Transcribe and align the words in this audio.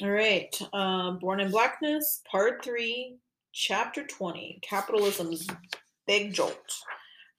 All 0.00 0.10
right. 0.10 0.56
Uh, 0.72 1.12
Born 1.12 1.40
in 1.40 1.50
Blackness, 1.50 2.22
Part 2.30 2.64
3, 2.64 3.16
Chapter 3.52 4.06
20 4.06 4.60
Capitalism's 4.62 5.44
Big 6.06 6.32
Jolt. 6.32 6.72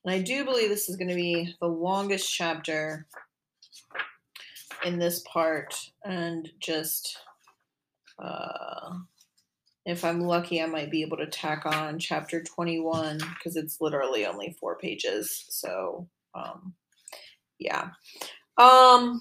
And 0.04 0.12
I 0.14 0.20
do 0.20 0.44
believe 0.44 0.68
this 0.68 0.90
is 0.90 0.96
going 0.96 1.08
to 1.08 1.14
be 1.14 1.54
the 1.62 1.66
longest 1.66 2.30
chapter 2.30 3.06
in 4.84 4.98
this 4.98 5.20
part. 5.20 5.74
And 6.04 6.50
just, 6.60 7.16
uh, 8.22 8.92
if 9.86 10.04
I'm 10.04 10.20
lucky, 10.20 10.60
I 10.60 10.66
might 10.66 10.90
be 10.90 11.00
able 11.00 11.16
to 11.16 11.26
tack 11.28 11.64
on 11.64 11.98
Chapter 11.98 12.42
21 12.42 13.20
because 13.38 13.56
it's 13.56 13.80
literally 13.80 14.26
only 14.26 14.54
four 14.60 14.76
pages. 14.76 15.46
So, 15.48 16.06
um, 16.34 16.74
yeah. 17.58 17.88
Um, 18.58 19.18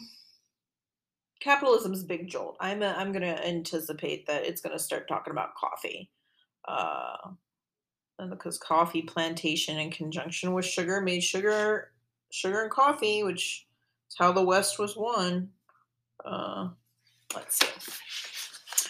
capitalism's 1.39 2.03
big 2.03 2.27
jolt. 2.27 2.57
I'm 2.59 2.81
a, 2.81 2.93
I'm 2.97 3.11
going 3.11 3.23
to 3.23 3.47
anticipate 3.47 4.27
that 4.27 4.45
it's 4.45 4.61
going 4.61 4.77
to 4.77 4.83
start 4.83 5.07
talking 5.07 5.31
about 5.31 5.55
coffee. 5.55 6.09
Uh, 6.67 7.31
and 8.19 8.29
because 8.29 8.57
coffee 8.57 9.01
plantation 9.01 9.77
in 9.77 9.91
conjunction 9.91 10.53
with 10.53 10.65
sugar 10.65 11.01
made 11.01 11.23
sugar 11.23 11.91
sugar 12.31 12.61
and 12.61 12.71
coffee, 12.71 13.23
which 13.23 13.65
is 14.09 14.15
how 14.17 14.31
the 14.31 14.43
West 14.43 14.77
was 14.77 14.95
won. 14.95 15.49
Uh, 16.23 16.69
let's 17.33 17.59
see. 17.59 18.89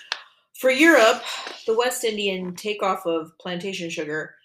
For 0.56 0.72
Europe, 0.72 1.24
the 1.68 1.78
West 1.78 2.04
Indian 2.04 2.54
takeoff 2.56 3.06
of 3.06 3.32
plantation 3.40 3.90
sugar, 3.90 4.36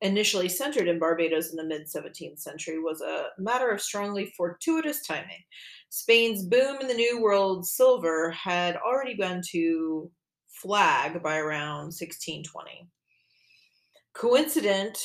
initially 0.00 0.48
centered 0.48 0.88
in 0.88 0.98
Barbados 0.98 1.50
in 1.50 1.56
the 1.56 1.64
mid 1.64 1.86
17th 1.86 2.38
century, 2.38 2.78
was 2.78 3.00
a 3.00 3.28
matter 3.38 3.70
of 3.70 3.80
strongly 3.80 4.32
fortuitous 4.36 5.06
timing. 5.06 5.44
Spain's 5.88 6.44
boom 6.44 6.78
in 6.80 6.88
the 6.88 6.94
New 6.94 7.22
World 7.22 7.66
silver 7.66 8.30
had 8.30 8.76
already 8.76 9.14
begun 9.14 9.40
to 9.50 10.10
flag 10.48 11.22
by 11.22 11.38
around 11.38 11.86
1620. 11.86 12.88
Coincident, 14.14 14.98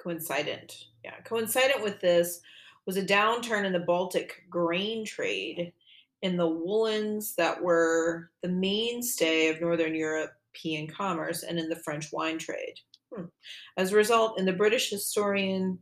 coincident, 0.00 0.84
yeah, 1.04 1.20
coincident 1.24 1.82
with 1.82 2.00
this 2.00 2.40
was 2.86 2.96
a 2.96 3.04
downturn 3.04 3.64
in 3.64 3.72
the 3.72 3.78
Baltic 3.78 4.42
grain 4.50 5.04
trade 5.04 5.72
in 6.22 6.36
the 6.36 6.48
woolens 6.48 7.34
that 7.36 7.62
were 7.62 8.30
the 8.42 8.48
mainstay 8.48 9.48
of 9.48 9.60
Northern 9.60 9.94
European 9.94 10.86
commerce 10.88 11.42
and 11.42 11.58
in 11.58 11.68
the 11.68 11.76
French 11.76 12.12
wine 12.12 12.38
trade. 12.38 12.74
Hmm. 13.14 13.24
As 13.76 13.92
a 13.92 13.96
result, 13.96 14.38
in 14.38 14.44
the 14.44 14.52
British 14.52 14.90
historian 14.90 15.78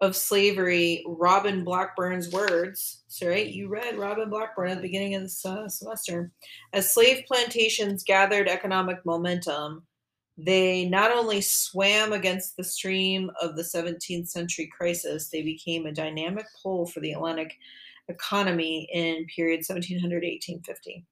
of 0.00 0.16
slavery, 0.16 1.04
Robin 1.06 1.62
Blackburn's 1.62 2.30
words. 2.32 3.04
So, 3.06 3.28
right, 3.28 3.46
you 3.46 3.68
read 3.68 3.96
Robin 3.96 4.28
Blackburn 4.28 4.70
at 4.70 4.76
the 4.76 4.82
beginning 4.82 5.14
of 5.14 5.22
this 5.22 5.44
uh, 5.46 5.68
semester. 5.68 6.32
As 6.72 6.92
slave 6.92 7.24
plantations 7.26 8.02
gathered 8.02 8.48
economic 8.48 9.04
momentum, 9.06 9.86
they 10.36 10.88
not 10.88 11.12
only 11.12 11.40
swam 11.40 12.12
against 12.12 12.56
the 12.56 12.64
stream 12.64 13.30
of 13.40 13.54
the 13.54 13.62
17th 13.62 14.28
century 14.28 14.68
crisis, 14.76 15.28
they 15.28 15.42
became 15.42 15.86
a 15.86 15.92
dynamic 15.92 16.46
pole 16.60 16.86
for 16.86 17.00
the 17.00 17.12
Atlantic 17.12 17.54
economy 18.08 18.88
in 18.92 19.26
period 19.26 19.58
1700 19.58 20.24
1850. 20.24 21.06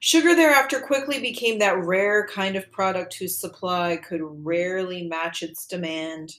Sugar 0.00 0.34
thereafter 0.34 0.80
quickly 0.80 1.20
became 1.20 1.58
that 1.58 1.84
rare 1.84 2.26
kind 2.26 2.56
of 2.56 2.70
product 2.70 3.14
whose 3.14 3.38
supply 3.38 3.96
could 3.96 4.20
rarely 4.22 5.06
match 5.08 5.42
its 5.42 5.66
demand 5.66 6.36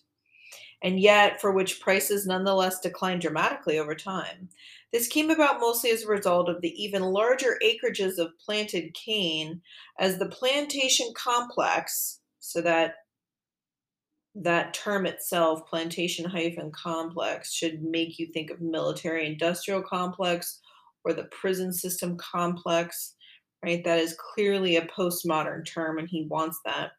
and 0.81 0.99
yet 0.99 1.41
for 1.41 1.51
which 1.51 1.81
prices 1.81 2.25
nonetheless 2.25 2.79
declined 2.79 3.21
dramatically 3.21 3.77
over 3.77 3.93
time. 3.93 4.49
This 4.93 5.07
came 5.07 5.29
about 5.29 5.59
mostly 5.59 5.91
as 5.91 6.03
a 6.03 6.07
result 6.07 6.49
of 6.49 6.61
the 6.61 6.71
even 6.81 7.01
larger 7.01 7.59
acreages 7.63 8.17
of 8.17 8.37
planted 8.43 8.93
cane 8.93 9.61
as 9.99 10.17
the 10.17 10.29
plantation 10.29 11.07
complex, 11.15 12.21
so 12.39 12.61
that 12.61 12.95
that 14.35 14.73
term 14.73 15.05
itself, 15.05 15.67
plantation 15.69 16.23
hyphen 16.23 16.71
complex, 16.71 17.51
should 17.51 17.83
make 17.83 18.17
you 18.17 18.27
think 18.27 18.49
of 18.49 18.61
military 18.61 19.27
industrial 19.27 19.81
complex 19.83 20.59
or 21.03 21.13
the 21.13 21.25
prison 21.25 21.73
system 21.73 22.15
complex, 22.17 23.15
right? 23.63 23.83
That 23.83 23.99
is 23.99 24.15
clearly 24.33 24.77
a 24.77 24.87
postmodern 24.87 25.65
term, 25.65 25.97
and 25.97 26.07
he 26.07 26.27
wants 26.29 26.59
that 26.65 26.91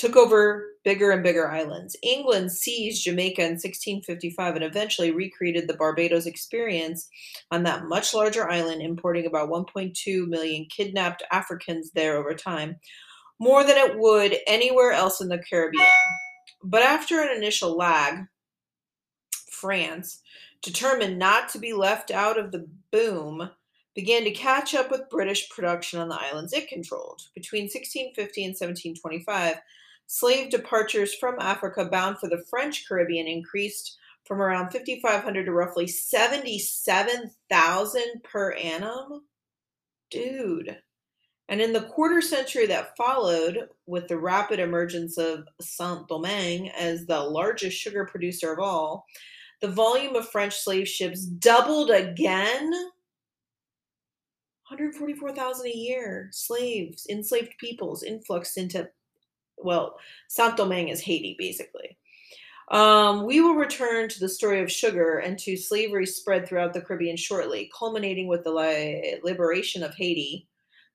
took 0.00 0.16
over 0.16 0.64
bigger 0.82 1.10
and 1.10 1.22
bigger 1.22 1.50
islands. 1.50 1.94
England 2.02 2.50
seized 2.50 3.04
Jamaica 3.04 3.42
in 3.42 3.52
1655 3.52 4.56
and 4.56 4.64
eventually 4.64 5.10
recreated 5.10 5.68
the 5.68 5.76
Barbados 5.76 6.24
experience 6.24 7.06
on 7.50 7.64
that 7.64 7.84
much 7.84 8.14
larger 8.14 8.50
island, 8.50 8.80
importing 8.80 9.26
about 9.26 9.50
1.2 9.50 10.26
million 10.26 10.66
kidnapped 10.74 11.22
Africans 11.30 11.90
there 11.90 12.16
over 12.16 12.32
time, 12.32 12.76
more 13.38 13.62
than 13.62 13.76
it 13.76 13.98
would 13.98 14.38
anywhere 14.46 14.92
else 14.92 15.20
in 15.20 15.28
the 15.28 15.38
Caribbean. 15.38 15.86
But 16.64 16.82
after 16.82 17.20
an 17.20 17.36
initial 17.36 17.76
lag, 17.76 18.24
France, 19.50 20.22
determined 20.62 21.18
not 21.18 21.50
to 21.50 21.58
be 21.58 21.74
left 21.74 22.10
out 22.10 22.38
of 22.38 22.52
the 22.52 22.66
boom, 22.90 23.50
began 24.00 24.24
to 24.24 24.30
catch 24.30 24.74
up 24.74 24.90
with 24.90 25.10
British 25.10 25.50
production 25.50 26.00
on 26.00 26.08
the 26.08 26.18
islands 26.18 26.54
it 26.54 26.68
controlled. 26.68 27.20
Between 27.34 27.64
1650 27.64 28.44
and 28.44 28.52
1725, 28.52 29.56
slave 30.06 30.48
departures 30.48 31.14
from 31.14 31.38
Africa 31.38 31.84
bound 31.84 32.18
for 32.18 32.30
the 32.30 32.42
French 32.48 32.88
Caribbean 32.88 33.26
increased 33.26 33.98
from 34.24 34.40
around 34.40 34.70
5,500 34.70 35.44
to 35.44 35.52
roughly 35.52 35.86
77,000 35.86 38.02
per 38.24 38.52
annum. 38.52 39.26
Dude. 40.10 40.78
And 41.50 41.60
in 41.60 41.74
the 41.74 41.82
quarter 41.82 42.22
century 42.22 42.64
that 42.68 42.96
followed, 42.96 43.68
with 43.84 44.08
the 44.08 44.16
rapid 44.16 44.60
emergence 44.60 45.18
of 45.18 45.46
Saint 45.60 46.08
Domingue 46.08 46.70
as 46.70 47.04
the 47.04 47.20
largest 47.20 47.76
sugar 47.76 48.06
producer 48.06 48.50
of 48.50 48.60
all, 48.60 49.04
the 49.60 49.68
volume 49.68 50.16
of 50.16 50.30
French 50.30 50.56
slave 50.56 50.88
ships 50.88 51.26
doubled 51.26 51.90
again. 51.90 52.72
144,000 54.70 55.66
a 55.66 55.76
year, 55.76 56.28
slaves, 56.32 57.06
enslaved 57.10 57.54
peoples 57.58 58.02
influxed 58.02 58.56
into 58.56 58.88
well, 59.62 59.96
Saint 60.28 60.56
Domingue 60.56 60.88
is 60.88 61.00
Haiti, 61.00 61.36
basically. 61.38 61.98
Um, 62.70 63.26
we 63.26 63.40
will 63.40 63.54
return 63.54 64.08
to 64.08 64.20
the 64.20 64.28
story 64.28 64.60
of 64.60 64.70
sugar 64.70 65.18
and 65.18 65.38
to 65.40 65.56
slavery 65.56 66.06
spread 66.06 66.46
throughout 66.46 66.72
the 66.72 66.80
Caribbean 66.80 67.16
shortly, 67.16 67.70
culminating 67.76 68.28
with 68.28 68.44
the 68.44 68.52
li- 68.52 69.18
liberation 69.24 69.82
of 69.82 69.94
Haiti 69.94 70.48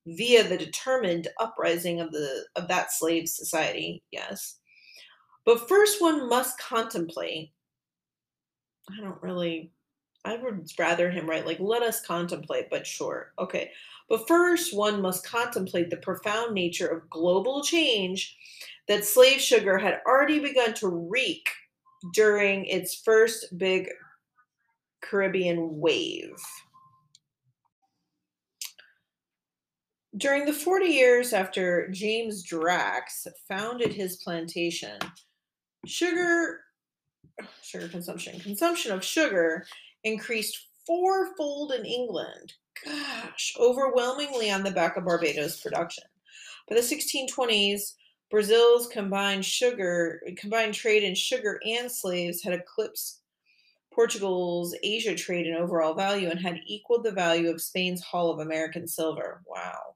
via 0.08 0.48
the 0.48 0.58
determined 0.58 1.28
uprising 1.40 2.00
of 2.00 2.12
the 2.12 2.46
of 2.56 2.68
that 2.70 2.94
slave 2.94 3.28
society. 3.28 4.04
Yes, 4.12 4.58
but 5.46 5.68
first 5.68 6.02
one 6.02 6.30
must 6.30 6.58
contemplate. 6.60 7.52
I 8.90 9.02
don't 9.02 9.22
really. 9.22 9.72
I 10.26 10.38
would 10.38 10.70
rather 10.80 11.10
him 11.12 11.30
write 11.30 11.46
like 11.46 11.60
"Let 11.60 11.84
us 11.84 12.06
contemplate," 12.06 12.70
but 12.70 12.86
sure, 12.88 13.34
okay. 13.40 13.72
But 14.10 14.28
first, 14.28 14.76
one 14.76 15.02
must 15.02 15.26
contemplate 15.26 15.90
the 15.90 15.98
profound 15.98 16.54
nature 16.54 16.88
of 16.88 17.10
global 17.10 17.64
change 17.64 18.36
that 18.88 19.06
slave 19.06 19.40
sugar 19.40 19.78
had 19.78 20.02
already 20.06 20.40
begun 20.40 20.74
to 20.76 20.88
wreak 20.88 21.48
during 22.14 22.66
its 22.66 22.96
first 22.96 23.58
big 23.58 23.90
Caribbean 25.02 25.80
wave. 25.80 26.36
During 30.18 30.46
the 30.46 30.54
40 30.54 30.86
years 30.86 31.34
after 31.34 31.90
James 31.90 32.44
Drax 32.44 33.28
founded 33.48 33.94
his 33.94 34.18
plantation, 34.18 34.98
sugar 35.86 36.62
sugar 37.62 37.90
consumption 37.90 38.40
consumption 38.40 38.94
of 38.94 39.04
sugar 39.04 39.66
increased 40.06 40.68
fourfold 40.86 41.74
in 41.74 41.86
England 41.86 42.54
gosh, 42.84 43.56
overwhelmingly 43.60 44.52
on 44.52 44.64
the 44.64 44.72
back 44.72 44.98
of 44.98 45.06
Barbados 45.06 45.62
production. 45.62 46.04
By 46.70 46.76
the 46.76 46.82
1620s, 46.82 47.94
Brazil's 48.32 48.88
combined 48.88 49.46
sugar, 49.46 50.22
combined 50.38 50.74
trade 50.74 51.04
in 51.04 51.16
sugar 51.16 51.60
and 51.66 51.92
slaves 51.92 52.44
had 52.44 52.54
eclipsed 52.54 53.22
Portugal's 53.94 54.76
Asia 54.84 55.16
trade 55.16 55.48
in 55.48 55.56
overall 55.56 55.94
value 55.94 56.30
and 56.30 56.40
had 56.40 56.60
equaled 56.66 57.06
the 57.06 57.12
value 57.12 57.50
of 57.50 57.62
Spain's 57.62 58.02
haul 58.02 58.32
of 58.32 58.40
American 58.40 58.88
silver. 58.88 59.42
Wow. 59.48 59.96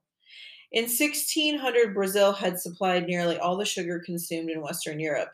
In 0.72 0.84
1600, 0.84 1.94
Brazil 1.94 2.32
had 2.32 2.60
supplied 2.60 3.06
nearly 3.06 3.36
all 3.36 3.56
the 3.56 3.64
sugar 3.64 3.98
consumed 3.98 4.50
in 4.50 4.62
Western 4.62 5.00
Europe. 5.00 5.30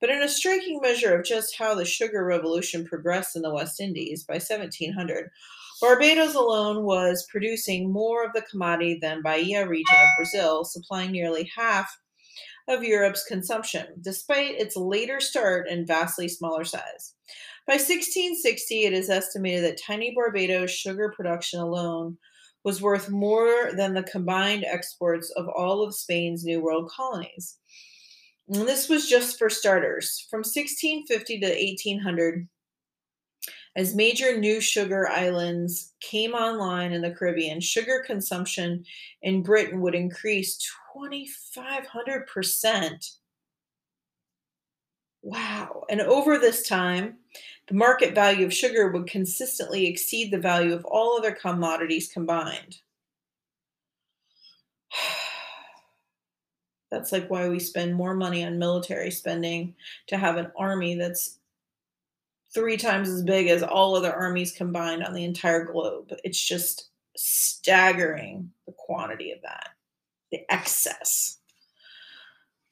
But 0.00 0.10
in 0.10 0.22
a 0.22 0.28
striking 0.28 0.80
measure 0.82 1.16
of 1.16 1.24
just 1.24 1.56
how 1.56 1.76
the 1.76 1.84
sugar 1.84 2.24
revolution 2.24 2.84
progressed 2.84 3.36
in 3.36 3.42
the 3.42 3.54
West 3.54 3.80
Indies, 3.80 4.24
by 4.24 4.34
1700, 4.34 5.30
Barbados 5.80 6.34
alone 6.34 6.84
was 6.84 7.26
producing 7.30 7.92
more 7.92 8.24
of 8.24 8.32
the 8.32 8.42
commodity 8.42 8.98
than 9.00 9.22
Bahia 9.22 9.68
region 9.68 9.96
of 9.96 10.08
Brazil, 10.16 10.64
supplying 10.64 11.12
nearly 11.12 11.50
half 11.56 11.96
of 12.68 12.82
Europe's 12.82 13.24
consumption, 13.24 13.86
despite 14.00 14.56
its 14.56 14.76
later 14.76 15.20
start 15.20 15.68
and 15.68 15.86
vastly 15.86 16.28
smaller 16.28 16.64
size. 16.64 17.14
By 17.66 17.74
1660, 17.74 18.84
it 18.84 18.92
is 18.92 19.10
estimated 19.10 19.64
that 19.64 19.80
tiny 19.80 20.12
Barbados 20.14 20.70
sugar 20.70 21.12
production 21.16 21.60
alone 21.60 22.18
was 22.64 22.82
worth 22.82 23.08
more 23.08 23.72
than 23.76 23.94
the 23.94 24.02
combined 24.04 24.64
exports 24.64 25.30
of 25.30 25.48
all 25.48 25.82
of 25.82 25.94
Spain's 25.94 26.44
New 26.44 26.60
World 26.60 26.90
colonies. 26.90 27.58
And 28.48 28.68
this 28.68 28.88
was 28.88 29.08
just 29.08 29.38
for 29.38 29.48
starters. 29.48 30.26
From 30.30 30.38
1650 30.38 31.40
to 31.40 31.46
1800, 31.46 32.48
as 33.74 33.94
major 33.94 34.38
new 34.38 34.60
sugar 34.60 35.08
islands 35.08 35.94
came 36.00 36.32
online 36.32 36.92
in 36.92 37.00
the 37.00 37.10
Caribbean, 37.10 37.58
sugar 37.60 38.04
consumption 38.06 38.84
in 39.22 39.42
Britain 39.42 39.80
would 39.80 39.94
increase 39.94 40.58
2,500%. 40.94 43.16
Wow. 45.22 45.84
And 45.88 46.02
over 46.02 46.38
this 46.38 46.68
time, 46.68 47.16
the 47.68 47.74
market 47.74 48.14
value 48.14 48.44
of 48.44 48.52
sugar 48.52 48.88
would 48.90 49.06
consistently 49.06 49.86
exceed 49.86 50.30
the 50.30 50.38
value 50.38 50.74
of 50.74 50.84
all 50.84 51.16
other 51.16 51.32
commodities 51.32 52.12
combined. 52.12 52.78
That's 56.90 57.12
like 57.12 57.30
why 57.30 57.48
we 57.48 57.58
spend 57.58 57.94
more 57.94 58.14
money 58.14 58.44
on 58.44 58.58
military 58.58 59.10
spending 59.10 59.74
to 60.08 60.18
have 60.18 60.36
an 60.36 60.52
army 60.58 60.94
that's 60.94 61.38
three 62.52 62.76
times 62.76 63.08
as 63.08 63.22
big 63.22 63.48
as 63.48 63.62
all 63.62 63.96
other 63.96 64.12
armies 64.12 64.52
combined 64.52 65.02
on 65.02 65.14
the 65.14 65.24
entire 65.24 65.64
globe. 65.64 66.12
It's 66.22 66.46
just 66.46 66.90
staggering 67.16 68.50
the 68.66 68.72
quantity 68.72 69.32
of 69.32 69.40
that, 69.40 69.70
the 70.30 70.40
excess. 70.52 71.38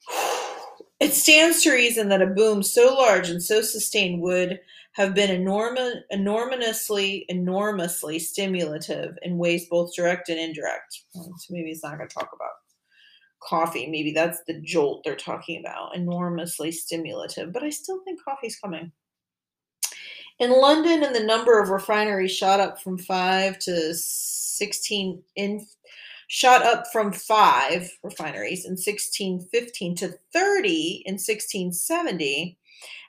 It 1.01 1.15
stands 1.15 1.63
to 1.63 1.73
reason 1.73 2.09
that 2.09 2.21
a 2.21 2.27
boom 2.27 2.61
so 2.61 2.93
large 2.93 3.29
and 3.29 3.41
so 3.41 3.63
sustained 3.63 4.21
would 4.21 4.59
have 4.93 5.15
been 5.15 5.31
enormous, 5.31 5.95
enormously, 6.11 7.25
enormously 7.27 8.19
stimulative 8.19 9.17
in 9.23 9.39
ways 9.39 9.67
both 9.67 9.95
direct 9.95 10.29
and 10.29 10.37
indirect. 10.37 11.01
So 11.13 11.31
maybe 11.49 11.69
he's 11.69 11.81
not 11.81 11.97
going 11.97 12.07
to 12.07 12.13
talk 12.13 12.29
about 12.35 12.51
coffee. 13.41 13.87
Maybe 13.87 14.11
that's 14.11 14.43
the 14.45 14.61
jolt 14.61 15.03
they're 15.03 15.15
talking 15.15 15.59
about. 15.59 15.95
Enormously 15.95 16.71
stimulative, 16.71 17.51
but 17.51 17.63
I 17.63 17.71
still 17.71 18.01
think 18.03 18.23
coffee's 18.23 18.59
coming. 18.59 18.91
In 20.37 20.51
London, 20.51 21.03
and 21.03 21.15
the 21.15 21.23
number 21.23 21.59
of 21.59 21.69
refineries 21.69 22.31
shot 22.31 22.59
up 22.59 22.79
from 22.79 22.99
five 22.99 23.57
to 23.59 23.95
sixteen 23.95 25.23
in 25.35 25.65
shot 26.33 26.63
up 26.63 26.85
from 26.93 27.11
five 27.11 27.91
refineries 28.03 28.63
in 28.63 28.71
1615 28.71 29.95
to 29.95 30.13
30 30.31 31.03
in 31.05 31.15
1670 31.15 32.57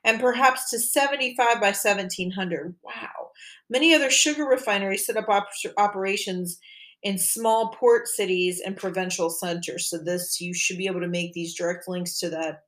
and 0.02 0.20
perhaps 0.20 0.68
to 0.68 0.80
75 0.80 1.60
by 1.60 1.68
1700 1.68 2.74
wow. 2.82 3.30
Many 3.70 3.94
other 3.94 4.10
sugar 4.10 4.44
refineries 4.44 5.06
set 5.06 5.16
up 5.16 5.28
op- 5.28 5.50
operations 5.76 6.58
in 7.04 7.16
small 7.16 7.68
port 7.68 8.08
cities 8.08 8.60
and 8.60 8.76
provincial 8.76 9.30
centers. 9.30 9.88
So 9.88 9.98
this 9.98 10.40
you 10.40 10.52
should 10.52 10.76
be 10.76 10.88
able 10.88 11.02
to 11.02 11.06
make 11.06 11.32
these 11.32 11.54
direct 11.54 11.86
links 11.86 12.18
to 12.18 12.30
that 12.30 12.64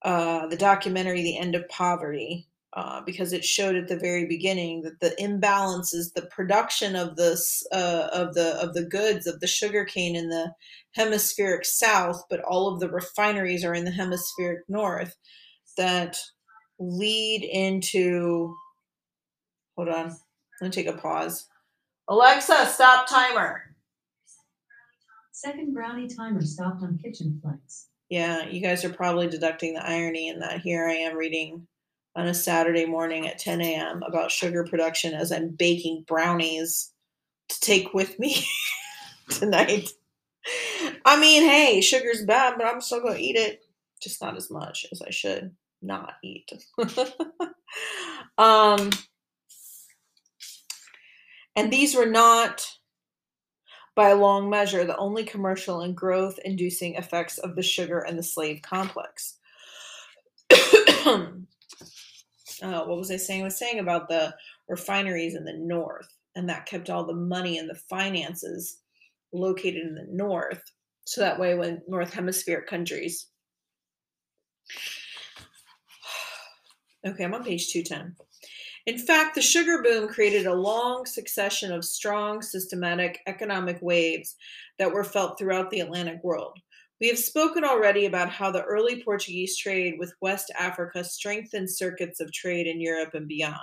uh, 0.00 0.46
the 0.46 0.56
documentary 0.56 1.20
the 1.20 1.36
end 1.36 1.54
of 1.54 1.68
poverty 1.68 2.48
uh, 2.76 3.00
because 3.06 3.32
it 3.32 3.42
showed 3.42 3.74
at 3.74 3.88
the 3.88 3.98
very 3.98 4.26
beginning 4.26 4.82
that 4.82 5.00
the 5.00 5.16
imbalances, 5.18 6.12
the 6.14 6.28
production 6.30 6.94
of 6.94 7.16
this 7.16 7.66
uh, 7.72 8.08
of 8.12 8.34
the 8.34 8.54
of 8.62 8.74
the 8.74 8.84
goods 8.84 9.26
of 9.26 9.40
the 9.40 9.46
sugarcane 9.46 10.14
in 10.14 10.28
the 10.28 10.52
hemispheric 10.92 11.64
south, 11.64 12.22
but 12.28 12.40
all 12.40 12.68
of 12.68 12.78
the 12.78 12.90
refineries 12.90 13.64
are 13.64 13.72
in 13.72 13.86
the 13.86 13.90
hemispheric 13.90 14.60
north, 14.68 15.16
that 15.78 16.18
lead 16.78 17.42
into. 17.44 18.54
Hold 19.76 19.88
on, 19.88 20.14
let 20.60 20.68
me 20.68 20.70
take 20.70 20.86
a 20.86 20.92
pause. 20.92 21.48
Alexa, 22.08 22.66
stop 22.66 23.08
timer. 23.08 23.74
Second 25.32 25.72
brownie 25.72 26.08
timer 26.08 26.42
stopped 26.42 26.82
on 26.82 26.98
kitchen 27.02 27.40
flex. 27.42 27.88
Yeah, 28.10 28.46
you 28.46 28.60
guys 28.60 28.84
are 28.84 28.92
probably 28.92 29.28
deducting 29.28 29.72
the 29.72 29.86
irony 29.86 30.28
in 30.28 30.40
that. 30.40 30.60
Here 30.60 30.86
I 30.86 30.92
am 30.92 31.16
reading 31.16 31.66
on 32.16 32.26
a 32.26 32.34
Saturday 32.34 32.86
morning 32.86 33.28
at 33.28 33.38
10 33.38 33.60
a.m. 33.60 34.02
about 34.02 34.30
sugar 34.30 34.64
production 34.64 35.12
as 35.12 35.30
I'm 35.30 35.50
baking 35.50 36.04
brownies 36.08 36.92
to 37.50 37.60
take 37.60 37.92
with 37.92 38.18
me 38.18 38.44
tonight. 39.28 39.90
I 41.04 41.20
mean, 41.20 41.42
hey, 41.42 41.82
sugar's 41.82 42.24
bad, 42.24 42.54
but 42.56 42.66
I'm 42.66 42.80
still 42.80 43.02
going 43.02 43.16
to 43.16 43.22
eat 43.22 43.36
it. 43.36 43.60
Just 44.02 44.22
not 44.22 44.36
as 44.36 44.50
much 44.50 44.86
as 44.90 45.02
I 45.02 45.10
should 45.10 45.54
not 45.82 46.14
eat. 46.24 46.50
um, 48.38 48.90
and 51.54 51.70
these 51.70 51.94
were 51.94 52.06
not, 52.06 52.66
by 53.94 54.12
long 54.12 54.48
measure, 54.48 54.84
the 54.84 54.96
only 54.96 55.24
commercial 55.24 55.82
and 55.82 55.94
growth 55.94 56.38
inducing 56.44 56.94
effects 56.94 57.36
of 57.38 57.56
the 57.56 57.62
sugar 57.62 57.98
and 57.98 58.18
the 58.18 58.22
slave 58.22 58.62
complex. 58.62 59.36
uh, 62.62 62.84
what 62.84 62.98
was 62.98 63.10
I 63.10 63.16
saying? 63.16 63.42
I 63.42 63.44
was 63.44 63.58
saying 63.58 63.78
about 63.78 64.08
the 64.08 64.34
refineries 64.68 65.34
in 65.34 65.44
the 65.44 65.52
north, 65.52 66.08
and 66.34 66.48
that 66.48 66.66
kept 66.66 66.90
all 66.90 67.04
the 67.04 67.14
money 67.14 67.58
and 67.58 67.68
the 67.68 67.80
finances 67.88 68.78
located 69.32 69.86
in 69.86 69.94
the 69.94 70.06
north. 70.10 70.62
So 71.04 71.20
that 71.20 71.38
way, 71.38 71.54
when 71.54 71.82
North 71.88 72.12
Hemisphere 72.12 72.64
countries. 72.68 73.28
Okay, 77.06 77.22
I'm 77.22 77.34
on 77.34 77.44
page 77.44 77.68
210. 77.72 78.16
In 78.86 78.98
fact, 78.98 79.36
the 79.36 79.42
sugar 79.42 79.82
boom 79.82 80.08
created 80.08 80.46
a 80.46 80.54
long 80.54 81.06
succession 81.06 81.72
of 81.72 81.84
strong, 81.84 82.42
systematic 82.42 83.20
economic 83.28 83.78
waves 83.80 84.34
that 84.80 84.92
were 84.92 85.04
felt 85.04 85.38
throughout 85.38 85.70
the 85.70 85.80
Atlantic 85.80 86.18
world. 86.24 86.58
We 87.00 87.08
have 87.08 87.18
spoken 87.18 87.62
already 87.62 88.06
about 88.06 88.30
how 88.30 88.50
the 88.50 88.62
early 88.62 89.02
Portuguese 89.04 89.56
trade 89.58 89.96
with 89.98 90.14
West 90.22 90.50
Africa 90.58 91.04
strengthened 91.04 91.70
circuits 91.70 92.20
of 92.20 92.32
trade 92.32 92.66
in 92.66 92.80
Europe 92.80 93.12
and 93.12 93.28
beyond, 93.28 93.56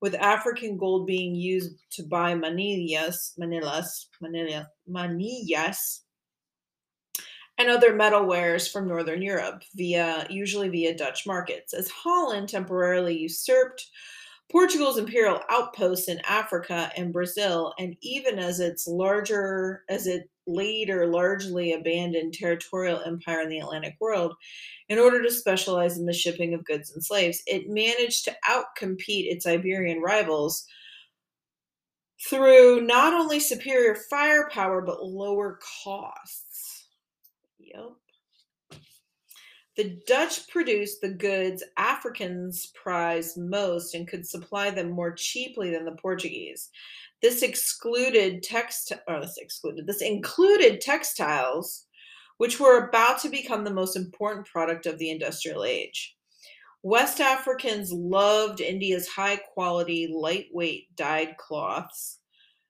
with 0.00 0.14
African 0.16 0.76
gold 0.76 1.06
being 1.06 1.36
used 1.36 1.76
to 1.92 2.02
buy 2.02 2.34
manillas, 2.34 3.38
manillas, 3.38 4.06
manillas, 4.20 6.00
and 7.58 7.70
other 7.70 7.94
metal 7.94 8.26
wares 8.26 8.66
from 8.66 8.88
Northern 8.88 9.22
Europe 9.22 9.62
via 9.76 10.26
usually 10.28 10.68
via 10.68 10.96
Dutch 10.96 11.26
markets. 11.26 11.72
As 11.74 11.88
Holland 11.88 12.48
temporarily 12.48 13.16
usurped 13.16 13.86
Portugal's 14.50 14.98
imperial 14.98 15.40
outposts 15.48 16.08
in 16.08 16.20
Africa 16.28 16.90
and 16.96 17.12
Brazil, 17.12 17.72
and 17.78 17.96
even 18.02 18.40
as 18.40 18.58
its 18.58 18.88
larger 18.88 19.84
as 19.88 20.08
it 20.08 20.28
later 20.46 21.06
largely 21.06 21.72
abandoned 21.72 22.34
territorial 22.34 23.00
empire 23.00 23.40
in 23.40 23.48
the 23.48 23.60
Atlantic 23.60 23.96
world, 24.00 24.34
in 24.88 24.98
order 24.98 25.22
to 25.22 25.30
specialize 25.30 25.98
in 25.98 26.06
the 26.06 26.12
shipping 26.12 26.54
of 26.54 26.64
goods 26.64 26.92
and 26.92 27.04
slaves, 27.04 27.42
it 27.46 27.68
managed 27.68 28.24
to 28.24 28.36
outcompete 28.48 29.30
its 29.30 29.46
Iberian 29.46 30.00
rivals 30.00 30.66
through 32.28 32.82
not 32.82 33.12
only 33.12 33.40
superior 33.40 33.94
firepower 33.94 34.80
but 34.82 35.04
lower 35.04 35.58
costs. 35.82 36.86
Yep. 37.58 37.92
The 39.76 40.00
Dutch 40.06 40.48
produced 40.48 41.00
the 41.00 41.08
goods 41.08 41.64
Africans 41.76 42.72
prized 42.80 43.36
most 43.36 43.94
and 43.94 44.06
could 44.06 44.26
supply 44.26 44.70
them 44.70 44.90
more 44.90 45.12
cheaply 45.12 45.70
than 45.70 45.84
the 45.84 45.96
Portuguese. 45.96 46.70
This 47.24 47.40
excluded 47.40 48.42
text 48.42 48.92
or 49.08 49.18
this 49.18 49.38
excluded 49.38 49.86
this 49.86 50.02
included 50.02 50.82
textiles, 50.82 51.86
which 52.36 52.60
were 52.60 52.86
about 52.86 53.18
to 53.20 53.30
become 53.30 53.64
the 53.64 53.72
most 53.72 53.96
important 53.96 54.46
product 54.46 54.84
of 54.84 54.98
the 54.98 55.08
industrial 55.08 55.64
age. 55.64 56.14
West 56.82 57.22
Africans 57.22 57.90
loved 57.94 58.60
India's 58.60 59.08
high 59.08 59.36
quality, 59.36 60.06
lightweight 60.14 60.94
dyed 60.96 61.38
cloths. 61.38 62.18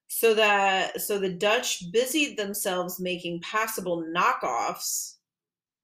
So 0.06 0.34
that 0.34 1.00
so 1.00 1.18
the 1.18 1.32
Dutch 1.32 1.90
busied 1.90 2.38
themselves 2.38 3.00
making 3.00 3.40
passable 3.40 4.04
knockoffs. 4.16 5.16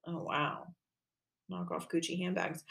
Oh 0.07 0.23
wow. 0.23 0.67
Knockoff 1.51 1.89
Gucci 1.91 2.17
handbags 2.17 2.63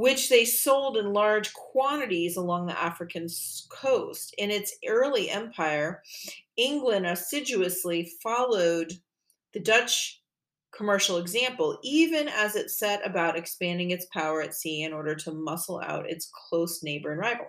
which 0.00 0.30
they 0.30 0.46
sold 0.46 0.96
in 0.96 1.12
large 1.12 1.52
quantities 1.52 2.38
along 2.38 2.64
the 2.64 2.82
African 2.82 3.26
coast. 3.68 4.34
In 4.38 4.50
its 4.50 4.74
early 4.88 5.28
empire, 5.28 6.02
England 6.56 7.04
assiduously 7.04 8.10
followed 8.22 8.94
the 9.52 9.60
Dutch 9.60 10.22
commercial 10.74 11.18
example, 11.18 11.78
even 11.82 12.28
as 12.28 12.56
it 12.56 12.70
set 12.70 13.06
about 13.06 13.36
expanding 13.36 13.90
its 13.90 14.06
power 14.06 14.40
at 14.40 14.54
sea 14.54 14.84
in 14.84 14.94
order 14.94 15.14
to 15.16 15.32
muscle 15.32 15.82
out 15.84 16.08
its 16.08 16.30
close 16.48 16.82
neighbor 16.82 17.12
and 17.12 17.20
rival. 17.20 17.48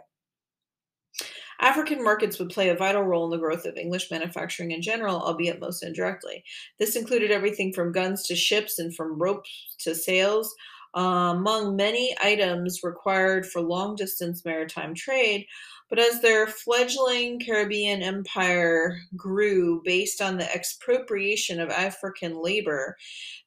African 1.62 2.04
markets 2.04 2.38
would 2.38 2.50
play 2.50 2.68
a 2.68 2.76
vital 2.76 3.04
role 3.04 3.26
in 3.26 3.32
the 3.32 3.38
growth 3.38 3.66
of 3.66 3.78
English 3.78 4.12
manufacturing 4.12 4.72
in 4.72 4.82
general, 4.82 5.22
albeit 5.22 5.62
most 5.62 5.84
indirectly. 5.84 6.44
This 6.80 6.98
included 6.98 7.32
everything 7.32 7.72
from 7.72 7.94
guns 7.94 8.24
to 8.24 8.36
ships 8.36 8.78
and 8.78 8.94
from 8.94 9.22
ropes 9.22 9.76
to 9.82 9.96
sails, 9.96 10.54
among 10.94 11.76
many 11.76 12.16
items 12.22 12.82
required 12.84 13.46
for 13.46 13.62
long 13.62 13.96
distance 13.96 14.44
maritime 14.44 14.94
trade, 14.94 15.48
But 15.92 16.00
as 16.00 16.22
their 16.22 16.48
fledgling 16.48 17.42
Caribbean 17.42 18.02
empire 18.02 18.98
grew 19.18 19.82
based 19.84 20.22
on 20.22 20.38
the 20.38 20.50
expropriation 20.56 21.60
of 21.60 21.70
African 21.70 22.42
labor, 22.42 22.96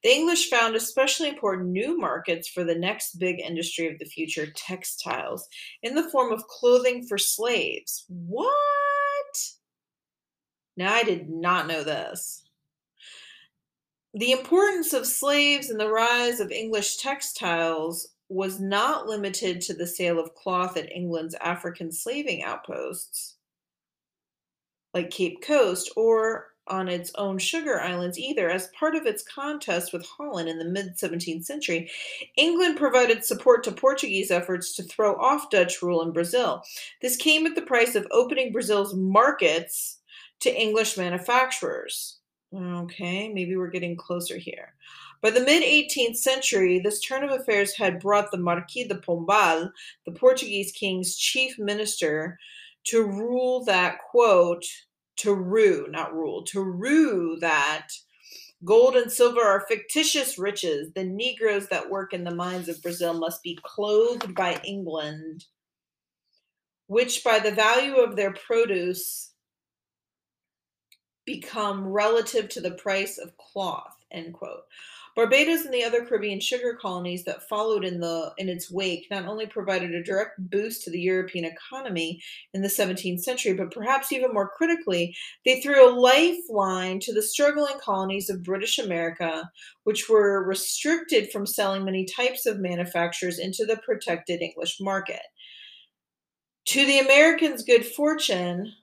the 0.03 0.13
English 0.13 0.51
found 0.51 0.75
especially 0.75 1.27
important 1.27 1.69
new 1.69 1.97
markets 1.97 2.47
for 2.47 2.63
the 2.63 2.75
next 2.75 3.17
big 3.17 3.39
industry 3.39 3.87
of 3.87 3.97
the 3.97 4.05
future 4.05 4.45
textiles 4.55 5.49
in 5.81 5.95
the 5.95 6.07
form 6.11 6.31
of 6.31 6.45
clothing 6.45 7.07
for 7.07 7.17
slaves. 7.17 8.05
What? 8.09 8.53
Now, 10.77 10.93
I 10.93 11.01
did 11.01 11.27
not 11.27 11.65
know 11.65 11.83
this. 11.83 12.44
The 14.15 14.31
importance 14.31 14.93
of 14.93 15.05
slaves 15.05 15.69
and 15.69 15.77
the 15.77 15.91
rise 15.91 16.39
of 16.39 16.49
English 16.49 16.95
textiles 16.97 18.07
was 18.29 18.61
not 18.61 19.07
limited 19.07 19.59
to 19.61 19.73
the 19.73 19.85
sale 19.85 20.19
of 20.19 20.33
cloth 20.33 20.77
at 20.77 20.89
England's 20.89 21.35
African 21.35 21.91
slaving 21.91 22.41
outposts, 22.41 23.35
like 24.93 25.09
Cape 25.09 25.41
Coast, 25.41 25.91
or 25.97 26.47
on 26.65 26.87
its 26.87 27.11
own 27.15 27.37
sugar 27.37 27.81
islands 27.81 28.17
either. 28.17 28.49
As 28.49 28.69
part 28.79 28.95
of 28.95 29.05
its 29.05 29.21
contest 29.21 29.91
with 29.91 30.05
Holland 30.05 30.47
in 30.47 30.59
the 30.59 30.65
mid 30.65 30.95
17th 30.95 31.43
century, 31.43 31.91
England 32.37 32.77
provided 32.77 33.25
support 33.25 33.65
to 33.65 33.71
Portuguese 33.73 34.31
efforts 34.31 34.73
to 34.77 34.83
throw 34.83 35.15
off 35.15 35.49
Dutch 35.49 35.81
rule 35.81 36.01
in 36.01 36.13
Brazil. 36.13 36.63
This 37.01 37.17
came 37.17 37.45
at 37.45 37.55
the 37.55 37.61
price 37.61 37.95
of 37.95 38.07
opening 38.11 38.53
Brazil's 38.53 38.95
markets 38.95 39.99
to 40.39 40.57
English 40.57 40.95
manufacturers. 40.95 42.14
Okay, 42.55 43.27
maybe 43.33 43.57
we're 43.57 43.69
getting 43.69 43.97
closer 43.97 44.37
here. 44.37 44.75
By 45.21 45.31
the 45.31 45.41
mid 45.41 45.63
18th 45.63 46.15
century, 46.17 46.79
this 46.79 47.01
turn 47.01 47.23
of 47.23 47.31
affairs 47.31 47.75
had 47.75 47.99
brought 47.99 48.31
the 48.31 48.37
Marquis 48.37 48.87
de 48.87 48.95
Pombal, 48.95 49.71
the 50.05 50.11
Portuguese 50.11 50.71
king's 50.71 51.17
chief 51.17 51.59
minister, 51.59 52.37
to 52.85 53.03
rule 53.03 53.65
that, 53.65 53.97
quote, 53.99 54.63
to 55.17 55.33
rue, 55.33 55.87
not 55.89 56.13
rule, 56.13 56.43
to 56.43 56.61
rue 56.61 57.37
that 57.41 57.87
gold 58.63 58.95
and 58.95 59.11
silver 59.11 59.41
are 59.41 59.65
fictitious 59.67 60.37
riches. 60.37 60.91
The 60.93 61.03
Negroes 61.03 61.67
that 61.67 61.89
work 61.89 62.13
in 62.13 62.23
the 62.23 62.33
mines 62.33 62.69
of 62.69 62.81
Brazil 62.81 63.13
must 63.13 63.43
be 63.43 63.59
clothed 63.63 64.33
by 64.33 64.61
England, 64.63 65.45
which 66.87 67.23
by 67.23 67.39
the 67.39 67.51
value 67.51 67.97
of 67.97 68.15
their 68.15 68.33
produce 68.33 69.34
become 71.25 71.87
relative 71.87 72.49
to 72.49 72.61
the 72.61 72.71
price 72.71 73.17
of 73.17 73.35
cloth, 73.37 73.95
end 74.11 74.33
quote. 74.33 74.63
Barbados 75.15 75.63
and 75.63 75.73
the 75.73 75.83
other 75.83 76.05
Caribbean 76.05 76.41
sugar 76.41 76.77
colonies 76.79 77.23
that 77.23 77.47
followed 77.47 77.85
in 77.85 78.01
the 78.01 78.33
in 78.37 78.49
its 78.49 78.69
wake 78.69 79.07
not 79.09 79.25
only 79.25 79.45
provided 79.45 79.95
a 79.95 80.03
direct 80.03 80.37
boost 80.49 80.83
to 80.83 80.89
the 80.89 80.99
European 80.99 81.45
economy 81.45 82.21
in 82.53 82.61
the 82.61 82.67
17th 82.67 83.21
century, 83.21 83.53
but 83.53 83.71
perhaps 83.71 84.11
even 84.11 84.33
more 84.33 84.49
critically, 84.49 85.15
they 85.45 85.61
threw 85.61 85.89
a 85.89 85.95
lifeline 85.97 86.99
to 86.99 87.13
the 87.13 87.21
struggling 87.21 87.79
colonies 87.81 88.29
of 88.29 88.43
British 88.43 88.77
America, 88.77 89.49
which 89.85 90.09
were 90.09 90.43
restricted 90.43 91.31
from 91.31 91.45
selling 91.45 91.85
many 91.85 92.03
types 92.03 92.45
of 92.45 92.59
manufactures 92.59 93.39
into 93.39 93.65
the 93.65 93.77
protected 93.77 94.41
English 94.41 94.81
market. 94.81 95.21
To 96.65 96.85
the 96.85 96.99
Americans' 96.99 97.63
good 97.63 97.85
fortune, 97.85 98.73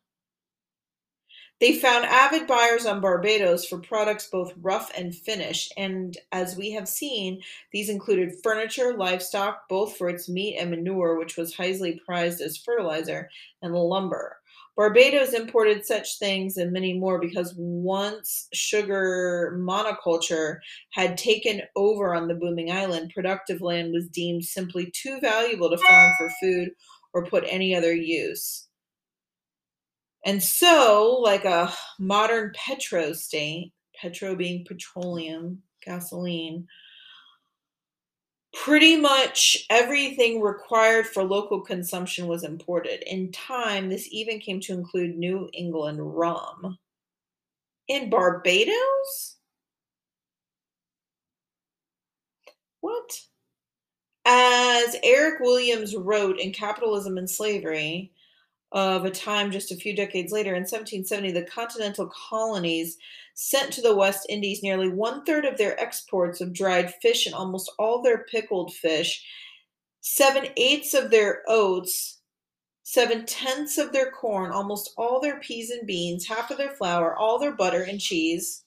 they 1.63 1.73
found 1.73 2.05
avid 2.07 2.49
buyers 2.49 2.87
on 2.87 3.01
Barbados 3.01 3.65
for 3.65 3.79
products 3.79 4.29
both 4.29 4.53
rough 4.61 4.91
and 4.97 5.15
finish, 5.15 5.69
and 5.77 6.19
as 6.33 6.57
we 6.57 6.73
have 6.73 6.89
seen, 6.89 7.41
these 7.73 7.89
included 7.89 8.35
furniture, 8.43 8.97
livestock, 8.97 9.69
both 9.69 9.97
for 9.97 10.09
its 10.09 10.29
meat 10.29 10.57
and 10.59 10.71
manure, 10.71 11.17
which 11.17 11.37
was 11.37 11.55
highly 11.55 12.03
prized 12.05 12.41
as 12.41 12.57
fertilizer, 12.57 13.31
and 13.63 13.73
lumber. 13.73 14.39
Barbados 14.77 15.35
imported 15.35 15.87
such 15.87 16.19
things 16.19 16.57
and 16.57 16.73
many 16.73 16.99
more 16.99 17.21
because 17.21 17.55
once 17.57 18.49
sugar 18.53 19.57
monoculture 19.57 20.57
had 20.91 21.17
taken 21.17 21.63
over 21.77 22.13
on 22.13 22.27
the 22.27 22.35
booming 22.35 22.73
island, 22.73 23.13
productive 23.15 23.61
land 23.61 23.93
was 23.93 24.09
deemed 24.09 24.45
simply 24.45 24.91
too 24.91 25.21
valuable 25.21 25.71
to 25.71 25.79
farm 25.79 26.13
for 26.19 26.29
food 26.41 26.71
or 27.15 27.25
put 27.25 27.45
any 27.47 27.73
other 27.73 27.95
use. 27.95 28.67
And 30.25 30.43
so, 30.43 31.19
like 31.21 31.45
a 31.45 31.73
modern 31.99 32.53
petro 32.55 33.13
state, 33.13 33.73
petro 33.97 34.37
being 34.37 34.65
petroleum, 34.65 35.63
gasoline, 35.85 36.67
pretty 38.53 38.97
much 38.97 39.67
everything 39.71 40.41
required 40.41 41.07
for 41.07 41.25
local 41.25 41.61
consumption 41.61 42.27
was 42.27 42.45
imported. 42.45 43.03
In 43.13 43.33
time, 43.33 43.89
this 43.89 44.09
even 44.13 44.39
came 44.39 44.61
to 44.61 44.73
include 44.73 45.17
New 45.17 45.49
England 45.53 45.99
rum. 46.01 46.79
In 47.89 48.11
Barbados? 48.11 49.37
What? 52.81 53.21
As 54.25 54.97
Eric 55.03 55.41
Williams 55.41 55.97
wrote 55.97 56.39
in 56.39 56.53
Capitalism 56.53 57.19
and 57.19 57.29
Slavery, 57.29 58.13
of 58.73 59.05
a 59.05 59.11
time 59.11 59.51
just 59.51 59.71
a 59.71 59.77
few 59.77 59.95
decades 59.95 60.33
later, 60.33 60.51
in 60.51 60.63
1770, 60.63 61.33
the 61.33 61.43
continental 61.43 62.07
colonies 62.07 62.97
sent 63.35 63.73
to 63.73 63.83
the 63.83 63.95
West 63.95 64.27
Indies 64.29 64.63
nearly 64.63 64.89
one 64.89 65.25
third 65.25 65.45
of 65.45 65.59
their 65.59 65.79
exports 65.81 66.41
of 66.41 66.53
dried 66.53 66.95
fish 67.03 67.27
and 67.27 67.35
almost 67.35 67.71
all 67.79 68.03
their 68.03 68.25
pickled 68.31 68.75
fish, 68.75 69.25
seven 70.01 70.49
eighths 70.57 70.95
of 70.95 71.11
their 71.11 71.43
oats, 71.49 72.21
seven 72.83 73.25
tenths 73.27 73.79
of 73.79 73.93
their 73.93 74.11
corn, 74.11 74.53
almost 74.53 74.93
all 74.97 75.21
their 75.21 75.39
peas 75.41 75.71
and 75.71 75.87
beans, 75.87 76.27
half 76.27 76.51
of 76.51 76.59
their 76.59 76.75
flour, 76.75 77.15
all 77.17 77.39
their 77.39 77.55
butter 77.55 77.83
and 77.83 78.01
cheese, 78.01 78.62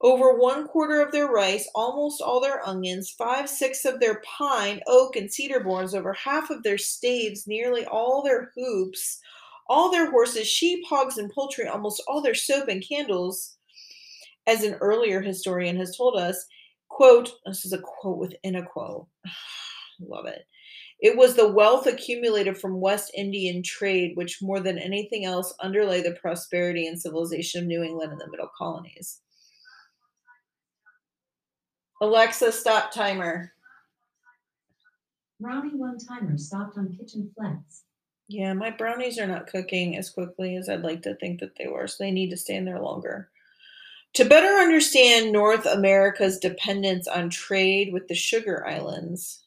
over 0.00 0.38
one 0.38 0.66
quarter 0.66 1.00
of 1.00 1.12
their 1.12 1.28
rice, 1.28 1.68
almost 1.74 2.20
all 2.20 2.40
their 2.40 2.66
onions, 2.66 3.14
five 3.16 3.48
sixths 3.48 3.84
of 3.84 4.00
their 4.00 4.20
pine, 4.24 4.80
oak, 4.86 5.16
and 5.16 5.32
cedar 5.32 5.60
boards, 5.60 5.94
over 5.94 6.12
half 6.12 6.50
of 6.50 6.62
their 6.62 6.78
staves, 6.78 7.46
nearly 7.46 7.84
all 7.86 8.22
their 8.22 8.50
hoops, 8.54 9.20
all 9.68 9.90
their 9.90 10.10
horses, 10.10 10.46
sheep, 10.46 10.84
hogs, 10.88 11.16
and 11.16 11.32
poultry, 11.32 11.66
almost 11.66 12.02
all 12.06 12.20
their 12.20 12.34
soap 12.34 12.68
and 12.68 12.84
candles, 12.86 13.56
as 14.46 14.62
an 14.62 14.74
earlier 14.74 15.22
historian 15.22 15.76
has 15.76 15.96
told 15.96 16.16
us. 16.16 16.44
Quote, 16.88 17.32
this 17.46 17.64
is 17.64 17.72
a 17.72 17.78
quote 17.78 18.18
within 18.18 18.56
a 18.56 18.64
quote. 18.64 19.08
Love 20.00 20.26
it. 20.26 20.42
It 21.00 21.16
was 21.16 21.34
the 21.34 21.48
wealth 21.48 21.86
accumulated 21.86 22.56
from 22.56 22.80
West 22.80 23.10
Indian 23.16 23.62
trade 23.62 24.12
which, 24.14 24.38
more 24.40 24.60
than 24.60 24.78
anything 24.78 25.24
else, 25.24 25.52
underlay 25.60 26.02
the 26.02 26.12
prosperity 26.12 26.86
and 26.86 27.00
civilization 27.00 27.62
of 27.62 27.66
New 27.66 27.82
England 27.82 28.12
and 28.12 28.20
the 28.20 28.30
middle 28.30 28.50
colonies. 28.56 29.20
Alexa, 32.00 32.52
stop 32.52 32.92
timer. 32.92 33.52
Brownie 35.40 35.76
one 35.76 35.98
timer 35.98 36.38
stopped 36.38 36.78
on 36.78 36.96
kitchen 36.96 37.30
flex. 37.36 37.82
Yeah, 38.28 38.54
my 38.54 38.70
brownies 38.70 39.18
are 39.18 39.26
not 39.26 39.46
cooking 39.46 39.96
as 39.96 40.10
quickly 40.10 40.56
as 40.56 40.68
I'd 40.68 40.82
like 40.82 41.02
to 41.02 41.14
think 41.16 41.40
that 41.40 41.56
they 41.58 41.66
were, 41.66 41.86
so 41.86 42.02
they 42.02 42.10
need 42.10 42.30
to 42.30 42.36
stay 42.36 42.56
in 42.56 42.64
there 42.64 42.80
longer. 42.80 43.28
To 44.14 44.24
better 44.24 44.46
understand 44.46 45.32
North 45.32 45.66
America's 45.66 46.38
dependence 46.38 47.08
on 47.08 47.30
trade 47.30 47.92
with 47.92 48.08
the 48.08 48.14
sugar 48.14 48.66
islands, 48.66 49.44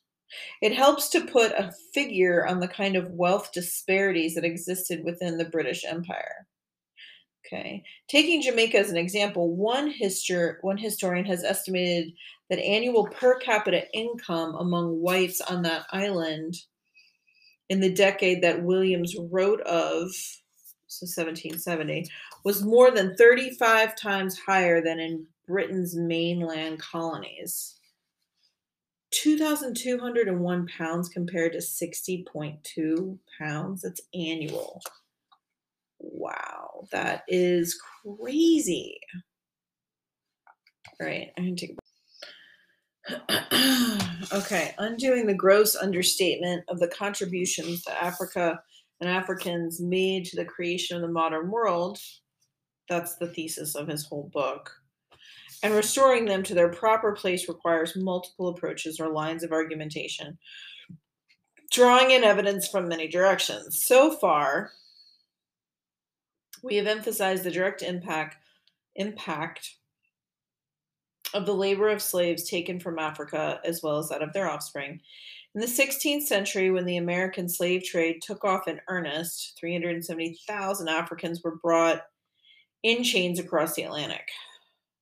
it 0.62 0.74
helps 0.74 1.10
to 1.10 1.26
put 1.26 1.54
a 1.54 1.74
figure 1.94 2.46
on 2.46 2.60
the 2.60 2.68
kind 2.68 2.96
of 2.96 3.12
wealth 3.12 3.52
disparities 3.54 4.36
that 4.36 4.44
existed 4.44 5.04
within 5.04 5.38
the 5.38 5.46
British 5.46 5.86
Empire. 5.86 6.48
Okay. 7.48 7.84
Taking 8.10 8.42
Jamaica 8.42 8.78
as 8.78 8.90
an 8.90 8.98
example, 8.98 9.56
one, 9.56 9.94
histor- 9.94 10.58
one 10.62 10.78
historian 10.78 11.26
has 11.26 11.44
estimated 11.44 12.14
that 12.50 12.60
annual 12.60 13.08
per 13.08 13.40
capita 13.40 13.90
income 13.94 14.56
among 14.56 15.00
whites 15.02 15.40
on 15.42 15.62
that 15.62 15.86
island 15.92 16.56
in 17.70 17.80
the 17.80 17.94
decade 17.94 18.42
that 18.42 18.64
Williams 18.64 19.16
wrote 19.32 19.62
of, 19.62 20.12
so 20.88 21.06
1770, 21.06 22.10
was 22.44 22.64
more 22.64 22.92
than 22.92 23.16
35 23.16 23.96
times 23.96 24.40
higher 24.40 24.82
than 24.82 25.00
in 25.00 25.26
Britain's 25.48 25.96
mainland 25.96 26.80
colonies. 26.80 27.76
2,201 29.12 30.68
pounds 30.68 31.10
compared 31.10 31.54
to 31.54 31.60
60.2 31.60 33.18
pounds. 33.40 33.82
That's 33.82 34.02
annual. 34.14 34.82
Wow, 36.00 36.86
that 36.92 37.24
is 37.28 37.80
crazy. 38.04 39.00
All 41.00 41.08
right, 41.08 41.32
I'm 41.38 41.56
to 41.56 41.68
take 41.68 41.78
okay, 44.34 44.76
undoing 44.78 45.28
the 45.28 45.34
gross 45.34 45.76
understatement 45.76 46.64
of 46.70 46.80
the 46.80 46.88
contributions 46.90 47.84
that 47.84 48.04
Africa 48.04 48.60
and 49.00 49.10
Africans 49.10 49.80
made 49.80 50.26
to 50.26 50.36
the 50.36 50.46
creation 50.46 50.96
of 50.98 51.02
the 51.02 51.08
modern 51.08 51.52
world. 51.52 52.00
That's 52.90 53.16
the 53.16 53.28
thesis 53.28 53.76
of 53.76 53.88
his 53.88 54.06
whole 54.06 54.30
book. 54.34 54.72
And 55.64 55.74
restoring 55.74 56.26
them 56.26 56.44
to 56.44 56.54
their 56.54 56.70
proper 56.70 57.14
place 57.14 57.48
requires 57.48 57.96
multiple 57.96 58.50
approaches 58.50 59.00
or 59.00 59.10
lines 59.10 59.44
of 59.44 59.52
argumentation. 59.52 60.38
drawing 61.72 62.12
in 62.12 62.24
evidence 62.24 62.68
from 62.68 62.88
many 62.88 63.08
directions. 63.08 63.84
So 63.86 64.12
far, 64.18 64.72
we 66.64 66.76
have 66.76 66.88
emphasized 66.88 67.44
the 67.44 67.52
direct 67.52 67.82
impact 67.82 68.38
impact 68.96 69.76
of 71.34 71.46
the 71.46 71.54
labor 71.54 71.90
of 71.90 72.02
slaves 72.02 72.50
taken 72.50 72.80
from 72.80 73.00
Africa 73.00 73.60
as 73.64 73.84
well 73.84 73.98
as 73.98 74.10
that 74.10 74.22
of 74.22 74.34
their 74.34 74.50
offspring. 74.50 75.00
In 75.54 75.62
the 75.62 75.68
16th 75.68 76.24
century, 76.24 76.72
when 76.72 76.86
the 76.86 76.98
American 76.98 77.50
slave 77.50 77.84
trade 77.84 78.22
took 78.22 78.44
off 78.44 78.68
in 78.68 78.82
earnest, 78.88 79.58
370,000 79.60 80.88
Africans 80.88 81.42
were 81.44 81.58
brought 81.58 82.04
in 82.84 83.04
chains 83.04 83.40
across 83.40 83.74
the 83.76 83.84
Atlantic. 83.84 84.30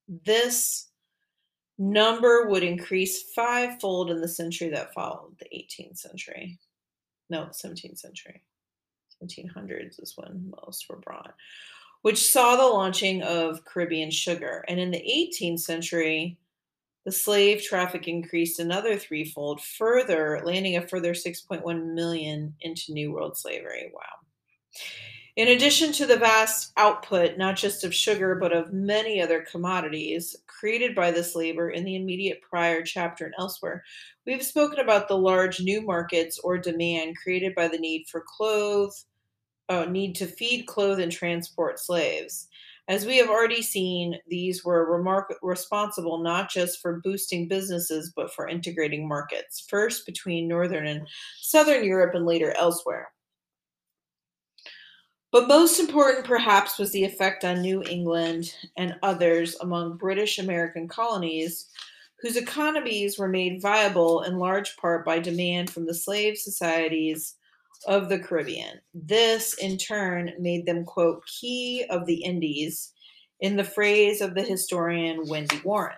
This 0.08 0.88
number 1.78 2.48
would 2.48 2.64
increase 2.64 3.32
fivefold 3.34 4.10
in 4.10 4.22
the 4.22 4.28
century 4.28 4.70
that 4.70 4.94
followed, 4.94 5.36
the 5.40 5.46
18th 5.54 5.98
century. 5.98 6.58
No, 7.30 7.48
17th 7.52 8.00
century. 8.00 8.42
1700s 9.28 10.02
is 10.02 10.14
when 10.16 10.54
most 10.66 10.90
were 10.90 10.98
brought, 10.98 11.34
which 12.02 12.32
saw 12.32 12.56
the 12.56 12.64
launching 12.64 13.22
of 13.24 13.66
Caribbean 13.66 14.12
sugar. 14.12 14.64
And 14.68 14.80
in 14.80 14.92
the 14.92 15.00
18th 15.00 15.60
century, 15.60 16.38
the 17.06 17.12
slave 17.12 17.62
traffic 17.62 18.08
increased 18.08 18.60
another 18.60 18.98
threefold, 18.98 19.62
further 19.62 20.42
landing 20.44 20.76
a 20.76 20.88
further 20.88 21.14
6.1 21.14 21.94
million 21.94 22.56
into 22.62 22.94
New 22.94 23.12
World 23.14 23.38
slavery. 23.38 23.92
Wow. 23.94 24.02
In 25.36 25.50
addition 25.50 25.92
to 25.94 26.06
the 26.06 26.16
vast 26.16 26.72
output, 26.78 27.38
not 27.38 27.58
just 27.58 27.84
of 27.84 27.94
sugar, 27.94 28.36
but 28.36 28.54
of 28.54 28.72
many 28.72 29.22
other 29.22 29.42
commodities 29.42 30.34
created 30.48 30.96
by 30.96 31.12
this 31.12 31.36
labor 31.36 31.72
in 31.72 31.84
the 31.84 31.98
immediate 31.98 32.42
prior 32.42 32.82
chapter 32.82 33.26
and 33.26 33.34
elsewhere, 33.38 33.84
we 34.26 34.32
have 34.32 34.44
spoken 34.44 34.80
about 34.80 35.10
the 35.10 35.18
large 35.18 35.60
new 35.60 35.82
markets 35.82 36.40
or 36.40 36.58
demand 36.58 37.18
created 37.22 37.54
by 37.54 37.68
the 37.68 37.78
need 37.78 38.06
for 38.10 38.24
clothes, 38.26 39.08
uh, 39.70 39.86
need 39.86 40.16
to 40.16 40.28
feed, 40.28 40.68
clothe, 40.68 41.00
and 41.00 41.12
transport 41.12 41.80
slaves. 41.80 42.48
As 42.88 43.06
we 43.06 43.18
have 43.18 43.30
already 43.30 43.64
seen, 43.64 44.20
these 44.28 44.64
were 44.64 44.92
remark- 44.92 45.34
responsible 45.42 46.20
not 46.20 46.52
just 46.52 46.82
for 46.82 47.02
boosting 47.04 47.48
businesses, 47.48 48.14
but 48.16 48.32
for 48.34 48.48
integrating 48.48 49.08
markets, 49.08 49.66
first 49.68 50.06
between 50.06 50.48
Northern 50.48 50.86
and 50.86 51.08
Southern 51.42 51.84
Europe 51.84 52.14
and 52.14 52.26
later 52.26 52.52
elsewhere. 52.56 53.10
But 55.32 55.48
most 55.48 55.80
important, 55.80 56.26
perhaps, 56.26 56.78
was 56.78 56.92
the 56.92 57.04
effect 57.04 57.44
on 57.44 57.62
New 57.62 57.84
England 57.84 58.54
and 58.78 58.96
others 59.02 59.58
among 59.62 59.98
British 59.98 60.38
American 60.38 60.88
colonies, 60.88 61.68
whose 62.22 62.38
economies 62.38 63.18
were 63.18 63.28
made 63.28 63.62
viable 63.62 64.22
in 64.22 64.38
large 64.38 64.78
part 64.78 65.04
by 65.04 65.20
demand 65.20 65.72
from 65.72 65.88
the 65.88 65.94
slave 65.94 66.38
societies 66.38 67.36
of 67.88 68.10
the 68.10 68.20
Caribbean. 68.20 68.80
This, 68.94 69.54
in 69.56 69.78
turn, 69.78 70.32
made 70.40 70.66
them, 70.66 70.86
quote, 70.86 71.24
key 71.28 71.86
of 71.90 72.06
the 72.06 72.24
Indies, 72.24 72.94
in 73.40 73.58
the 73.58 73.64
phrase 73.64 74.22
of 74.22 74.36
the 74.36 74.44
historian 74.44 75.28
Wendy 75.28 75.60
Warren. 75.64 75.98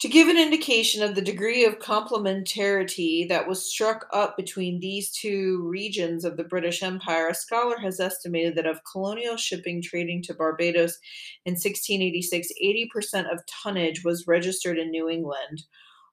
To 0.00 0.08
give 0.08 0.28
an 0.28 0.36
indication 0.36 1.02
of 1.02 1.14
the 1.14 1.22
degree 1.22 1.64
of 1.64 1.78
complementarity 1.78 3.26
that 3.30 3.48
was 3.48 3.64
struck 3.64 4.06
up 4.12 4.36
between 4.36 4.78
these 4.78 5.10
two 5.10 5.66
regions 5.66 6.26
of 6.26 6.36
the 6.36 6.44
British 6.44 6.82
Empire, 6.82 7.28
a 7.28 7.34
scholar 7.34 7.78
has 7.78 7.98
estimated 7.98 8.56
that 8.56 8.66
of 8.66 8.84
colonial 8.90 9.38
shipping 9.38 9.80
trading 9.80 10.22
to 10.24 10.34
Barbados 10.34 10.98
in 11.46 11.52
1686, 11.52 12.48
80% 12.62 13.32
of 13.32 13.40
tonnage 13.46 14.04
was 14.04 14.26
registered 14.26 14.76
in 14.76 14.90
New 14.90 15.08
England, 15.08 15.62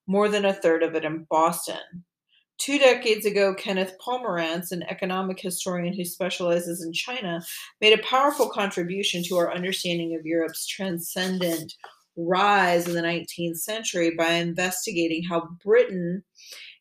more 0.08 0.30
than 0.30 0.46
a 0.46 0.54
third 0.54 0.82
of 0.82 0.96
it 0.96 1.04
in 1.04 1.28
Boston. 1.30 2.06
Two 2.60 2.80
decades 2.80 3.26
ago, 3.26 3.54
Kenneth 3.56 3.94
Pomeranz, 4.00 4.72
an 4.72 4.84
economic 4.84 5.40
historian 5.40 5.94
who 5.94 6.06
specializes 6.06 6.84
in 6.84 6.94
China, 6.94 7.42
made 7.82 7.98
a 7.98 8.04
powerful 8.04 8.48
contribution 8.50 9.24
to 9.24 9.38
our 9.38 9.54
understanding 9.54 10.16
of 10.16 10.26
Europe's 10.26 10.66
transcendent 10.66 11.74
rise 12.16 12.88
in 12.88 12.94
the 12.94 13.02
19th 13.02 13.58
century 13.58 14.12
by 14.16 14.34
investigating 14.34 15.24
how 15.24 15.50
Britain, 15.64 16.24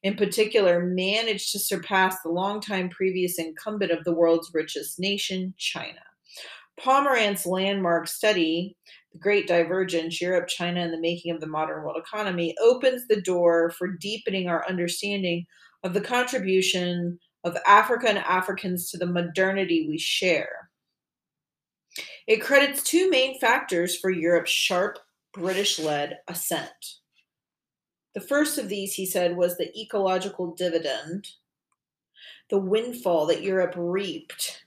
in 0.03 0.15
particular, 0.15 0.85
managed 0.85 1.53
to 1.53 1.59
surpass 1.59 2.17
the 2.23 2.31
longtime 2.31 2.89
previous 2.91 3.39
incumbent 3.39 3.91
of 3.91 4.05
the 4.05 4.15
world's 4.15 4.51
richest 4.53 5.01
nation, 5.01 5.55
China. 5.57 6.01
Pomeranz's 6.81 7.47
landmark 7.47 8.09
study, 8.09 8.77
The 9.13 9.19
Great 9.19 9.47
Divergence 9.47 10.21
Europe, 10.21 10.49
China, 10.49 10.81
and 10.81 10.93
the 10.93 11.01
Making 11.01 11.35
of 11.35 11.41
the 11.41 11.47
Modern 11.47 11.83
World 11.83 11.97
Economy, 11.99 12.55
opens 12.63 13.07
the 13.09 13.21
door 13.21 13.71
for 13.71 13.89
deepening 13.89 14.49
our 14.49 14.67
understanding 14.69 15.47
of 15.83 15.95
the 15.95 16.01
contribution 16.01 17.19
of 17.45 17.57
Africa 17.67 18.09
and 18.09 18.19
Africans 18.19 18.91
to 18.91 18.99
the 18.99 19.07
modernity 19.07 19.87
we 19.89 19.99
share. 19.99 20.71
It 22.27 22.43
credits 22.43 22.83
two 22.83 23.11
main 23.11 23.39
factors 23.41 23.97
for 23.97 24.11
Europe's 24.11 24.51
sharp 24.51 24.99
British 25.33 25.79
led 25.79 26.19
ascent. 26.29 26.71
The 28.15 28.21
first 28.21 28.59
of 28.59 28.69
these, 28.69 28.95
he 28.95 29.07
said, 29.07 29.37
was 29.37 29.57
the 29.57 29.77
ecological 29.79 30.55
dividend, 30.55 31.29
the 32.51 32.59
windfall 32.59 33.27
that 33.27 33.43
Europe 33.43 33.75
reaped 33.77 34.65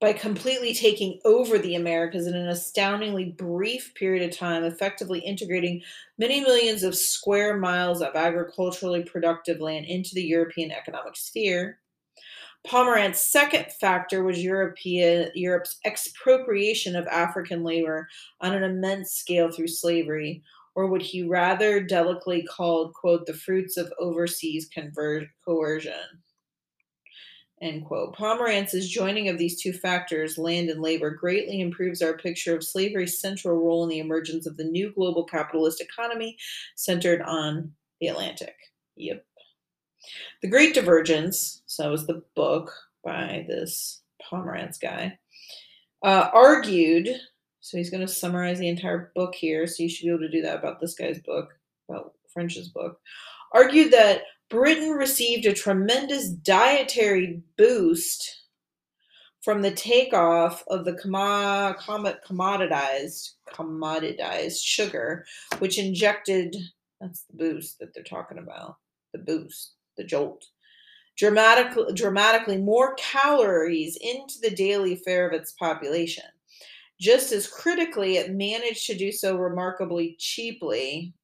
by 0.00 0.12
completely 0.12 0.74
taking 0.74 1.18
over 1.24 1.58
the 1.58 1.74
Americas 1.74 2.26
in 2.26 2.34
an 2.34 2.48
astoundingly 2.48 3.24
brief 3.24 3.94
period 3.94 4.28
of 4.28 4.36
time, 4.36 4.62
effectively 4.62 5.20
integrating 5.20 5.82
many 6.18 6.40
millions 6.40 6.82
of 6.82 6.94
square 6.94 7.56
miles 7.56 8.02
of 8.02 8.14
agriculturally 8.14 9.02
productive 9.02 9.60
land 9.60 9.86
into 9.86 10.14
the 10.14 10.22
European 10.22 10.70
economic 10.70 11.16
sphere. 11.16 11.78
Pomeranz's 12.66 13.20
second 13.20 13.66
factor 13.80 14.22
was 14.22 14.42
European, 14.42 15.30
Europe's 15.34 15.78
expropriation 15.84 16.96
of 16.96 17.06
African 17.06 17.62
labor 17.62 18.08
on 18.40 18.54
an 18.54 18.64
immense 18.64 19.12
scale 19.12 19.50
through 19.50 19.68
slavery, 19.68 20.42
or 20.74 20.88
what 20.88 21.00
he 21.00 21.22
rather 21.22 21.80
delicately 21.80 22.42
called, 22.42 22.92
quote, 22.92 23.24
the 23.24 23.32
fruits 23.32 23.78
of 23.78 23.92
overseas 23.98 24.68
conver- 24.68 25.28
coercion. 25.44 26.22
End 27.66 27.84
quote. 27.84 28.14
Pomeranz's 28.14 28.88
joining 28.88 29.28
of 29.28 29.38
these 29.38 29.60
two 29.60 29.72
factors, 29.72 30.38
land 30.38 30.70
and 30.70 30.80
labor, 30.80 31.10
greatly 31.10 31.60
improves 31.60 32.00
our 32.00 32.16
picture 32.16 32.54
of 32.54 32.62
slavery's 32.62 33.20
central 33.20 33.56
role 33.56 33.82
in 33.82 33.88
the 33.88 33.98
emergence 33.98 34.46
of 34.46 34.56
the 34.56 34.62
new 34.62 34.92
global 34.92 35.24
capitalist 35.24 35.80
economy 35.80 36.36
centered 36.76 37.20
on 37.22 37.72
the 38.00 38.06
Atlantic. 38.06 38.54
Yep. 38.94 39.24
The 40.42 40.48
Great 40.48 40.74
Divergence, 40.74 41.62
so 41.66 41.90
was 41.90 42.06
the 42.06 42.22
book 42.36 42.72
by 43.02 43.44
this 43.48 44.02
Pomeranz 44.22 44.78
guy, 44.80 45.18
uh, 46.04 46.28
argued, 46.32 47.08
so 47.60 47.76
he's 47.76 47.90
going 47.90 48.06
to 48.06 48.12
summarize 48.12 48.60
the 48.60 48.68
entire 48.68 49.10
book 49.16 49.34
here, 49.34 49.66
so 49.66 49.82
you 49.82 49.88
should 49.88 50.04
be 50.04 50.10
able 50.10 50.20
to 50.20 50.30
do 50.30 50.42
that 50.42 50.60
about 50.60 50.80
this 50.80 50.94
guy's 50.94 51.18
book, 51.18 51.58
about 51.88 52.12
French's 52.32 52.68
book, 52.68 53.00
argued 53.52 53.92
that 53.92 54.22
Britain 54.48 54.90
received 54.90 55.46
a 55.46 55.52
tremendous 55.52 56.30
dietary 56.30 57.42
boost 57.56 58.42
from 59.42 59.62
the 59.62 59.70
takeoff 59.70 60.64
of 60.68 60.84
the 60.84 60.92
commoditized 60.92 63.30
commoditized 63.52 64.62
sugar, 64.62 65.24
which 65.58 65.78
injected 65.78 66.56
that's 67.00 67.24
the 67.24 67.36
boost 67.36 67.78
that 67.78 67.94
they're 67.94 68.02
talking 68.02 68.38
about, 68.38 68.76
the 69.12 69.18
boost 69.18 69.74
the 69.96 70.04
jolt. 70.04 70.44
Dramatically, 71.16 71.94
dramatically 71.94 72.58
more 72.58 72.94
calories 72.94 73.96
into 74.00 74.34
the 74.42 74.50
daily 74.50 74.96
fare 74.96 75.26
of 75.26 75.32
its 75.32 75.52
population. 75.52 76.24
Just 77.00 77.32
as 77.32 77.46
critically, 77.46 78.16
it 78.16 78.32
managed 78.32 78.86
to 78.86 78.94
do 78.94 79.12
so 79.12 79.36
remarkably 79.36 80.16
cheaply, 80.18 81.14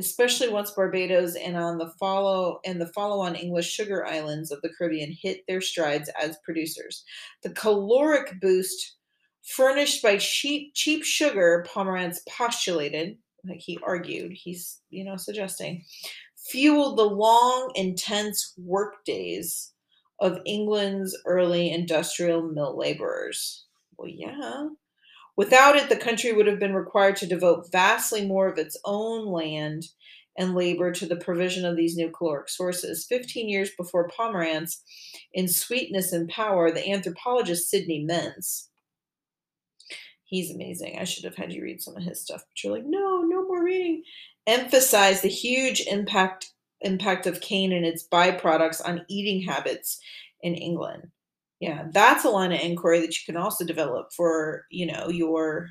especially 0.00 0.48
once 0.48 0.72
Barbados 0.72 1.36
and 1.36 1.56
on 1.56 1.78
the 1.78 1.92
follow 1.98 2.58
and 2.64 2.80
the 2.80 2.88
follow-on 2.88 3.36
English 3.36 3.70
sugar 3.70 4.06
islands 4.06 4.50
of 4.50 4.60
the 4.62 4.70
Caribbean 4.76 5.12
hit 5.12 5.44
their 5.46 5.60
strides 5.60 6.10
as 6.20 6.38
producers. 6.44 7.04
The 7.42 7.50
caloric 7.50 8.40
boost 8.40 8.96
furnished 9.42 10.02
by 10.02 10.16
cheap 10.18 10.74
cheap 10.74 11.04
sugar, 11.04 11.64
Pomeranz 11.68 12.18
postulated, 12.28 13.18
like 13.44 13.60
he 13.60 13.78
argued, 13.82 14.32
he's 14.32 14.80
you 14.90 15.04
know 15.04 15.16
suggesting, 15.16 15.84
fueled 16.36 16.98
the 16.98 17.04
long, 17.04 17.70
intense 17.74 18.54
workdays 18.58 19.72
of 20.18 20.40
England's 20.44 21.16
early 21.26 21.70
industrial 21.70 22.42
mill 22.42 22.76
laborers. 22.76 23.66
Well, 23.96 24.08
yeah. 24.08 24.68
Without 25.40 25.74
it, 25.74 25.88
the 25.88 25.96
country 25.96 26.32
would 26.32 26.46
have 26.46 26.58
been 26.58 26.74
required 26.74 27.16
to 27.16 27.26
devote 27.26 27.72
vastly 27.72 28.26
more 28.26 28.46
of 28.46 28.58
its 28.58 28.76
own 28.84 29.24
land 29.24 29.86
and 30.36 30.54
labor 30.54 30.92
to 30.92 31.06
the 31.06 31.16
provision 31.16 31.64
of 31.64 31.78
these 31.78 31.96
new 31.96 32.10
caloric 32.10 32.50
sources. 32.50 33.06
Fifteen 33.08 33.48
years 33.48 33.70
before 33.70 34.10
Pomeranz, 34.10 34.82
in 35.32 35.48
Sweetness 35.48 36.12
and 36.12 36.28
Power, 36.28 36.70
the 36.70 36.86
anthropologist 36.86 37.70
Sidney 37.70 38.06
Mintz, 38.06 38.66
he's 40.24 40.54
amazing. 40.54 40.98
I 40.98 41.04
should 41.04 41.24
have 41.24 41.36
had 41.36 41.54
you 41.54 41.62
read 41.62 41.80
some 41.80 41.96
of 41.96 42.02
his 42.02 42.20
stuff, 42.20 42.44
but 42.46 42.62
you're 42.62 42.74
like, 42.74 42.84
no, 42.84 43.22
no 43.22 43.42
more 43.48 43.64
reading 43.64 44.02
emphasized 44.46 45.22
the 45.22 45.28
huge 45.28 45.80
impact 45.90 46.52
impact 46.82 47.26
of 47.26 47.40
cane 47.40 47.72
and 47.72 47.86
its 47.86 48.06
byproducts 48.06 48.86
on 48.86 49.06
eating 49.08 49.48
habits 49.48 50.00
in 50.42 50.54
England. 50.54 51.08
Yeah, 51.60 51.88
that's 51.92 52.24
a 52.24 52.30
line 52.30 52.52
of 52.52 52.60
inquiry 52.60 53.00
that 53.00 53.16
you 53.18 53.24
can 53.26 53.36
also 53.36 53.64
develop 53.64 54.12
for, 54.12 54.64
you 54.70 54.86
know, 54.86 55.08
your 55.08 55.70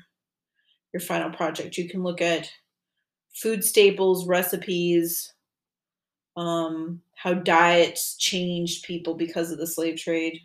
your 0.92 1.00
final 1.00 1.30
project. 1.30 1.78
You 1.78 1.88
can 1.88 2.02
look 2.02 2.20
at 2.20 2.50
food 3.34 3.64
staples, 3.64 4.26
recipes, 4.26 5.32
um, 6.36 7.02
how 7.14 7.34
diets 7.34 8.16
changed 8.16 8.84
people 8.84 9.14
because 9.14 9.50
of 9.52 9.58
the 9.58 9.66
slave 9.66 9.98
trade. 9.98 10.40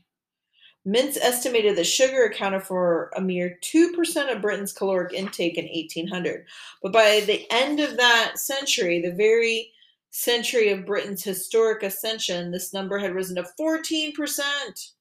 Mintz 0.88 1.18
estimated 1.18 1.76
that 1.78 1.86
sugar 1.86 2.26
accounted 2.26 2.64
for 2.64 3.12
a 3.16 3.22
mere 3.22 3.58
2% 3.62 4.34
of 4.34 4.42
Britain's 4.42 4.74
caloric 4.74 5.14
intake 5.14 5.58
in 5.58 5.66
1800. 5.66 6.46
But 6.84 6.94
by 6.94 7.22
the 7.26 7.46
end 7.52 7.80
of 7.80 7.98
that 7.98 8.38
century, 8.38 9.02
the 9.02 9.12
very 9.12 9.72
century 10.12 10.70
of 10.70 10.86
Britain's 10.86 11.24
historic 11.24 11.82
ascension, 11.84 12.52
this 12.52 12.72
number 12.72 13.00
had 13.00 13.16
risen 13.16 13.36
to 13.38 13.48
14%. 13.60 14.92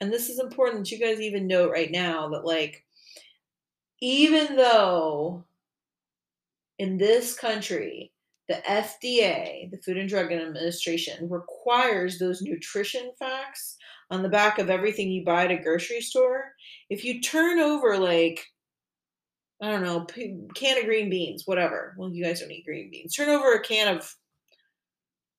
And 0.00 0.12
this 0.12 0.28
is 0.28 0.38
important 0.38 0.84
that 0.84 0.90
you 0.90 0.98
guys 0.98 1.20
even 1.20 1.46
note 1.46 1.70
right 1.70 1.90
now 1.90 2.28
that, 2.30 2.44
like, 2.44 2.84
even 4.00 4.56
though 4.56 5.44
in 6.78 6.98
this 6.98 7.34
country, 7.34 8.12
the 8.48 8.62
FDA, 8.68 9.70
the 9.70 9.78
Food 9.78 9.96
and 9.96 10.08
Drug 10.08 10.32
Administration, 10.32 11.30
requires 11.30 12.18
those 12.18 12.42
nutrition 12.42 13.12
facts 13.18 13.76
on 14.10 14.22
the 14.22 14.28
back 14.28 14.58
of 14.58 14.68
everything 14.68 15.10
you 15.10 15.24
buy 15.24 15.44
at 15.44 15.50
a 15.50 15.56
grocery 15.56 16.00
store. 16.00 16.52
If 16.90 17.04
you 17.04 17.20
turn 17.22 17.58
over 17.58 17.96
like 17.96 18.44
I 19.62 19.70
don't 19.70 19.82
know, 19.82 20.04
can 20.54 20.78
of 20.78 20.84
green 20.84 21.08
beans, 21.08 21.46
whatever. 21.46 21.94
Well, 21.96 22.12
you 22.12 22.24
guys 22.24 22.40
don't 22.40 22.50
eat 22.50 22.66
green 22.66 22.90
beans. 22.90 23.14
Turn 23.14 23.28
over 23.28 23.54
a 23.54 23.62
can 23.62 23.96
of 23.96 24.14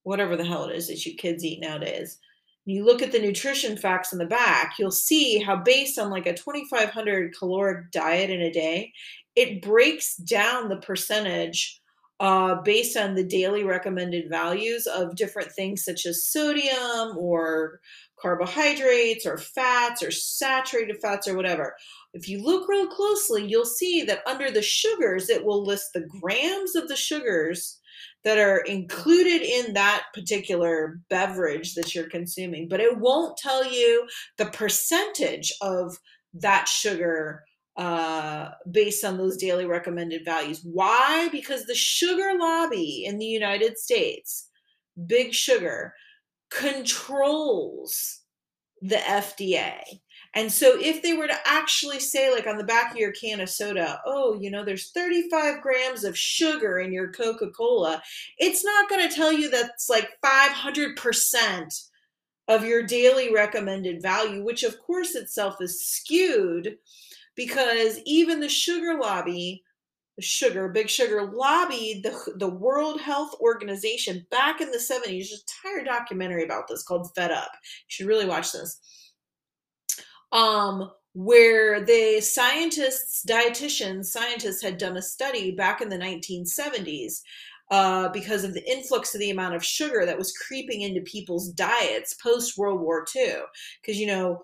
whatever 0.03 0.35
the 0.35 0.45
hell 0.45 0.65
it 0.65 0.75
is 0.75 0.87
that 0.87 1.05
you 1.05 1.15
kids 1.15 1.43
eat 1.43 1.59
nowadays. 1.59 2.17
You 2.65 2.83
look 2.83 3.01
at 3.01 3.11
the 3.11 3.19
nutrition 3.19 3.77
facts 3.77 4.11
in 4.11 4.17
the 4.17 4.25
back, 4.25 4.75
you'll 4.79 4.91
see 4.91 5.39
how 5.39 5.55
based 5.57 5.99
on 5.99 6.09
like 6.09 6.25
a 6.25 6.33
2500 6.33 7.35
caloric 7.37 7.91
diet 7.91 8.31
in 8.31 8.41
a 8.41 8.51
day, 8.51 8.91
it 9.35 9.61
breaks 9.61 10.15
down 10.15 10.69
the 10.69 10.77
percentage 10.77 11.79
uh, 12.19 12.55
based 12.61 12.95
on 12.95 13.13
the 13.13 13.23
daily 13.23 13.63
recommended 13.63 14.29
values 14.29 14.87
of 14.87 15.15
different 15.15 15.51
things 15.51 15.83
such 15.83 16.05
as 16.05 16.29
sodium 16.31 17.17
or 17.17 17.81
carbohydrates 18.19 19.25
or 19.25 19.37
fats 19.37 20.01
or 20.01 20.11
saturated 20.11 20.97
fats 21.01 21.27
or 21.27 21.35
whatever. 21.35 21.75
If 22.13 22.29
you 22.29 22.41
look 22.41 22.69
real 22.69 22.87
closely, 22.87 23.45
you'll 23.45 23.65
see 23.65 24.03
that 24.03 24.25
under 24.25 24.49
the 24.49 24.61
sugars, 24.61 25.29
it 25.29 25.43
will 25.43 25.63
list 25.63 25.91
the 25.93 26.07
grams 26.21 26.75
of 26.75 26.87
the 26.87 26.95
sugars 26.95 27.79
that 28.25 28.39
are 28.39 28.57
included 28.57 29.43
in 29.43 29.73
that 29.73 30.07
particular 30.13 30.99
beverage 31.09 31.75
that 31.75 31.93
you're 31.93 32.09
consuming, 32.09 32.67
but 32.67 32.81
it 32.81 32.97
won't 32.97 33.37
tell 33.37 33.63
you 33.71 34.07
the 34.37 34.47
percentage 34.47 35.53
of 35.61 35.97
that 36.33 36.67
sugar 36.67 37.43
uh, 37.77 38.49
based 38.71 39.05
on 39.05 39.17
those 39.17 39.37
daily 39.37 39.65
recommended 39.65 40.25
values. 40.25 40.61
Why? 40.63 41.29
Because 41.31 41.65
the 41.65 41.75
sugar 41.75 42.33
lobby 42.37 43.05
in 43.05 43.19
the 43.19 43.25
United 43.25 43.77
States, 43.77 44.49
big 45.05 45.33
sugar, 45.33 45.93
controls 46.49 48.21
the 48.81 48.95
FDA. 48.95 49.81
And 50.35 50.51
so 50.51 50.77
if 50.77 51.01
they 51.01 51.13
were 51.13 51.27
to 51.27 51.37
actually 51.45 52.01
say, 52.01 52.29
like 52.29 52.45
on 52.45 52.57
the 52.57 52.63
back 52.65 52.91
of 52.91 52.97
your 52.97 53.13
can 53.13 53.39
of 53.39 53.49
soda, 53.49 54.01
oh, 54.05 54.37
you 54.39 54.51
know, 54.51 54.65
there's 54.65 54.91
35 54.91 55.61
grams 55.61 56.03
of 56.03 56.17
sugar 56.17 56.79
in 56.79 56.91
your 56.91 57.11
Coca 57.11 57.49
Cola, 57.49 58.03
it's 58.37 58.63
not 58.63 58.89
going 58.89 59.07
to 59.07 59.15
tell 59.15 59.31
you 59.31 59.49
that's 59.49 59.89
like 59.89 60.09
500% 60.23 61.89
of 62.49 62.65
your 62.65 62.83
daily 62.83 63.33
recommended 63.33 64.01
value, 64.01 64.43
which 64.43 64.63
of 64.63 64.77
course 64.79 65.15
itself 65.15 65.55
is 65.61 65.85
skewed 65.85 66.77
because 67.35 67.99
even 68.05 68.41
the 68.41 68.49
sugar 68.49 68.99
lobby 68.99 69.63
sugar 70.21 70.69
big 70.69 70.89
sugar 70.89 71.29
lobbied 71.33 72.01
the, 72.01 72.33
the 72.37 72.47
world 72.47 73.01
health 73.01 73.35
organization 73.41 74.25
back 74.31 74.61
in 74.61 74.71
the 74.71 74.77
70s 74.77 75.03
there's 75.05 75.31
an 75.33 75.39
entire 75.75 75.83
documentary 75.83 76.45
about 76.45 76.69
this 76.69 76.83
called 76.83 77.13
fed 77.15 77.31
up. 77.31 77.51
You 77.53 77.87
should 77.87 78.07
really 78.07 78.25
watch 78.25 78.53
this 78.53 78.79
um 80.31 80.91
where 81.13 81.85
the 81.85 82.19
scientists 82.19 83.23
dietitians 83.27 84.05
scientists 84.05 84.61
had 84.61 84.77
done 84.77 84.97
a 84.97 85.01
study 85.01 85.51
back 85.51 85.81
in 85.81 85.89
the 85.89 85.97
1970s 85.97 87.21
uh, 87.71 88.09
because 88.09 88.43
of 88.43 88.53
the 88.53 88.69
influx 88.69 89.13
of 89.13 89.19
the 89.19 89.31
amount 89.31 89.55
of 89.55 89.65
sugar 89.65 90.05
that 90.05 90.17
was 90.17 90.37
creeping 90.37 90.81
into 90.81 91.01
people's 91.01 91.49
diets 91.49 92.13
post 92.15 92.57
World 92.57 92.79
War 92.79 93.05
II. 93.15 93.37
Because, 93.81 93.99
you 93.99 94.07
know, 94.07 94.43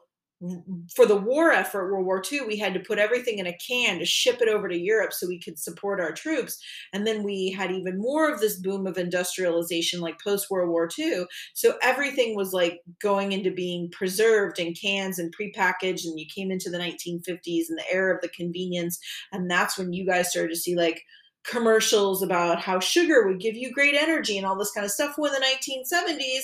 for 0.96 1.06
the 1.06 1.16
war 1.16 1.52
effort, 1.52 1.92
World 1.92 2.06
War 2.06 2.22
II, 2.32 2.42
we 2.42 2.58
had 2.58 2.74
to 2.74 2.80
put 2.80 2.98
everything 2.98 3.38
in 3.38 3.46
a 3.46 3.58
can 3.58 4.00
to 4.00 4.06
ship 4.06 4.42
it 4.42 4.48
over 4.48 4.68
to 4.68 4.78
Europe 4.78 5.14
so 5.14 5.28
we 5.28 5.40
could 5.40 5.60
support 5.60 6.00
our 6.00 6.12
troops. 6.12 6.58
And 6.94 7.06
then 7.06 7.22
we 7.22 7.52
had 7.52 7.72
even 7.72 8.00
more 8.00 8.32
of 8.32 8.40
this 8.40 8.58
boom 8.58 8.88
of 8.88 8.98
industrialization, 8.98 10.02
like 10.02 10.20
post 10.20 10.50
World 10.50 10.70
War 10.70 10.90
II. 10.98 11.26
So 11.54 11.76
everything 11.84 12.36
was 12.36 12.54
like 12.54 12.80
going 13.02 13.34
into 13.34 13.52
being 13.52 13.92
preserved 13.92 14.58
in 14.58 14.74
cans 14.74 15.20
and 15.20 15.36
prepackaged. 15.36 16.06
And 16.06 16.20
you 16.20 16.26
came 16.34 16.50
into 16.50 16.72
the 16.72 16.80
1950s 16.80 17.70
and 17.70 17.78
the 17.78 17.92
era 17.92 18.16
of 18.16 18.22
the 18.22 18.30
convenience. 18.30 19.00
And 19.32 19.50
that's 19.50 19.78
when 19.78 19.94
you 19.94 20.06
guys 20.06 20.32
started 20.32 20.50
to 20.50 20.60
see 20.60 20.76
like, 20.76 21.04
commercials 21.44 22.22
about 22.22 22.60
how 22.60 22.80
sugar 22.80 23.26
would 23.26 23.40
give 23.40 23.56
you 23.56 23.74
great 23.74 23.96
energy 23.96 24.38
and 24.38 24.46
all 24.46 24.56
this 24.56 24.70
kind 24.74 24.86
of 24.86 24.92
stuff. 24.92 25.16
When 25.18 25.32
the 25.32 25.40
1970s, 25.40 26.44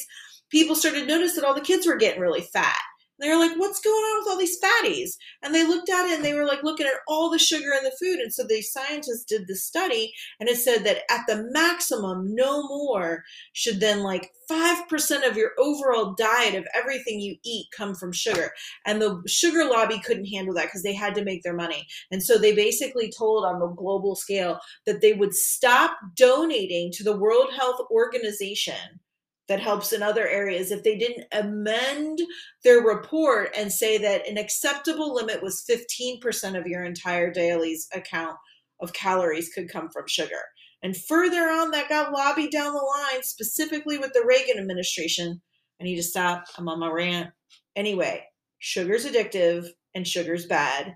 people 0.49 0.75
started 0.75 1.01
to 1.01 1.05
notice 1.05 1.35
that 1.35 1.45
all 1.45 1.53
the 1.53 1.61
kids 1.61 1.85
were 1.85 1.97
getting 1.97 2.19
really 2.19 2.41
fat 2.41 2.79
they 3.19 3.29
were 3.29 3.37
like, 3.37 3.57
what's 3.57 3.79
going 3.79 3.95
on 3.95 4.19
with 4.19 4.31
all 4.31 4.37
these 4.37 4.59
fatties? 4.59 5.17
And 5.41 5.53
they 5.53 5.65
looked 5.65 5.89
at 5.89 6.07
it 6.07 6.15
and 6.15 6.25
they 6.25 6.33
were 6.33 6.45
like 6.45 6.63
looking 6.63 6.85
at 6.85 6.93
all 7.07 7.29
the 7.29 7.39
sugar 7.39 7.73
in 7.73 7.83
the 7.83 7.95
food. 7.99 8.19
And 8.19 8.33
so 8.33 8.43
the 8.45 8.61
scientists 8.61 9.23
did 9.23 9.47
the 9.47 9.55
study 9.55 10.13
and 10.39 10.47
it 10.47 10.57
said 10.57 10.83
that 10.85 10.99
at 11.09 11.25
the 11.27 11.47
maximum, 11.51 12.35
no 12.35 12.67
more 12.67 13.23
should 13.53 13.79
then 13.79 14.03
like 14.03 14.31
5% 14.49 15.27
of 15.27 15.35
your 15.35 15.51
overall 15.57 16.13
diet 16.13 16.55
of 16.55 16.67
everything 16.73 17.19
you 17.19 17.37
eat 17.43 17.67
come 17.75 17.95
from 17.95 18.11
sugar. 18.11 18.51
And 18.85 19.01
the 19.01 19.21
sugar 19.27 19.65
lobby 19.65 19.99
couldn't 19.99 20.25
handle 20.25 20.53
that 20.55 20.65
because 20.65 20.83
they 20.83 20.93
had 20.93 21.15
to 21.15 21.23
make 21.23 21.43
their 21.43 21.55
money. 21.55 21.87
And 22.11 22.23
so 22.23 22.37
they 22.37 22.53
basically 22.53 23.11
told 23.11 23.45
on 23.45 23.59
the 23.59 23.67
global 23.67 24.15
scale 24.15 24.59
that 24.85 25.01
they 25.01 25.13
would 25.13 25.33
stop 25.33 25.97
donating 26.15 26.91
to 26.93 27.03
the 27.03 27.17
World 27.17 27.49
Health 27.57 27.81
Organization 27.91 28.99
that 29.47 29.59
helps 29.59 29.93
in 29.93 30.03
other 30.03 30.27
areas 30.27 30.71
if 30.71 30.83
they 30.83 30.97
didn't 30.97 31.25
amend 31.31 32.19
their 32.63 32.81
report 32.81 33.53
and 33.57 33.71
say 33.71 33.97
that 33.97 34.27
an 34.27 34.37
acceptable 34.37 35.13
limit 35.13 35.41
was 35.41 35.63
15% 35.69 36.59
of 36.59 36.67
your 36.67 36.83
entire 36.83 37.31
daily's 37.31 37.87
account 37.93 38.35
of 38.81 38.93
calories 38.93 39.49
could 39.53 39.71
come 39.71 39.89
from 39.89 40.07
sugar. 40.07 40.41
And 40.83 40.95
further 40.95 41.49
on, 41.49 41.71
that 41.71 41.89
got 41.89 42.11
lobbied 42.11 42.51
down 42.51 42.73
the 42.73 42.79
line, 42.79 43.23
specifically 43.23 43.97
with 43.97 44.13
the 44.13 44.25
Reagan 44.27 44.59
administration. 44.59 45.41
I 45.81 45.83
need 45.83 45.95
to 45.95 46.03
stop. 46.03 46.45
I'm 46.57 46.69
on 46.69 46.79
my 46.79 46.89
rant. 46.89 47.29
Anyway, 47.75 48.23
sugar's 48.59 49.05
addictive 49.05 49.67
and 49.95 50.07
sugar's 50.07 50.45
bad. 50.45 50.95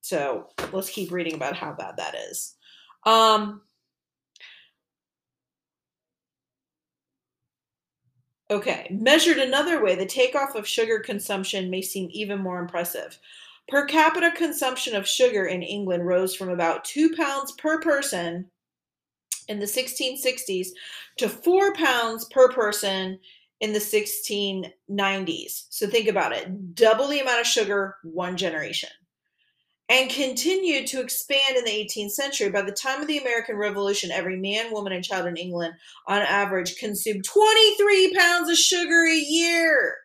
So 0.00 0.46
let's 0.72 0.90
keep 0.90 1.10
reading 1.10 1.34
about 1.34 1.56
how 1.56 1.72
bad 1.72 1.96
that 1.96 2.14
is. 2.30 2.56
Um, 3.04 3.62
Okay, 8.50 8.86
measured 8.90 9.38
another 9.38 9.82
way, 9.82 9.94
the 9.94 10.06
takeoff 10.06 10.54
of 10.54 10.66
sugar 10.66 11.00
consumption 11.00 11.68
may 11.68 11.82
seem 11.82 12.08
even 12.12 12.40
more 12.40 12.60
impressive. 12.60 13.18
Per 13.68 13.84
capita 13.84 14.32
consumption 14.34 14.96
of 14.96 15.06
sugar 15.06 15.44
in 15.44 15.62
England 15.62 16.06
rose 16.06 16.34
from 16.34 16.48
about 16.48 16.84
two 16.84 17.14
pounds 17.14 17.52
per 17.52 17.78
person 17.80 18.50
in 19.48 19.58
the 19.58 19.66
1660s 19.66 20.68
to 21.18 21.28
four 21.28 21.74
pounds 21.74 22.24
per 22.26 22.50
person 22.50 23.18
in 23.60 23.74
the 23.74 23.78
1690s. 23.78 25.66
So 25.68 25.86
think 25.86 26.08
about 26.08 26.32
it 26.32 26.74
double 26.74 27.08
the 27.08 27.20
amount 27.20 27.40
of 27.40 27.46
sugar, 27.46 27.96
one 28.02 28.38
generation 28.38 28.90
and 29.88 30.10
continued 30.10 30.86
to 30.88 31.00
expand 31.00 31.56
in 31.56 31.64
the 31.64 31.70
18th 31.70 32.10
century. 32.10 32.50
By 32.50 32.62
the 32.62 32.72
time 32.72 33.00
of 33.00 33.08
the 33.08 33.18
American 33.18 33.56
Revolution, 33.56 34.10
every 34.10 34.36
man, 34.36 34.72
woman, 34.72 34.92
and 34.92 35.04
child 35.04 35.26
in 35.26 35.36
England, 35.36 35.74
on 36.06 36.20
average, 36.20 36.76
consumed 36.76 37.24
23 37.24 38.14
pounds 38.14 38.50
of 38.50 38.56
sugar 38.56 39.06
a 39.06 39.16
year. 39.16 39.96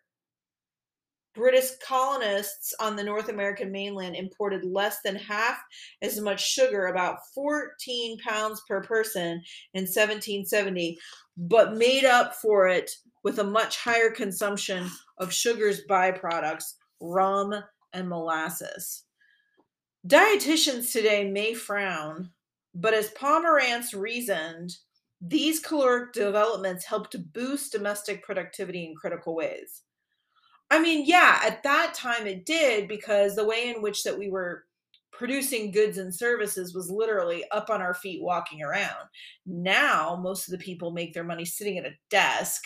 British 1.36 1.72
colonists 1.86 2.74
on 2.80 2.96
the 2.96 3.04
North 3.04 3.28
American 3.28 3.72
mainland 3.72 4.16
imported 4.16 4.64
less 4.64 4.98
than 5.04 5.16
half 5.16 5.58
as 6.02 6.20
much 6.20 6.48
sugar, 6.48 6.88
about 6.88 7.18
14 7.34 8.20
pounds 8.20 8.62
per 8.68 8.82
person 8.84 9.42
in 9.74 9.82
1770, 9.82 10.98
but 11.36 11.76
made 11.76 12.06
up 12.06 12.36
for 12.36 12.68
it 12.68 12.92
with 13.24 13.40
a 13.40 13.44
much 13.44 13.78
higher 13.80 14.12
consumption 14.12 14.88
of 15.18 15.34
sugar's 15.34 15.82
byproducts, 15.90 16.76
rum 17.02 17.54
and 17.94 18.08
molasses. 18.08 19.03
Dietitians 20.06 20.92
today 20.92 21.30
may 21.30 21.54
frown, 21.54 22.32
but 22.76 22.94
as 22.94 23.10
Pomeranz 23.12 23.94
reasoned, 23.94 24.78
These 25.26 25.62
caloric 25.62 26.12
developments 26.12 26.84
helped 26.84 27.12
to 27.12 27.20
boost 27.20 27.72
domestic 27.72 28.24
productivity 28.24 28.86
in 28.86 28.96
critical 28.96 29.36
ways. 29.36 29.84
I 30.70 30.82
mean, 30.82 31.06
yeah, 31.06 31.40
at 31.44 31.64
that 31.64 31.94
time 31.94 32.28
it 32.28 32.46
did 32.46 32.90
because 32.90 33.36
the 33.36 33.46
way 33.46 33.70
in 33.74 33.82
which 33.82 34.04
that 34.04 34.18
we 34.20 34.30
were 34.30 34.66
producing 35.12 35.72
goods 35.72 35.98
and 35.98 36.14
services 36.14 36.76
was 36.76 36.90
literally 36.90 37.46
up 37.52 37.70
on 37.70 37.82
our 37.82 37.94
feet 37.94 38.22
walking 38.22 38.62
around. 38.62 39.08
Now, 39.46 40.20
most 40.22 40.48
of 40.48 40.52
the 40.52 40.64
people 40.64 40.92
make 40.92 41.14
their 41.14 41.24
money 41.24 41.46
sitting 41.46 41.78
at 41.78 41.86
a 41.86 41.96
desk 42.10 42.64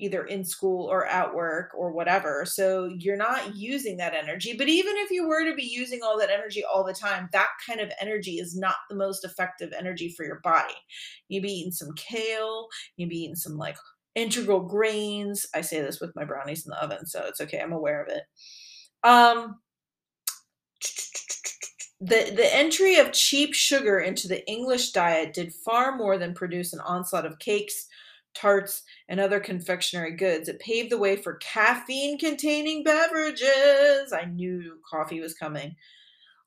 either 0.00 0.24
in 0.24 0.44
school 0.44 0.86
or 0.86 1.06
at 1.06 1.34
work 1.34 1.70
or 1.76 1.92
whatever. 1.92 2.44
So 2.46 2.86
you're 2.86 3.16
not 3.16 3.54
using 3.54 3.96
that 3.98 4.14
energy. 4.14 4.54
But 4.56 4.68
even 4.68 4.94
if 4.96 5.10
you 5.10 5.28
were 5.28 5.44
to 5.44 5.54
be 5.54 5.62
using 5.62 6.00
all 6.02 6.18
that 6.18 6.30
energy 6.30 6.64
all 6.64 6.84
the 6.84 6.92
time, 6.94 7.28
that 7.32 7.50
kind 7.66 7.80
of 7.80 7.92
energy 8.00 8.38
is 8.38 8.56
not 8.56 8.76
the 8.88 8.96
most 8.96 9.24
effective 9.24 9.72
energy 9.78 10.12
for 10.16 10.24
your 10.24 10.40
body. 10.42 10.74
You'd 11.28 11.42
be 11.42 11.52
eating 11.52 11.72
some 11.72 11.94
kale, 11.94 12.68
you'd 12.96 13.10
be 13.10 13.24
eating 13.24 13.36
some 13.36 13.56
like 13.56 13.76
integral 14.14 14.60
grains. 14.60 15.46
I 15.54 15.60
say 15.60 15.80
this 15.80 16.00
with 16.00 16.16
my 16.16 16.24
brownies 16.24 16.66
in 16.66 16.70
the 16.70 16.82
oven, 16.82 17.06
so 17.06 17.24
it's 17.26 17.40
okay. 17.42 17.60
I'm 17.60 17.72
aware 17.72 18.02
of 18.02 18.08
it. 18.08 18.22
Um 19.02 19.56
the, 22.00 22.32
the 22.34 22.54
entry 22.54 22.96
of 22.96 23.12
cheap 23.12 23.54
sugar 23.54 23.98
into 23.98 24.26
the 24.26 24.46
English 24.48 24.92
diet 24.92 25.34
did 25.34 25.52
far 25.52 25.96
more 25.96 26.16
than 26.16 26.32
produce 26.32 26.72
an 26.72 26.80
onslaught 26.80 27.26
of 27.26 27.38
cakes, 27.38 27.86
tarts, 28.34 28.82
and 29.08 29.20
other 29.20 29.40
confectionery 29.40 30.16
goods. 30.16 30.48
It 30.48 30.60
paved 30.60 30.90
the 30.90 30.98
way 30.98 31.16
for 31.16 31.34
caffeine 31.36 32.18
containing 32.18 32.84
beverages. 32.84 34.12
I 34.12 34.26
knew 34.26 34.78
coffee 34.88 35.20
was 35.20 35.34
coming. 35.34 35.76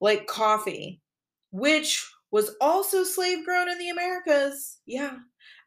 Like 0.02 0.28
coffee, 0.28 1.02
which 1.52 2.10
was 2.32 2.56
also 2.60 3.04
slave 3.04 3.46
grown 3.46 3.70
in 3.70 3.78
the 3.78 3.90
Americas. 3.90 4.80
Yeah. 4.86 5.18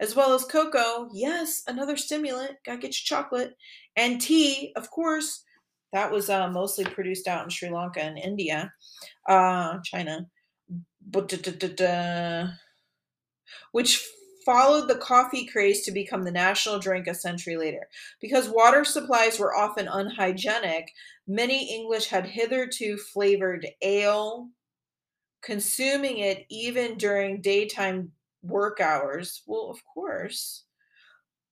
As 0.00 0.16
well 0.16 0.34
as 0.34 0.44
cocoa. 0.44 1.08
Yes, 1.12 1.62
another 1.66 1.96
stimulant. 1.96 2.56
Gotta 2.64 2.78
get 2.78 2.88
your 2.88 3.18
chocolate. 3.18 3.56
And 3.96 4.20
tea, 4.20 4.72
of 4.76 4.90
course. 4.90 5.44
That 5.92 6.10
was 6.10 6.28
uh, 6.28 6.50
mostly 6.50 6.84
produced 6.84 7.28
out 7.28 7.44
in 7.44 7.50
Sri 7.50 7.70
Lanka 7.70 8.02
and 8.02 8.18
India, 8.18 8.72
uh, 9.28 9.78
China. 9.84 10.26
But, 11.08 11.32
which 13.72 14.04
followed 14.46 14.88
the 14.88 14.96
coffee 14.98 15.44
craze 15.44 15.82
to 15.82 15.90
become 15.90 16.22
the 16.22 16.30
national 16.30 16.78
drink 16.78 17.08
a 17.08 17.14
century 17.14 17.56
later. 17.56 17.88
Because 18.20 18.48
water 18.48 18.84
supplies 18.84 19.38
were 19.38 19.54
often 19.54 19.88
unhygienic, 19.88 20.92
many 21.26 21.74
English 21.74 22.06
had 22.06 22.26
hitherto 22.26 22.96
flavored 22.96 23.66
ale, 23.82 24.48
consuming 25.42 26.18
it 26.18 26.46
even 26.48 26.96
during 26.96 27.42
daytime 27.42 28.12
work 28.42 28.80
hours. 28.80 29.42
Well, 29.46 29.68
of 29.68 29.84
course. 29.92 30.64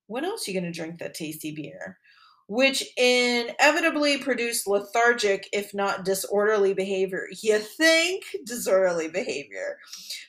When 0.07 0.24
else 0.24 0.46
are 0.46 0.52
you 0.52 0.61
going 0.61 0.72
to 0.72 0.78
drink 0.78 1.00
that 1.00 1.14
tasty 1.14 1.52
beer? 1.54 1.98
Which 2.46 2.85
inevitably 2.96 4.18
produced 4.18 4.66
lethargic, 4.66 5.48
if 5.52 5.72
not 5.72 6.04
disorderly 6.04 6.74
behavior. 6.74 7.26
You 7.42 7.59
think 7.59 8.24
disorderly 8.44 9.09
behavior. 9.09 9.78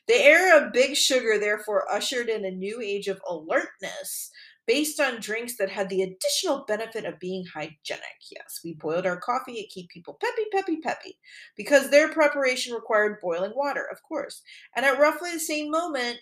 The 0.07 0.15
era 0.15 0.65
of 0.65 0.73
big 0.73 0.95
sugar 0.95 1.37
therefore 1.39 1.91
ushered 1.91 2.29
in 2.29 2.45
a 2.45 2.51
new 2.51 2.79
age 2.81 3.07
of 3.07 3.21
alertness 3.27 4.31
based 4.65 4.99
on 4.99 5.19
drinks 5.19 5.57
that 5.57 5.69
had 5.69 5.89
the 5.89 6.01
additional 6.01 6.65
benefit 6.67 7.05
of 7.05 7.19
being 7.19 7.45
hygienic. 7.45 8.01
Yes, 8.31 8.61
we 8.63 8.73
boiled 8.73 9.05
our 9.05 9.17
coffee 9.17 9.55
to 9.55 9.67
keep 9.67 9.89
people 9.89 10.17
peppy, 10.19 10.45
peppy, 10.51 10.77
peppy, 10.77 11.19
because 11.55 11.89
their 11.89 12.09
preparation 12.09 12.73
required 12.73 13.19
boiling 13.21 13.53
water, 13.55 13.85
of 13.91 14.01
course. 14.01 14.41
And 14.75 14.85
at 14.85 14.99
roughly 14.99 15.31
the 15.31 15.39
same 15.39 15.69
moment, 15.69 16.17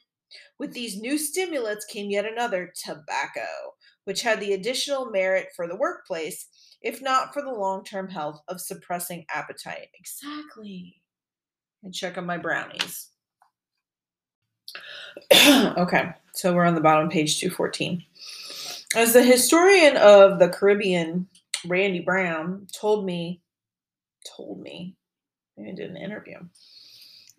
with 0.58 0.74
these 0.74 1.00
new 1.00 1.18
stimulants 1.18 1.86
came 1.86 2.10
yet 2.10 2.26
another 2.26 2.74
tobacco 2.84 3.76
which 4.06 4.22
had 4.22 4.40
the 4.40 4.54
additional 4.54 5.10
merit 5.10 5.50
for 5.56 5.68
the 5.68 5.76
workplace, 5.76 6.48
if 6.82 7.02
not 7.02 7.34
for 7.34 7.42
the 7.42 7.52
long 7.52 7.84
term 7.84 8.10
health 8.10 8.42
of 8.48 8.62
suppressing 8.62 9.26
appetite. 9.34 9.88
Exactly. 9.98 11.02
And 11.84 11.94
check 11.94 12.18
on 12.18 12.26
my 12.26 12.38
brownies. 12.38 13.10
okay, 15.78 16.12
so 16.34 16.54
we're 16.54 16.66
on 16.66 16.76
the 16.76 16.82
bottom 16.82 17.10
page 17.10 17.40
214. 17.40 18.04
As 18.96 19.14
the 19.14 19.24
historian 19.24 19.98
of 19.98 20.40
the 20.40 20.50
Caribbean, 20.50 21.28
Randy 21.66 22.00
Browne, 22.00 22.68
told 22.74 23.06
me, 23.06 23.42
told 24.36 24.62
me, 24.62 24.96
I 25.60 25.72
did 25.72 25.90
an 25.90 25.98
interview, 25.98 26.40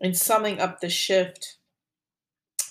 in 0.01 0.15
summing 0.15 0.61
up 0.61 0.81
the 0.81 0.89
shift 0.89 1.59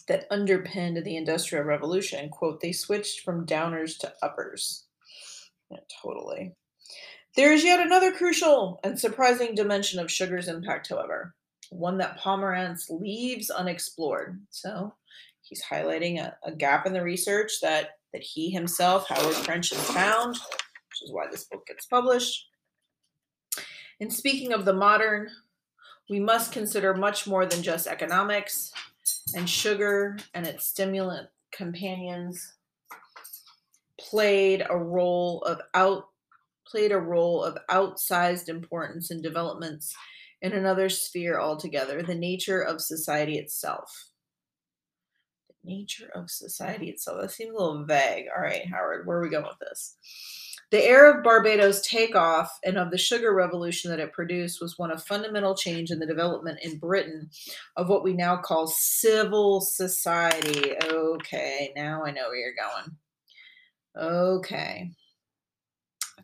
that 0.08 0.28
underpinned 0.30 1.04
the 1.04 1.16
Industrial 1.16 1.64
Revolution. 1.64 2.30
Quote, 2.30 2.62
they 2.62 2.72
switched 2.72 3.22
from 3.22 3.46
downers 3.46 3.98
to 4.00 4.14
uppers. 4.22 4.86
Yeah, 5.70 5.78
totally. 6.02 6.54
There 7.36 7.54
is 7.54 7.64
yet 7.64 7.80
another 7.80 8.12
crucial 8.12 8.80
and 8.84 9.00
surprising 9.00 9.56
dimension 9.56 10.00
of 10.00 10.12
sugar's 10.12 10.48
impact, 10.48 10.90
however, 10.90 11.34
one 11.72 11.98
that 11.98 12.20
Pomeranz 12.20 12.86
leaves 12.90 13.50
unexplored. 13.50 14.40
So 14.50 14.94
he's 15.42 15.64
highlighting 15.64 16.20
a, 16.20 16.36
a 16.44 16.52
gap 16.52 16.86
in 16.86 16.94
the 16.94 17.02
research 17.02 17.54
that, 17.62 17.98
that 18.12 18.22
he 18.22 18.52
himself, 18.52 19.08
Howard 19.08 19.36
French, 19.36 19.72
has 19.72 19.90
found, 19.90 20.36
which 20.36 21.02
is 21.04 21.12
why 21.12 21.26
this 21.32 21.46
book 21.46 21.66
gets 21.66 21.88
published. 21.88 22.48
In 24.00 24.12
speaking 24.12 24.54
of 24.54 24.66
the 24.66 24.74
modern, 24.74 25.30
we 26.10 26.20
must 26.20 26.52
consider 26.52 26.94
much 26.94 27.26
more 27.26 27.46
than 27.46 27.64
just 27.64 27.88
economics, 27.88 28.74
and 29.36 29.50
sugar 29.50 30.18
and 30.34 30.46
its 30.46 30.68
stimulant 30.68 31.30
companions 31.52 32.54
played 34.00 34.66
a 34.70 34.78
role 34.78 35.42
of 35.44 35.62
out 35.74 36.06
played 36.68 36.92
a 36.92 36.98
role 36.98 37.44
of 37.44 37.58
outsized 37.70 38.50
importance 38.50 39.12
in 39.12 39.22
developments 39.22 39.94
in 40.42 40.54
another 40.54 40.90
sphere 40.90 41.40
altogether 41.40 42.02
the 42.02 42.16
nature 42.16 42.62
of 42.62 42.82
society 42.82 43.38
itself. 43.38 44.10
The 45.50 45.72
nature 45.72 46.10
of 46.16 46.32
society 46.32 46.90
itself. 46.90 47.22
That 47.22 47.32
seems 47.32 47.52
a 47.52 47.54
little 47.54 47.86
vague. 47.86 48.26
All 48.36 48.42
right 48.42 48.66
howard 48.68 49.06
where 49.06 49.18
are 49.18 49.22
we 49.22 49.30
going 49.30 49.46
with 49.46 49.60
this 49.60 49.98
the 50.74 50.84
era 50.84 51.16
of 51.16 51.24
Barbados' 51.24 51.88
takeoff 51.88 52.50
and 52.66 52.80
of 52.80 52.90
the 52.90 52.98
sugar 52.98 53.32
revolution 53.32 53.92
that 53.92 54.00
it 54.00 54.12
produced 54.12 54.60
was 54.60 54.80
one 54.80 54.90
of 54.90 55.04
fundamental 55.04 55.54
change 55.54 55.92
in 55.92 56.00
the 56.00 56.08
development 56.08 56.58
in 56.64 56.80
Britain 56.80 57.30
of 57.78 57.90
what 57.90 58.04
we 58.04 58.12
now 58.12 58.38
call 58.38 58.66
civil 58.66 59.62
society. 59.62 60.74
Okay, 60.84 61.72
now 61.76 62.04
I 62.04 62.10
know 62.10 62.24
where 62.28 62.38
you're 62.38 62.56
going. 62.56 62.98
Okay. 63.96 64.90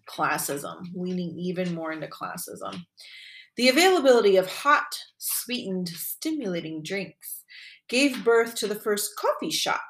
Classism, 0.09 0.81
leaning 0.95 1.38
even 1.38 1.75
more 1.75 1.91
into 1.91 2.07
classism. 2.07 2.85
The 3.55 3.69
availability 3.69 4.35
of 4.35 4.47
hot, 4.51 4.97
sweetened, 5.19 5.89
stimulating 5.89 6.81
drinks 6.81 7.43
gave 7.88 8.25
birth 8.25 8.55
to 8.55 8.67
the 8.67 8.73
first 8.73 9.12
coffee 9.15 9.51
shop 9.51 9.88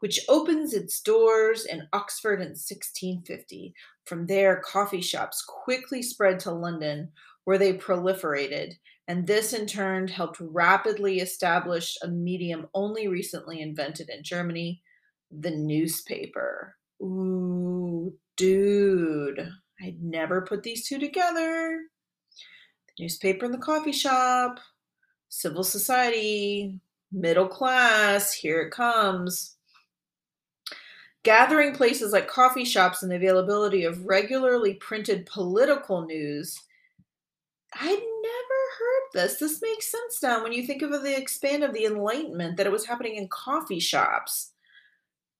which 0.00 0.20
opens 0.28 0.74
its 0.74 1.00
doors 1.00 1.64
in 1.64 1.88
Oxford 1.92 2.40
in 2.40 2.48
1650. 2.48 3.74
From 4.04 4.26
there, 4.26 4.60
coffee 4.64 5.00
shops 5.00 5.44
quickly 5.46 6.02
spread 6.02 6.40
to 6.40 6.50
London, 6.50 7.12
where 7.44 7.58
they 7.58 7.74
proliferated, 7.74 8.74
and 9.08 9.26
this 9.26 9.52
in 9.52 9.66
turn 9.66 10.08
helped 10.08 10.38
rapidly 10.40 11.20
establish 11.20 11.96
a 12.02 12.08
medium 12.08 12.68
only 12.74 13.08
recently 13.08 13.60
invented 13.60 14.08
in 14.08 14.22
Germany 14.22 14.82
the 15.30 15.50
newspaper. 15.50 16.76
Ooh, 17.02 18.14
dude, 18.36 19.48
I'd 19.82 20.02
never 20.02 20.42
put 20.42 20.62
these 20.62 20.86
two 20.88 20.98
together. 20.98 21.80
The 22.88 23.04
newspaper 23.04 23.46
and 23.46 23.54
the 23.54 23.58
coffee 23.58 23.92
shop, 23.92 24.60
civil 25.28 25.64
society, 25.64 26.80
middle 27.12 27.48
class, 27.48 28.32
here 28.32 28.60
it 28.62 28.70
comes. 28.70 29.56
Gathering 31.22 31.74
places 31.74 32.12
like 32.12 32.28
coffee 32.28 32.64
shops 32.64 33.02
and 33.02 33.12
the 33.12 33.16
availability 33.16 33.84
of 33.84 34.06
regularly 34.06 34.74
printed 34.74 35.26
political 35.26 36.06
news. 36.06 36.58
I'd 37.74 37.88
never 37.88 38.60
heard 38.78 39.02
this. 39.12 39.38
This 39.38 39.60
makes 39.60 39.90
sense 39.90 40.22
now 40.22 40.42
when 40.42 40.52
you 40.52 40.66
think 40.66 40.82
of 40.82 40.90
the 40.90 41.16
expand 41.16 41.62
of 41.62 41.74
the 41.74 41.84
Enlightenment 41.84 42.56
that 42.56 42.66
it 42.66 42.72
was 42.72 42.86
happening 42.86 43.16
in 43.16 43.28
coffee 43.28 43.80
shops. 43.80 44.52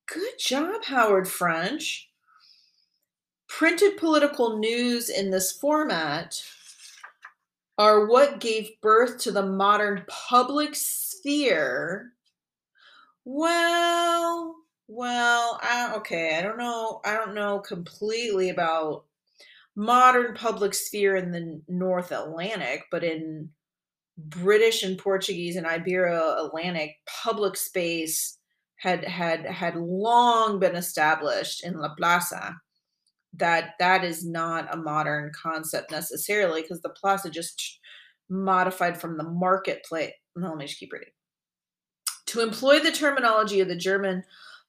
Good 0.07 0.39
job, 0.39 0.85
Howard 0.85 1.29
French. 1.29 2.11
Printed 3.49 3.97
political 3.97 4.59
news 4.59 5.09
in 5.09 5.31
this 5.31 5.51
format 5.51 6.43
are 7.79 8.07
what 8.07 8.39
gave 8.39 8.79
birth 8.83 9.19
to 9.21 9.33
the 9.33 9.47
modern 9.47 10.05
public 10.07 10.75
sphere. 10.75 12.13
Well, 13.25 14.57
well, 14.93 15.61
I, 15.63 15.95
okay, 15.99 16.37
I 16.37 16.43
don't 16.43 16.59
know. 16.59 17.01
I 17.05 17.15
don't 17.15 17.35
know 17.35 17.61
completely 17.61 18.51
about 18.51 19.05
modern 19.77 20.35
public 20.35 20.75
sphere 20.75 21.15
in 21.15 21.31
the 21.31 21.63
North 21.69 22.11
Atlantic, 22.11 22.83
but 22.91 23.05
in 23.05 23.51
British 24.19 24.83
and 24.83 24.99
Portuguese 24.99 25.55
and 25.55 25.65
Ibero 25.65 26.45
Atlantic, 26.45 26.97
public 27.07 27.57
space 27.57 28.39
had 28.79 29.05
had 29.05 29.47
had 29.47 29.77
long 29.77 30.59
been 30.59 30.75
established 30.75 31.65
in 31.65 31.79
La 31.79 31.95
Plaza 31.95 32.57
that 33.35 33.75
that 33.79 34.03
is 34.03 34.27
not 34.27 34.75
a 34.75 34.77
modern 34.77 35.31
concept 35.41 35.93
necessarily 35.93 36.63
because 36.63 36.81
the 36.81 36.89
plaza 36.89 37.31
just 37.31 37.79
modified 38.29 39.01
from 39.01 39.17
the 39.17 39.23
marketplace. 39.23 40.11
No, 40.35 40.49
let 40.49 40.59
me 40.59 40.67
just 40.67 40.81
keep 40.81 40.93
reading. 40.93 41.11
To 42.27 42.41
employ 42.41 42.81
the 42.81 42.91
terminology 42.91 43.61
of 43.61 43.69
the 43.69 43.77
German 43.77 44.25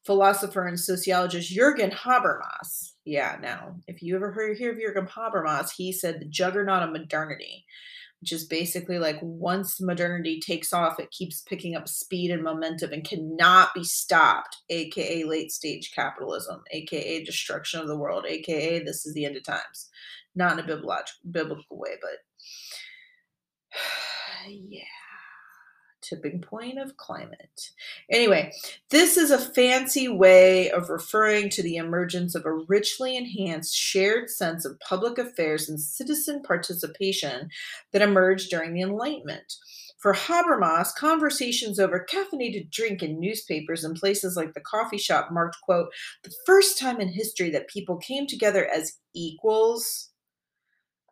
philosopher 0.05 0.67
and 0.67 0.79
sociologist 0.79 1.55
Jürgen 1.55 1.93
Habermas. 1.93 2.93
Yeah, 3.05 3.37
now, 3.41 3.75
if 3.87 4.01
you 4.01 4.15
ever 4.15 4.31
heard 4.31 4.57
hear 4.57 4.71
of 4.71 4.77
Jürgen 4.77 5.09
Habermas, 5.09 5.71
he 5.75 5.91
said 5.91 6.19
the 6.19 6.25
juggernaut 6.25 6.83
of 6.83 6.91
modernity 6.91 7.65
which 8.21 8.31
is 8.31 8.45
basically 8.45 8.99
like 8.99 9.17
once 9.21 9.81
modernity 9.81 10.39
takes 10.39 10.71
off, 10.71 10.99
it 10.99 11.09
keeps 11.09 11.41
picking 11.41 11.75
up 11.75 11.87
speed 11.87 12.29
and 12.29 12.43
momentum 12.43 12.93
and 12.93 13.03
cannot 13.03 13.73
be 13.73 13.83
stopped, 13.83 14.57
aka 14.69 15.23
late 15.23 15.51
stage 15.51 15.91
capitalism, 15.93 16.61
aka 16.71 17.23
destruction 17.23 17.81
of 17.81 17.87
the 17.87 17.97
world, 17.97 18.25
aka 18.27 18.83
this 18.83 19.07
is 19.07 19.15
the 19.15 19.25
end 19.25 19.35
of 19.35 19.43
times. 19.43 19.89
Not 20.35 20.53
in 20.53 20.59
a 20.59 20.67
biblical 20.67 21.03
biblical 21.31 21.79
way, 21.79 21.95
but 21.99 22.19
yeah 24.47 25.00
tipping 26.11 26.41
point 26.41 26.77
of 26.77 26.97
climate. 26.97 27.71
Anyway, 28.09 28.51
this 28.89 29.17
is 29.17 29.31
a 29.31 29.37
fancy 29.37 30.07
way 30.07 30.69
of 30.71 30.89
referring 30.89 31.49
to 31.49 31.63
the 31.63 31.77
emergence 31.77 32.35
of 32.35 32.45
a 32.45 32.53
richly 32.67 33.15
enhanced 33.15 33.75
shared 33.75 34.29
sense 34.29 34.65
of 34.65 34.79
public 34.79 35.17
affairs 35.17 35.69
and 35.69 35.79
citizen 35.79 36.41
participation 36.43 37.49
that 37.93 38.01
emerged 38.01 38.49
during 38.49 38.73
the 38.73 38.81
Enlightenment. 38.81 39.53
For 39.99 40.13
Habermas, 40.13 40.95
conversations 40.95 41.79
over 41.79 42.05
caffeinated 42.09 42.71
drink 42.71 43.03
in 43.03 43.19
newspapers 43.19 43.83
and 43.83 43.95
places 43.95 44.35
like 44.35 44.55
the 44.55 44.59
coffee 44.59 44.97
shop 44.97 45.29
marked, 45.31 45.57
quote, 45.61 45.89
the 46.23 46.33
first 46.45 46.79
time 46.79 46.99
in 46.99 47.09
history 47.09 47.51
that 47.51 47.67
people 47.67 47.97
came 47.97 48.25
together 48.25 48.67
as 48.67 48.97
equals 49.13 50.10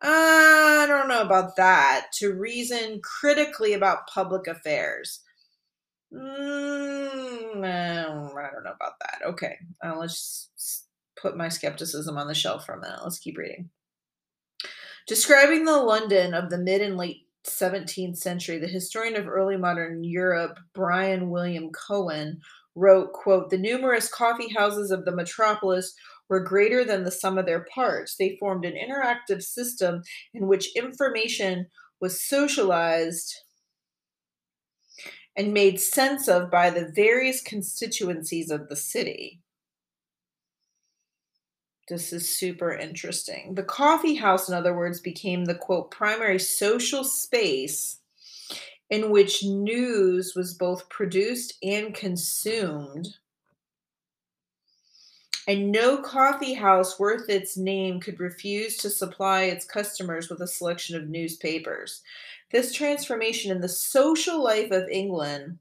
I 0.02 0.86
don't 0.88 1.08
know 1.08 1.22
about 1.22 1.56
that. 1.56 2.06
To 2.14 2.32
reason 2.32 3.00
critically 3.02 3.74
about 3.74 4.06
public 4.06 4.46
affairs. 4.46 5.20
Mm, 6.12 7.64
I 7.64 8.50
don't 8.52 8.64
know 8.64 8.72
about 8.74 8.98
that. 9.00 9.20
Okay, 9.26 9.58
uh, 9.84 9.96
let's 9.96 10.86
put 11.20 11.36
my 11.36 11.48
skepticism 11.48 12.16
on 12.16 12.26
the 12.26 12.34
shelf 12.34 12.66
for 12.66 12.74
a 12.74 12.80
minute. 12.80 13.00
Let's 13.02 13.18
keep 13.18 13.38
reading. 13.38 13.70
Describing 15.06 15.64
the 15.64 15.76
London 15.76 16.34
of 16.34 16.50
the 16.50 16.58
mid 16.58 16.80
and 16.80 16.96
late 16.96 17.26
17th 17.44 18.16
century, 18.16 18.58
the 18.58 18.66
historian 18.66 19.16
of 19.16 19.28
early 19.28 19.56
modern 19.56 20.04
Europe, 20.04 20.58
Brian 20.74 21.30
William 21.30 21.70
Cowan, 21.72 22.40
wrote, 22.74 23.12
quote, 23.12 23.50
the 23.50 23.58
numerous 23.58 24.08
coffee 24.08 24.52
houses 24.56 24.90
of 24.90 25.04
the 25.04 25.14
metropolis 25.14 25.94
were 26.30 26.40
greater 26.40 26.84
than 26.84 27.04
the 27.04 27.10
sum 27.10 27.36
of 27.36 27.44
their 27.44 27.66
parts. 27.74 28.16
They 28.16 28.36
formed 28.38 28.64
an 28.64 28.74
interactive 28.74 29.42
system 29.42 30.02
in 30.32 30.46
which 30.46 30.74
information 30.76 31.66
was 32.00 32.22
socialized 32.22 33.34
and 35.36 35.52
made 35.52 35.80
sense 35.80 36.28
of 36.28 36.50
by 36.50 36.70
the 36.70 36.90
various 36.94 37.42
constituencies 37.42 38.50
of 38.50 38.68
the 38.68 38.76
city. 38.76 39.40
This 41.88 42.12
is 42.12 42.28
super 42.28 42.72
interesting. 42.72 43.56
The 43.56 43.64
coffee 43.64 44.14
house, 44.14 44.48
in 44.48 44.54
other 44.54 44.76
words, 44.76 45.00
became 45.00 45.44
the 45.44 45.56
quote 45.56 45.90
primary 45.90 46.38
social 46.38 47.02
space 47.02 47.98
in 48.90 49.10
which 49.10 49.42
news 49.42 50.34
was 50.36 50.54
both 50.54 50.88
produced 50.88 51.54
and 51.62 51.92
consumed 51.94 53.08
and 55.46 55.72
no 55.72 55.98
coffee 55.98 56.54
house 56.54 56.98
worth 56.98 57.28
its 57.28 57.56
name 57.56 58.00
could 58.00 58.20
refuse 58.20 58.76
to 58.78 58.90
supply 58.90 59.44
its 59.44 59.64
customers 59.64 60.28
with 60.28 60.40
a 60.40 60.46
selection 60.46 60.96
of 60.96 61.08
newspapers. 61.08 62.02
This 62.52 62.74
transformation 62.74 63.50
in 63.50 63.60
the 63.60 63.68
social 63.68 64.42
life 64.42 64.70
of 64.70 64.88
England 64.88 65.58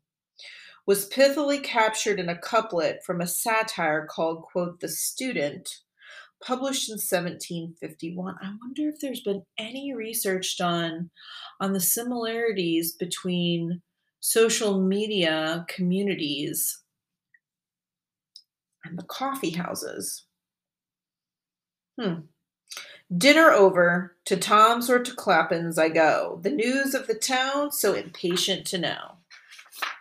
was 0.86 1.10
pithily 1.10 1.64
captured 1.64 2.20
in 2.20 2.30
a 2.30 2.38
couplet 2.38 3.04
from 3.06 3.22
a 3.22 3.28
satire 3.28 4.08
called, 4.10 4.42
quote, 4.42 4.80
The 4.80 4.90
Student, 4.90 5.82
published 6.44 6.90
in 6.90 6.94
1751. 6.94 8.36
I 8.42 8.56
wonder 8.62 8.90
if 8.90 9.00
there's 9.00 9.22
been 9.22 9.44
any 9.58 9.94
research 9.94 10.58
done 10.58 11.12
on 11.60 11.74
the 11.74 11.80
similarities 11.80 12.94
between 12.94 13.82
social 14.20 14.82
media 14.82 15.66
communities 15.70 16.82
and 18.86 18.98
the 18.98 19.04
coffee 19.04 19.52
houses. 19.52 20.26
Hmm. 22.00 22.22
Dinner 23.16 23.52
over, 23.52 24.16
to 24.26 24.38
Tom's 24.38 24.90
or 24.90 25.00
to 25.00 25.16
Clapham's 25.16 25.80
I 25.80 25.90
go. 25.90 26.40
The 26.44 26.52
news 26.52 26.94
of 26.94 27.08
the 27.08 27.16
town, 27.16 27.72
so 27.72 27.94
impatient 27.94 28.68
to 28.68 28.78
know. 28.78 29.16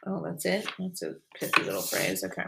Oh, 0.06 0.22
that's 0.22 0.44
it? 0.44 0.66
That's 0.78 1.02
a 1.02 1.14
pithy 1.34 1.62
little 1.62 1.82
phrase. 1.82 2.22
Okay. 2.22 2.44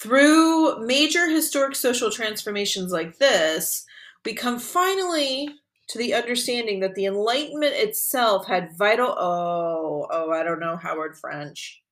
Through 0.00 0.86
major 0.86 1.28
historic 1.28 1.74
social 1.74 2.10
transformations 2.10 2.92
like 2.92 3.18
this, 3.18 3.84
we 4.24 4.34
come 4.34 4.58
finally 4.58 5.48
to 5.88 5.98
the 5.98 6.14
understanding 6.14 6.80
that 6.80 6.94
the 6.94 7.06
Enlightenment 7.06 7.74
itself 7.74 8.46
had 8.46 8.76
vital. 8.76 9.14
Oh, 9.18 10.06
oh, 10.10 10.30
I 10.30 10.42
don't 10.42 10.60
know 10.60 10.76
Howard 10.76 11.16
French. 11.16 11.82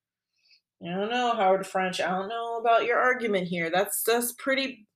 I 0.84 0.90
don't 0.90 1.10
know, 1.10 1.34
Howard 1.34 1.66
French. 1.66 2.00
I 2.00 2.10
don't 2.10 2.28
know 2.28 2.58
about 2.58 2.84
your 2.84 2.98
argument 2.98 3.48
here. 3.48 3.70
That's 3.70 4.02
that's 4.02 4.32
pretty 4.32 4.86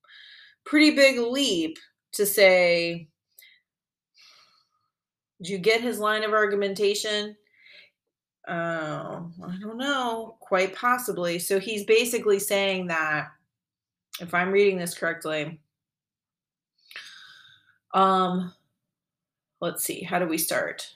pretty 0.65 0.91
big 0.91 1.19
leap 1.19 1.79
to 2.13 2.27
say. 2.27 3.09
Did 5.41 5.49
you 5.49 5.59
get 5.59 5.81
his 5.81 5.99
line 5.99 6.23
of 6.23 6.33
argumentation? 6.33 7.37
Uh, 8.47 9.23
I 9.43 9.57
don't 9.61 9.79
know, 9.79 10.37
quite 10.41 10.75
possibly. 10.75 11.39
So 11.39 11.59
he's 11.59 11.85
basically 11.85 12.39
saying 12.39 12.89
that, 12.89 13.29
if 14.21 14.35
I'm 14.35 14.51
reading 14.51 14.77
this 14.77 14.95
correctly, 14.95 15.61
um, 17.95 18.53
let's 19.61 19.85
see, 19.85 20.03
how 20.03 20.19
do 20.19 20.27
we 20.27 20.37
start? 20.37 20.87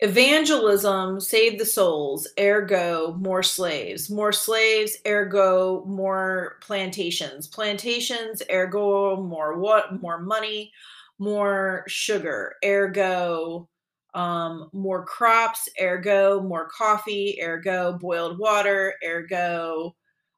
Evangelism 0.00 1.20
saved 1.20 1.58
the 1.58 1.64
souls, 1.64 2.28
ergo, 2.38 3.14
more 3.18 3.42
slaves. 3.42 4.10
More 4.10 4.32
slaves, 4.32 4.96
ergo, 5.06 5.84
more 5.86 6.58
plantations. 6.60 7.46
Plantations, 7.46 8.42
ergo, 8.50 9.16
more 9.22 9.58
what? 9.58 10.02
More 10.02 10.20
money, 10.20 10.70
more 11.18 11.84
sugar, 11.88 12.56
ergo, 12.62 13.68
um, 14.12 14.68
more 14.74 15.04
crops, 15.06 15.66
ergo, 15.80 16.42
more 16.42 16.68
coffee, 16.68 17.38
ergo, 17.42 17.96
boiled 17.98 18.38
water, 18.38 18.94
ergo, 19.02 19.96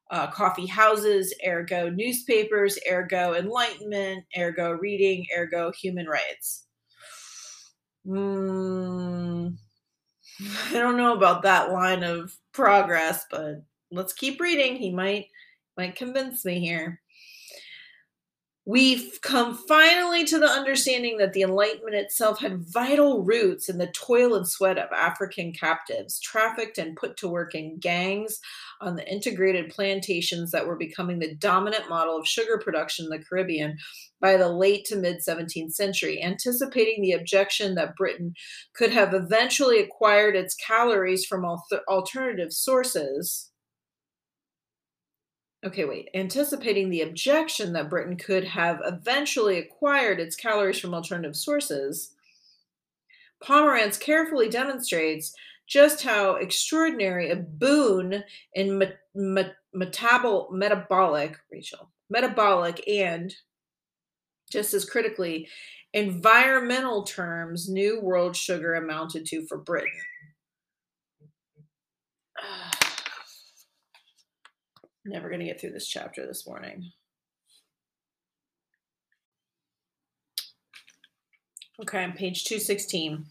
uh, 0.09 0.27
coffee 0.27 0.67
houses, 0.67 1.33
ergo, 1.45 1.89
newspapers, 1.89 2.79
ergo, 2.89 3.33
enlightenment, 3.33 4.23
ergo, 4.37 4.71
reading, 4.71 5.25
ergo, 5.37 5.71
human 5.73 6.07
rights. 6.07 6.68
Mm, 8.05 9.57
I 10.41 10.73
don't 10.73 10.97
know 10.97 11.15
about 11.15 11.43
that 11.43 11.71
line 11.71 12.03
of 12.03 12.35
progress, 12.53 13.25
but 13.31 13.63
let's 13.91 14.13
keep 14.13 14.39
reading. 14.41 14.75
He 14.77 14.91
might 14.91 15.27
might 15.77 15.95
convince 15.95 16.45
me 16.45 16.59
here. 16.59 17.01
We've 18.69 19.19
come 19.23 19.55
finally 19.55 20.25
to 20.25 20.37
the 20.37 20.45
understanding 20.45 21.17
that 21.17 21.33
the 21.33 21.41
Enlightenment 21.41 21.95
itself 21.95 22.39
had 22.39 22.71
vital 22.71 23.23
roots 23.23 23.67
in 23.67 23.79
the 23.79 23.87
toil 23.87 24.35
and 24.35 24.47
sweat 24.47 24.77
of 24.77 24.91
African 24.91 25.51
captives, 25.53 26.19
trafficked 26.19 26.77
and 26.77 26.95
put 26.95 27.17
to 27.17 27.27
work 27.27 27.55
in 27.55 27.79
gangs 27.79 28.39
on 28.79 28.95
the 28.95 29.11
integrated 29.11 29.71
plantations 29.71 30.51
that 30.51 30.67
were 30.67 30.75
becoming 30.75 31.17
the 31.17 31.33
dominant 31.33 31.89
model 31.89 32.15
of 32.15 32.27
sugar 32.27 32.61
production 32.63 33.05
in 33.05 33.09
the 33.09 33.25
Caribbean 33.25 33.75
by 34.21 34.37
the 34.37 34.49
late 34.49 34.85
to 34.85 34.97
mid 34.97 35.17
17th 35.27 35.71
century, 35.71 36.21
anticipating 36.21 37.01
the 37.01 37.13
objection 37.13 37.73
that 37.73 37.95
Britain 37.95 38.35
could 38.75 38.91
have 38.91 39.15
eventually 39.15 39.79
acquired 39.79 40.35
its 40.35 40.53
calories 40.53 41.25
from 41.25 41.43
alternative 41.87 42.53
sources 42.53 43.48
Okay, 45.65 45.83
wait. 45.83 46.09
Anticipating 46.13 46.89
the 46.89 47.01
objection 47.01 47.73
that 47.73 47.89
Britain 47.89 48.15
could 48.15 48.45
have 48.45 48.81
eventually 48.85 49.57
acquired 49.57 50.19
its 50.19 50.35
calories 50.35 50.79
from 50.79 50.93
alternative 50.93 51.35
sources, 51.35 52.15
Pomeranz 53.43 53.99
carefully 53.99 54.49
demonstrates 54.49 55.33
just 55.67 56.01
how 56.03 56.35
extraordinary 56.35 57.29
a 57.29 57.35
boon 57.35 58.23
in 58.53 58.77
met- 58.77 58.99
met- 59.13 59.57
metabol- 59.75 60.51
metabolic, 60.51 61.37
Rachel, 61.51 61.91
metabolic 62.09 62.81
and 62.87 63.35
just 64.49 64.73
as 64.73 64.83
critically, 64.83 65.47
environmental 65.93 67.03
terms, 67.03 67.69
New 67.69 67.99
World 68.01 68.35
sugar 68.35 68.75
amounted 68.75 69.25
to 69.27 69.45
for 69.45 69.57
Britain. 69.57 69.91
Never 75.09 75.27
going 75.27 75.39
to 75.39 75.45
get 75.47 75.59
through 75.59 75.71
this 75.71 75.87
chapter 75.87 76.27
this 76.27 76.45
morning. 76.45 76.91
Okay, 81.81 82.03
on 82.03 82.11
page 82.11 82.43
216. 82.43 83.25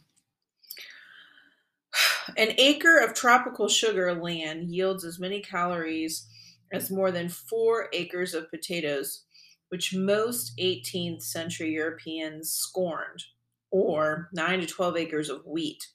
An 2.37 2.49
acre 2.59 2.99
of 2.99 3.14
tropical 3.14 3.68
sugar 3.68 4.12
land 4.12 4.74
yields 4.74 5.05
as 5.05 5.20
many 5.20 5.41
calories 5.41 6.26
as 6.72 6.91
more 6.91 7.12
than 7.12 7.29
four 7.29 7.89
acres 7.93 8.35
of 8.35 8.51
potatoes, 8.51 9.22
which 9.68 9.95
most 9.95 10.59
18th 10.59 11.22
century 11.22 11.74
Europeans 11.74 12.51
scorned, 12.51 13.22
or 13.70 14.31
9 14.33 14.61
to 14.62 14.66
12 14.66 14.97
acres 14.97 15.31
of 15.31 15.47
wheat. 15.47 15.87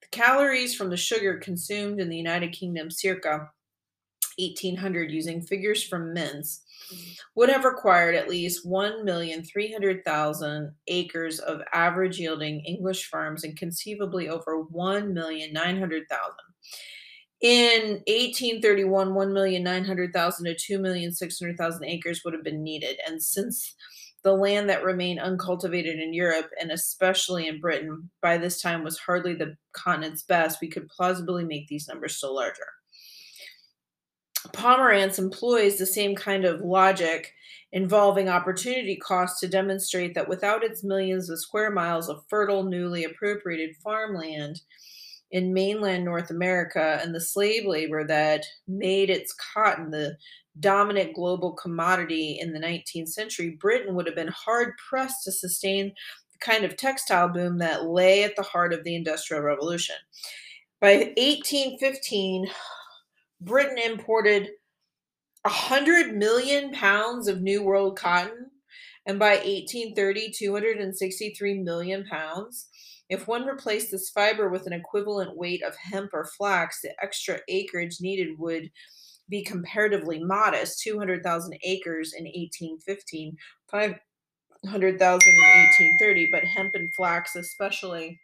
The 0.00 0.08
calories 0.10 0.74
from 0.74 0.90
the 0.90 0.96
sugar 0.96 1.38
consumed 1.38 2.00
in 2.00 2.08
the 2.08 2.16
United 2.16 2.50
Kingdom 2.50 2.90
circa 2.90 3.50
1800 4.38 5.10
using 5.10 5.42
figures 5.42 5.82
from 5.82 6.14
Mintz 6.14 6.60
mm-hmm. 6.92 7.10
would 7.34 7.48
have 7.48 7.64
required 7.64 8.14
at 8.14 8.28
least 8.28 8.64
1,300,000 8.66 10.72
acres 10.88 11.38
of 11.38 11.62
average 11.72 12.18
yielding 12.18 12.60
English 12.60 13.08
farms 13.08 13.44
and 13.44 13.56
conceivably 13.56 14.28
over 14.28 14.62
1,900,000. 14.64 16.02
In 17.40 18.02
1831, 18.06 19.10
1,900,000 19.10 20.56
to 20.56 20.78
2,600,000 20.78 21.80
acres 21.84 22.20
would 22.24 22.34
have 22.34 22.44
been 22.44 22.62
needed. 22.62 22.98
And 23.06 23.20
since 23.20 23.74
the 24.22 24.32
land 24.32 24.70
that 24.70 24.84
remained 24.84 25.18
uncultivated 25.18 25.98
in 25.98 26.14
Europe 26.14 26.48
and 26.60 26.70
especially 26.70 27.48
in 27.48 27.60
Britain 27.60 28.08
by 28.20 28.38
this 28.38 28.62
time 28.62 28.84
was 28.84 28.98
hardly 28.98 29.34
the 29.34 29.56
continent's 29.72 30.22
best, 30.22 30.60
we 30.60 30.68
could 30.68 30.86
plausibly 30.88 31.44
make 31.44 31.66
these 31.66 31.88
numbers 31.88 32.16
still 32.16 32.36
larger. 32.36 32.68
Pomeranz 34.48 35.18
employs 35.18 35.78
the 35.78 35.86
same 35.86 36.14
kind 36.14 36.44
of 36.44 36.60
logic 36.60 37.32
involving 37.72 38.28
opportunity 38.28 38.96
costs 38.96 39.40
to 39.40 39.48
demonstrate 39.48 40.14
that 40.14 40.28
without 40.28 40.62
its 40.62 40.84
millions 40.84 41.30
of 41.30 41.40
square 41.40 41.70
miles 41.70 42.08
of 42.08 42.24
fertile, 42.28 42.64
newly 42.64 43.04
appropriated 43.04 43.76
farmland 43.76 44.60
in 45.30 45.54
mainland 45.54 46.04
North 46.04 46.30
America 46.30 47.00
and 47.02 47.14
the 47.14 47.20
slave 47.20 47.64
labor 47.64 48.06
that 48.06 48.44
made 48.68 49.08
its 49.08 49.34
cotton 49.54 49.90
the 49.90 50.16
dominant 50.60 51.14
global 51.14 51.52
commodity 51.52 52.38
in 52.40 52.52
the 52.52 52.60
19th 52.60 53.08
century, 53.08 53.56
Britain 53.58 53.94
would 53.94 54.06
have 54.06 54.14
been 54.14 54.28
hard 54.28 54.74
pressed 54.76 55.24
to 55.24 55.32
sustain 55.32 55.88
the 56.32 56.38
kind 56.40 56.64
of 56.64 56.76
textile 56.76 57.28
boom 57.28 57.58
that 57.58 57.86
lay 57.86 58.24
at 58.24 58.36
the 58.36 58.42
heart 58.42 58.74
of 58.74 58.84
the 58.84 58.94
Industrial 58.94 59.42
Revolution. 59.42 59.96
By 60.80 61.12
1815, 61.16 62.48
Britain 63.44 63.78
imported 63.78 64.50
100 65.42 66.16
million 66.16 66.72
pounds 66.72 67.26
of 67.26 67.42
New 67.42 67.62
World 67.62 67.98
cotton, 67.98 68.50
and 69.06 69.18
by 69.18 69.32
1830, 69.34 70.32
263 70.36 71.62
million 71.62 72.04
pounds. 72.08 72.68
If 73.08 73.26
one 73.26 73.44
replaced 73.44 73.90
this 73.90 74.10
fiber 74.10 74.48
with 74.48 74.66
an 74.66 74.72
equivalent 74.72 75.36
weight 75.36 75.62
of 75.62 75.74
hemp 75.76 76.10
or 76.14 76.24
flax, 76.24 76.80
the 76.80 76.94
extra 77.02 77.40
acreage 77.48 77.98
needed 78.00 78.38
would 78.38 78.70
be 79.28 79.42
comparatively 79.42 80.22
modest 80.22 80.80
200,000 80.82 81.58
acres 81.64 82.14
in 82.16 82.24
1815, 82.24 83.36
500,000 83.70 83.98
in 84.94 85.02
1830, 85.02 86.28
but 86.30 86.44
hemp 86.44 86.74
and 86.74 86.94
flax, 86.94 87.34
especially 87.34 88.20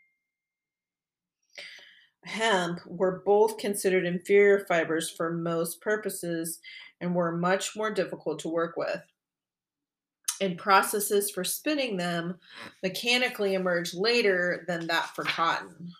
hemp 2.28 2.80
were 2.86 3.22
both 3.24 3.58
considered 3.58 4.04
inferior 4.04 4.64
fibers 4.66 5.10
for 5.10 5.32
most 5.32 5.80
purposes 5.80 6.60
and 7.00 7.14
were 7.14 7.32
much 7.32 7.74
more 7.74 7.90
difficult 7.90 8.38
to 8.40 8.48
work 8.48 8.76
with. 8.76 9.00
And 10.40 10.56
processes 10.56 11.30
for 11.30 11.42
spinning 11.42 11.96
them 11.96 12.38
mechanically 12.82 13.54
emerged 13.54 13.94
later 13.94 14.64
than 14.68 14.86
that 14.86 15.14
for 15.16 15.24
cotton. 15.24 15.90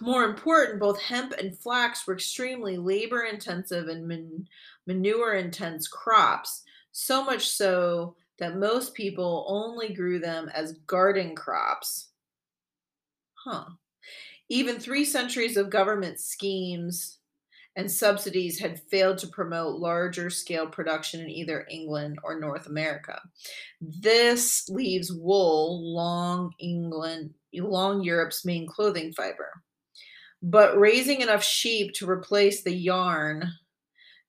More 0.00 0.24
important, 0.24 0.80
both 0.80 1.00
hemp 1.00 1.32
and 1.32 1.56
flax 1.56 2.06
were 2.06 2.14
extremely 2.14 2.76
labor 2.76 3.22
intensive 3.22 3.88
and 3.88 4.06
man- 4.06 4.46
manure 4.86 5.34
intense 5.34 5.88
crops, 5.88 6.64
so 6.92 7.24
much 7.24 7.48
so 7.48 8.14
that 8.38 8.56
most 8.56 8.94
people 8.94 9.44
only 9.48 9.92
grew 9.92 10.18
them 10.18 10.50
as 10.54 10.78
garden 10.86 11.34
crops. 11.34 12.10
Huh. 13.44 13.64
Even 14.48 14.78
three 14.78 15.04
centuries 15.04 15.56
of 15.56 15.70
government 15.70 16.20
schemes 16.20 17.18
and 17.76 17.90
subsidies 17.90 18.58
had 18.58 18.80
failed 18.90 19.18
to 19.18 19.28
promote 19.28 19.78
larger 19.78 20.30
scale 20.30 20.66
production 20.66 21.20
in 21.20 21.28
either 21.28 21.66
England 21.70 22.18
or 22.24 22.40
North 22.40 22.66
America. 22.66 23.20
This 23.80 24.68
leaves 24.68 25.12
wool, 25.12 25.94
long 25.94 26.52
England, 26.58 27.34
long 27.54 28.02
Europe's 28.02 28.44
main 28.44 28.66
clothing 28.66 29.12
fiber. 29.12 29.50
But 30.42 30.78
raising 30.78 31.20
enough 31.20 31.44
sheep 31.44 31.92
to 31.94 32.08
replace 32.08 32.62
the 32.62 32.74
yarn 32.74 33.50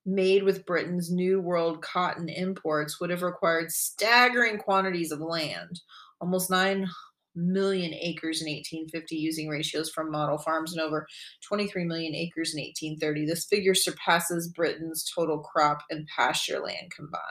made 0.07 0.43
with 0.43 0.65
Britain's 0.65 1.11
New 1.11 1.41
World 1.41 1.81
cotton 1.81 2.29
imports 2.29 2.99
would 2.99 3.09
have 3.09 3.21
required 3.21 3.71
staggering 3.71 4.57
quantities 4.57 5.11
of 5.11 5.19
land, 5.19 5.81
almost 6.21 6.49
9 6.49 6.87
million 7.35 7.93
acres 7.93 8.41
in 8.41 8.47
1850, 8.47 9.15
using 9.15 9.49
ratios 9.49 9.91
from 9.91 10.09
model 10.09 10.37
farms, 10.37 10.71
and 10.71 10.81
over 10.81 11.05
23 11.47 11.83
million 11.83 12.15
acres 12.15 12.55
in 12.55 12.61
1830. 12.61 13.25
This 13.25 13.45
figure 13.45 13.75
surpasses 13.75 14.47
Britain's 14.47 15.03
total 15.13 15.39
crop 15.39 15.83
and 15.89 16.07
pasture 16.07 16.59
land 16.59 16.89
combined. 16.95 17.21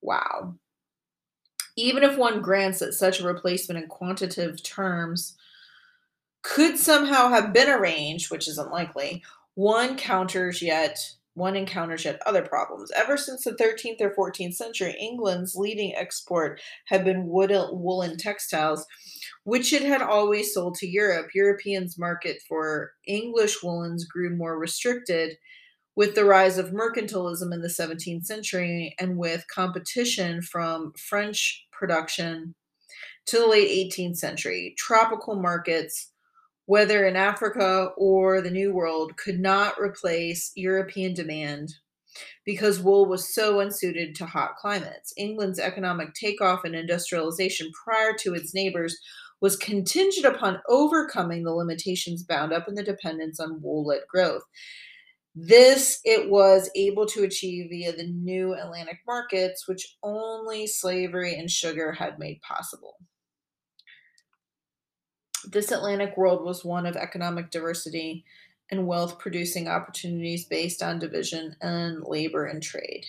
Wow. 0.00 0.54
Even 1.76 2.02
if 2.02 2.16
one 2.16 2.40
grants 2.40 2.80
that 2.80 2.94
such 2.94 3.20
a 3.20 3.26
replacement 3.26 3.80
in 3.80 3.88
quantitative 3.88 4.62
terms 4.62 5.36
could 6.42 6.78
somehow 6.78 7.28
have 7.28 7.52
been 7.52 7.68
arranged, 7.68 8.30
which 8.30 8.48
is 8.48 8.56
unlikely, 8.56 9.22
one 9.54 9.96
counters 9.96 10.62
yet 10.62 10.98
one 11.40 11.56
encounters 11.56 12.04
yet 12.04 12.22
other 12.26 12.42
problems. 12.42 12.92
Ever 12.92 13.16
since 13.16 13.42
the 13.42 13.52
13th 13.52 14.00
or 14.00 14.14
14th 14.14 14.54
century, 14.54 14.94
England's 15.00 15.56
leading 15.56 15.94
export 15.96 16.60
had 16.86 17.04
been 17.04 17.26
woolen 17.26 18.16
textiles, 18.16 18.86
which 19.44 19.72
it 19.72 19.82
had 19.82 20.02
always 20.02 20.54
sold 20.54 20.74
to 20.76 20.86
Europe. 20.86 21.30
Europeans' 21.34 21.98
market 21.98 22.36
for 22.46 22.92
English 23.06 23.62
woolens 23.62 24.04
grew 24.04 24.36
more 24.36 24.58
restricted 24.58 25.36
with 25.96 26.14
the 26.14 26.24
rise 26.24 26.58
of 26.58 26.70
mercantilism 26.70 27.52
in 27.52 27.62
the 27.62 27.68
17th 27.68 28.24
century 28.24 28.94
and 29.00 29.16
with 29.16 29.44
competition 29.52 30.40
from 30.42 30.92
French 30.96 31.66
production 31.72 32.54
to 33.26 33.38
the 33.38 33.46
late 33.46 33.92
18th 33.92 34.16
century. 34.16 34.74
Tropical 34.78 35.36
markets 35.36 36.12
whether 36.70 37.04
in 37.04 37.16
Africa 37.16 37.90
or 37.96 38.40
the 38.40 38.48
New 38.48 38.72
World, 38.72 39.16
could 39.16 39.40
not 39.40 39.74
replace 39.80 40.52
European 40.54 41.14
demand 41.14 41.74
because 42.46 42.78
wool 42.78 43.06
was 43.06 43.34
so 43.34 43.58
unsuited 43.58 44.14
to 44.14 44.24
hot 44.24 44.54
climates. 44.54 45.12
England's 45.16 45.58
economic 45.58 46.14
takeoff 46.14 46.62
and 46.62 46.76
industrialization 46.76 47.72
prior 47.72 48.12
to 48.20 48.34
its 48.34 48.54
neighbors 48.54 48.96
was 49.40 49.56
contingent 49.56 50.24
upon 50.24 50.62
overcoming 50.68 51.42
the 51.42 51.52
limitations 51.52 52.22
bound 52.22 52.52
up 52.52 52.68
in 52.68 52.76
the 52.76 52.84
dependence 52.84 53.40
on 53.40 53.60
wool 53.60 53.84
led 53.84 54.02
growth. 54.08 54.44
This 55.34 55.98
it 56.04 56.30
was 56.30 56.70
able 56.76 57.06
to 57.06 57.24
achieve 57.24 57.70
via 57.70 57.96
the 57.96 58.06
new 58.06 58.54
Atlantic 58.54 58.98
markets, 59.08 59.66
which 59.66 59.96
only 60.04 60.68
slavery 60.68 61.34
and 61.34 61.50
sugar 61.50 61.90
had 61.90 62.20
made 62.20 62.40
possible. 62.42 62.94
This 65.44 65.72
Atlantic 65.72 66.16
world 66.16 66.44
was 66.44 66.64
one 66.64 66.86
of 66.86 66.96
economic 66.96 67.50
diversity 67.50 68.24
and 68.70 68.86
wealth 68.86 69.18
producing 69.18 69.68
opportunities 69.68 70.44
based 70.44 70.82
on 70.82 70.98
division 70.98 71.56
and 71.60 72.04
labor 72.04 72.46
and 72.46 72.62
trade. 72.62 73.06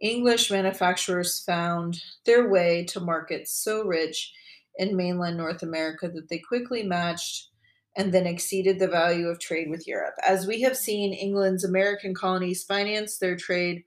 English 0.00 0.50
manufacturers 0.50 1.42
found 1.44 2.02
their 2.24 2.48
way 2.48 2.84
to 2.84 3.00
markets 3.00 3.52
so 3.52 3.84
rich 3.84 4.32
in 4.76 4.96
mainland 4.96 5.36
North 5.36 5.62
America 5.62 6.08
that 6.08 6.28
they 6.28 6.38
quickly 6.38 6.82
matched 6.82 7.48
and 7.96 8.12
then 8.12 8.26
exceeded 8.26 8.78
the 8.78 8.88
value 8.88 9.28
of 9.28 9.38
trade 9.38 9.68
with 9.68 9.86
Europe. 9.86 10.14
As 10.26 10.46
we 10.46 10.62
have 10.62 10.76
seen, 10.76 11.12
England's 11.12 11.64
American 11.64 12.14
colonies 12.14 12.64
financed 12.64 13.20
their 13.20 13.36
trade 13.36 13.84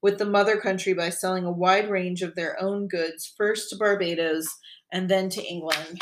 with 0.00 0.18
the 0.18 0.24
mother 0.24 0.58
country 0.58 0.94
by 0.94 1.10
selling 1.10 1.44
a 1.44 1.52
wide 1.52 1.90
range 1.90 2.22
of 2.22 2.34
their 2.34 2.60
own 2.60 2.88
goods, 2.88 3.32
first 3.36 3.70
to 3.70 3.76
Barbados 3.76 4.46
and 4.90 5.08
then 5.08 5.28
to 5.30 5.42
England. 5.42 6.00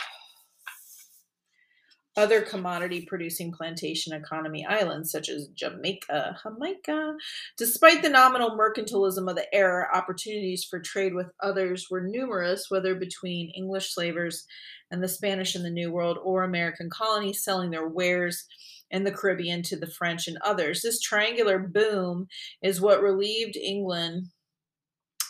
Other 2.17 2.43
commodity 2.43 3.07
producing 3.07 3.53
plantation 3.53 4.13
economy 4.13 4.67
islands 4.67 5.11
such 5.11 5.29
as 5.29 5.49
Jamaica, 5.49 6.37
Jamaica. 6.43 7.15
Despite 7.57 8.03
the 8.03 8.11
nominal 8.11 8.51
mercantilism 8.51 9.29
of 9.29 9.37
the 9.37 9.53
era, 9.55 9.89
opportunities 9.95 10.65
for 10.65 10.79
trade 10.79 11.15
with 11.15 11.29
others 11.41 11.87
were 11.91 12.03
numerous, 12.03 12.67
whether 12.71 12.95
between 12.95 13.53
English 13.57 13.95
slavers 13.95 14.47
and 14.91 15.03
the 15.03 15.09
Spanish 15.09 15.57
in 15.57 15.63
the 15.63 15.71
New 15.71 15.91
World 15.91 16.19
or 16.23 16.45
American 16.45 16.91
colonies 16.91 17.43
selling 17.43 17.71
their 17.71 17.89
wares 17.89 18.47
in 18.91 19.05
the 19.05 19.13
Caribbean 19.13 19.63
to 19.63 19.77
the 19.77 19.87
French 19.87 20.29
and 20.29 20.37
others. 20.45 20.83
This 20.83 21.01
triangular 21.01 21.59
boom 21.59 22.29
is 22.63 22.81
what 22.81 23.03
relieved 23.03 23.57
England 23.57 24.27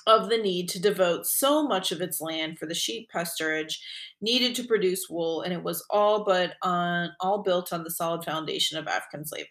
of 0.07 0.29
the 0.29 0.39
need 0.39 0.69
to 0.71 0.81
devote 0.81 1.27
so 1.27 1.67
much 1.67 1.93
of 1.93 2.01
its 2.01 2.21
land 2.21 2.59
for 2.59 2.67
the 2.67 2.75
sheep 2.75 3.09
pasturage 3.11 3.77
needed 4.21 4.55
to 4.57 4.65
produce 4.65 5.09
wool, 5.09 5.43
and 5.43 5.53
it 5.53 5.63
was 5.63 5.85
all 5.91 6.25
but 6.25 6.55
on 6.63 7.11
all 7.21 7.43
built 7.43 7.73
on 7.73 7.85
the 7.85 7.91
solid 7.91 8.25
foundation 8.25 8.79
of 8.79 8.87
African 8.87 9.27
slavery. 9.27 9.47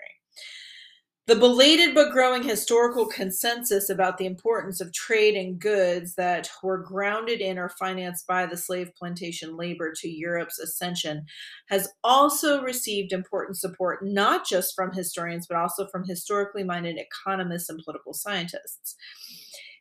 The 1.28 1.36
belated 1.36 1.94
but 1.94 2.12
growing 2.12 2.42
historical 2.44 3.06
consensus 3.06 3.90
about 3.90 4.18
the 4.18 4.26
importance 4.26 4.82
of 4.82 4.92
trade 4.92 5.36
and 5.36 5.60
goods 5.60 6.16
that 6.16 6.50
were 6.64 6.80
grounded 6.80 7.40
in 7.40 7.60
or 7.60 7.70
financed 7.70 8.26
by 8.28 8.48
the 8.48 8.58
slave 8.58 8.90
plantation 8.98 9.56
labor 9.56 9.94
to 9.98 10.10
Europe's 10.10 10.60
ascension 10.60 11.26
has 11.70 11.88
also 12.04 12.64
received 12.64 13.14
important 13.14 13.58
support, 13.58 14.04
not 14.04 14.46
just 14.46 14.76
from 14.76 14.92
historians, 14.92 15.46
but 15.48 15.58
also 15.58 15.88
from 15.88 16.04
historically 16.04 16.64
minded 16.64 16.98
economists 16.98 17.70
and 17.70 17.82
political 17.84 18.14
scientists. 18.14 18.96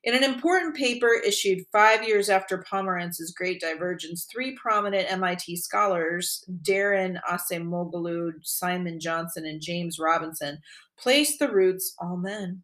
In 0.03 0.14
an 0.14 0.24
important 0.24 0.74
paper 0.74 1.12
issued 1.12 1.66
five 1.70 2.03
years 2.03 2.30
after 2.30 2.64
Pomeranz's 2.70 3.34
Great 3.36 3.61
Divergence, 3.61 4.24
three 4.24 4.57
prominent 4.57 5.12
MIT 5.12 5.57
scholars, 5.57 6.42
Daron 6.62 7.20
Acemoglu, 7.30 8.32
Simon 8.42 8.98
Johnson, 8.98 9.44
and 9.44 9.61
James 9.61 9.98
Robinson, 9.98 10.59
placed 10.98 11.38
the 11.38 11.53
roots, 11.53 11.94
all 11.98 12.16
men, 12.16 12.62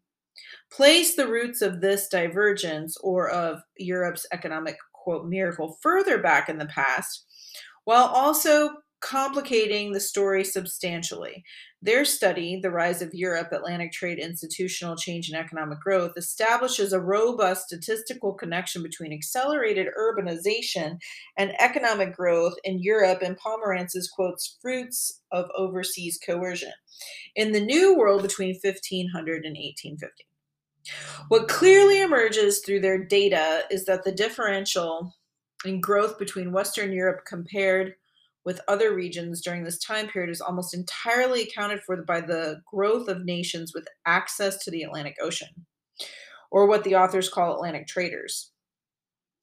placed 0.71 1.15
the 1.15 1.27
roots 1.27 1.61
of 1.61 1.79
this 1.79 2.07
divergence 2.07 2.97
or 2.97 3.29
of 3.29 3.61
Europe's 3.77 4.25
economic, 4.31 4.77
quote, 4.93 5.27
miracle 5.27 5.77
further 5.79 6.17
back 6.17 6.49
in 6.49 6.57
the 6.57 6.65
past, 6.65 7.27
while 7.83 8.05
also 8.05 8.71
complicating 8.99 9.91
the 9.91 9.99
story 9.99 10.43
substantially. 10.43 11.43
Their 11.81 12.05
study, 12.05 12.59
The 12.59 12.71
Rise 12.71 13.03
of 13.03 13.13
Europe 13.13 13.51
Atlantic 13.51 13.91
Trade 13.91 14.17
Institutional 14.17 14.95
Change 14.95 15.29
and 15.29 15.37
Economic 15.37 15.79
Growth, 15.79 16.13
establishes 16.17 16.91
a 16.91 16.99
robust 16.99 17.67
statistical 17.67 18.33
connection 18.33 18.81
between 18.81 19.13
accelerated 19.13 19.87
urbanization 19.99 20.97
and 21.37 21.53
economic 21.59 22.15
growth 22.15 22.55
in 22.63 22.81
Europe, 22.81 23.21
and 23.21 23.37
Pomeranz's 23.37 24.09
quotes 24.09 24.57
fruits 24.59 25.21
of 25.31 25.49
overseas 25.55 26.19
coercion 26.25 26.73
in 27.35 27.51
the 27.51 27.61
New 27.61 27.95
World 27.95 28.23
between 28.23 28.55
1500 28.55 29.45
and 29.45 29.55
1850. 29.55 30.25
What 31.27 31.47
clearly 31.47 32.01
emerges 32.01 32.59
through 32.59 32.79
their 32.79 33.03
data 33.03 33.65
is 33.69 33.85
that 33.85 34.03
the 34.03 34.11
differential 34.11 35.15
in 35.65 35.79
growth 35.81 36.17
between 36.17 36.51
Western 36.51 36.91
Europe 36.91 37.25
compared 37.25 37.93
with 38.47 38.61
other 38.69 38.95
regions 38.95 39.41
during 39.41 39.65
this 39.65 39.77
time 39.77 40.07
period 40.07 40.31
is 40.31 40.39
almost 40.39 40.73
entirely 40.73 41.43
accounted 41.43 41.81
for 41.81 42.01
by 42.03 42.21
the 42.21 42.61
growth 42.65 43.09
of 43.09 43.25
nations 43.25 43.73
with 43.75 43.85
access 44.05 44.63
to 44.63 44.71
the 44.71 44.83
Atlantic 44.83 45.17
Ocean, 45.21 45.49
or 46.49 46.65
what 46.65 46.85
the 46.85 46.95
authors 46.95 47.27
call 47.27 47.53
Atlantic 47.53 47.87
traders. 47.87 48.53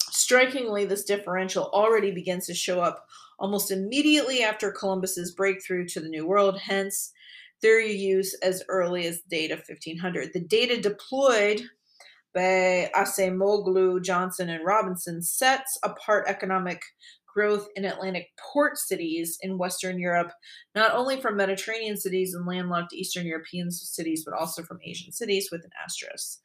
Strikingly, 0.01 0.87
this 0.87 1.05
differential 1.05 1.69
already 1.75 2.13
begins 2.13 2.47
to 2.47 2.55
show 2.55 2.81
up 2.81 3.05
almost 3.39 3.71
immediately 3.71 4.43
after 4.43 4.73
Columbus's 4.73 5.35
breakthrough 5.35 5.85
to 5.89 6.01
the 6.01 6.09
New 6.09 6.27
World, 6.27 6.59
hence 6.59 7.13
their 7.61 7.81
use 7.81 8.33
as 8.43 8.63
early 8.71 9.07
as 9.07 9.21
data 9.29 9.57
1500. 9.57 10.31
The 10.33 10.41
data 10.41 10.81
deployed 10.81 11.61
by 12.35 12.91
Acemoglu, 12.97 14.03
Johnson, 14.03 14.49
and 14.49 14.65
Robinson 14.65 15.21
sets 15.21 15.79
apart 15.85 16.25
economic 16.27 16.81
growth 17.35 17.67
in 17.75 17.85
Atlantic 17.85 18.29
port 18.39 18.79
cities 18.79 19.37
in 19.43 19.59
Western 19.59 19.99
Europe, 19.99 20.33
not 20.75 20.95
only 20.95 21.21
from 21.21 21.37
Mediterranean 21.37 21.97
cities 21.97 22.33
and 22.33 22.47
landlocked 22.47 22.95
Eastern 22.95 23.27
European 23.27 23.71
cities, 23.71 24.25
but 24.25 24.39
also 24.39 24.63
from 24.63 24.79
Asian 24.85 25.13
cities 25.13 25.49
with 25.51 25.65
an 25.65 25.71
asterisk. 25.85 26.41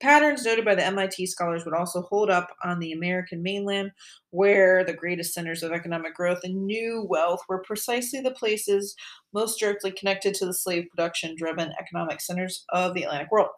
Patterns 0.00 0.46
noted 0.46 0.64
by 0.64 0.74
the 0.74 0.86
MIT 0.86 1.26
scholars 1.26 1.66
would 1.66 1.74
also 1.74 2.00
hold 2.00 2.30
up 2.30 2.48
on 2.64 2.78
the 2.78 2.92
American 2.92 3.42
mainland, 3.42 3.90
where 4.30 4.82
the 4.82 4.94
greatest 4.94 5.34
centers 5.34 5.62
of 5.62 5.72
economic 5.72 6.14
growth 6.14 6.40
and 6.42 6.64
new 6.64 7.06
wealth 7.10 7.42
were 7.48 7.62
precisely 7.62 8.20
the 8.20 8.30
places 8.30 8.96
most 9.34 9.60
directly 9.60 9.90
connected 9.90 10.32
to 10.34 10.46
the 10.46 10.54
slave 10.54 10.86
production 10.88 11.36
driven 11.36 11.74
economic 11.78 12.22
centers 12.22 12.64
of 12.70 12.94
the 12.94 13.02
Atlantic 13.02 13.30
world. 13.30 13.50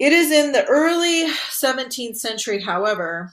It 0.00 0.12
is 0.12 0.32
in 0.32 0.50
the 0.52 0.64
early 0.66 1.28
17th 1.50 2.16
century, 2.16 2.60
however, 2.60 3.32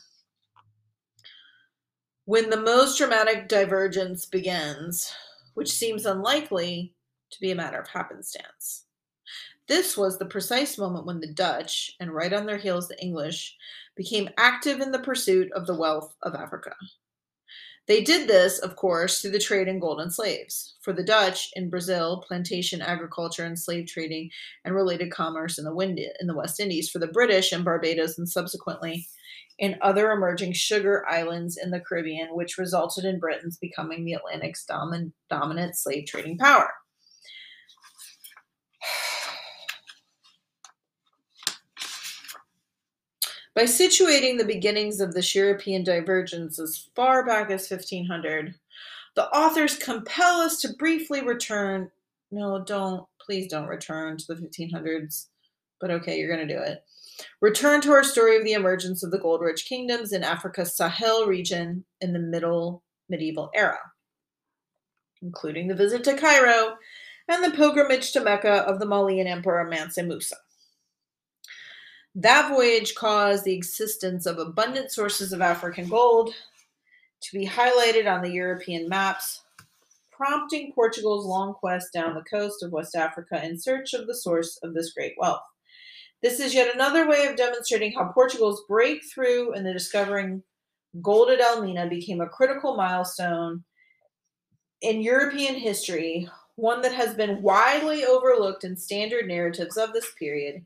when 2.26 2.50
the 2.50 2.58
most 2.58 2.98
dramatic 2.98 3.48
divergence 3.48 4.26
begins, 4.26 5.14
which 5.54 5.72
seems 5.72 6.06
unlikely 6.06 6.94
to 7.30 7.40
be 7.40 7.52
a 7.52 7.56
matter 7.56 7.80
of 7.80 7.88
happenstance. 7.88 8.86
This 9.68 9.98
was 9.98 10.18
the 10.18 10.26
precise 10.26 10.78
moment 10.78 11.06
when 11.06 11.20
the 11.20 11.32
Dutch, 11.32 11.96
and 12.00 12.14
right 12.14 12.34
on 12.34 12.46
their 12.46 12.58
heels 12.58 12.88
the 12.88 13.02
English, 13.02 13.56
became 13.96 14.30
active 14.38 14.80
in 14.80 14.92
the 14.92 15.00
pursuit 15.00 15.52
of 15.54 15.66
the 15.66 15.76
wealth 15.76 16.16
of 16.24 16.36
Africa. 16.36 16.76
They 17.88 18.02
did 18.02 18.28
this, 18.28 18.58
of 18.58 18.76
course, 18.76 19.22
through 19.22 19.32
the 19.32 19.40
trade 19.40 19.68
in 19.68 19.80
gold 19.80 20.02
and 20.02 20.12
slaves. 20.12 20.76
For 20.82 20.92
the 20.94 21.04
Dutch, 21.04 21.52
in 21.56 21.70
Brazil, 21.70 22.24
plantation 22.28 22.82
agriculture 22.82 23.46
and 23.46 23.58
slave 23.58 23.86
trading 23.86 24.32
and 24.64 24.74
related 24.74 25.12
commerce 25.12 25.60
in 25.60 25.66
the, 25.66 25.74
wind, 25.74 26.00
in 26.00 26.26
the 26.26 26.36
West 26.36 26.60
Indies. 26.60 26.90
For 26.90 26.98
the 26.98 27.08
British, 27.08 27.54
in 27.54 27.64
Barbados 27.64 28.18
and 28.18 28.28
subsequently 28.28 29.08
in 29.60 29.78
other 29.82 30.12
emerging 30.12 30.54
sugar 30.54 31.06
islands 31.08 31.58
in 31.58 31.72
the 31.72 31.80
Caribbean, 31.80 32.36
which 32.36 32.58
resulted 32.58 33.06
in 33.06 33.20
Britain's 33.20 33.58
becoming 33.58 34.04
the 34.04 34.14
Atlantic's 34.14 34.66
domin- 34.70 35.14
dominant 35.30 35.78
slave 35.78 36.06
trading 36.08 36.38
power. 36.38 36.70
By 43.56 43.64
situating 43.64 44.38
the 44.38 44.44
beginnings 44.44 45.00
of 45.00 45.14
this 45.14 45.34
European 45.34 45.86
divergence 45.86 46.60
as 46.60 46.90
far 46.94 47.26
back 47.26 47.50
as 47.50 47.70
1500, 47.70 48.54
the 49.16 49.30
authors 49.30 49.78
compel 49.78 50.42
us 50.42 50.60
to 50.60 50.74
briefly 50.74 51.22
return. 51.22 51.90
No, 52.32 52.62
don't, 52.62 53.06
please 53.18 53.48
don't 53.48 53.70
return 53.70 54.18
to 54.18 54.26
the 54.28 54.36
1500s, 54.36 55.28
but 55.80 55.90
okay, 55.90 56.20
you're 56.20 56.36
going 56.36 56.46
to 56.46 56.54
do 56.54 56.62
it 56.62 56.84
Return 57.42 57.82
to 57.82 57.92
our 57.92 58.04
story 58.04 58.38
of 58.38 58.44
the 58.44 58.54
emergence 58.54 59.04
of 59.04 59.12
the 59.12 59.20
gold 59.20 59.42
rich 59.42 59.66
kingdoms 59.66 60.12
in 60.12 60.24
Africa's 60.24 60.76
Sahel 60.76 61.26
region 61.26 61.86
in 62.02 62.14
the 62.14 62.20
middle 62.20 62.84
medieval 63.10 63.52
era, 63.56 63.80
including 65.22 65.68
the 65.68 65.76
visit 65.76 66.04
to 66.04 66.18
Cairo 66.18 66.78
and 67.28 67.44
the 67.44 67.56
pilgrimage 67.56 68.12
to 68.12 68.22
Mecca 68.22 68.64
of 68.68 68.80
the 68.80 68.86
Malian 68.86 69.28
emperor 69.28 69.64
Mansa 69.66 70.04
Musa. 70.04 70.38
That 72.16 72.50
voyage 72.50 72.96
caused 72.96 73.44
the 73.44 73.56
existence 73.56 74.26
of 74.26 74.38
abundant 74.38 74.92
sources 74.92 75.34
of 75.34 75.42
African 75.42 75.90
gold 75.90 76.34
to 77.22 77.38
be 77.38 77.46
highlighted 77.46 78.12
on 78.12 78.22
the 78.22 78.32
European 78.32 78.88
maps, 78.88 79.44
prompting 80.12 80.72
Portugal's 80.74 81.26
long 81.26 81.54
quest 81.54 81.92
down 81.92 82.14
the 82.14 82.24
coast 82.24 82.64
of 82.64 82.72
West 82.72 82.96
Africa 82.96 83.44
in 83.44 83.60
search 83.60 83.94
of 83.94 84.08
the 84.08 84.16
source 84.16 84.58
of 84.64 84.74
this 84.74 84.94
great 84.94 85.16
wealth. 85.18 85.44
This 86.22 86.40
is 86.40 86.54
yet 86.54 86.74
another 86.74 87.08
way 87.08 87.28
of 87.28 87.36
demonstrating 87.36 87.94
how 87.94 88.12
Portugal's 88.12 88.64
breakthrough 88.68 89.52
in 89.52 89.64
the 89.64 89.74
discovering 89.74 90.42
gold 91.02 91.30
at 91.30 91.42
Elmina 91.42 91.88
became 91.88 92.22
a 92.22 92.30
critical 92.30 92.76
milestone 92.76 93.64
in 94.82 95.02
European 95.02 95.56
history, 95.56 96.30
one 96.56 96.82
that 96.82 96.94
has 96.94 97.16
been 97.16 97.42
widely 97.42 98.06
overlooked 98.06 98.64
in 98.64 98.78
standard 98.78 99.28
narratives 99.28 99.78
of 99.78 99.94
this 99.94 100.12
period, 100.18 100.66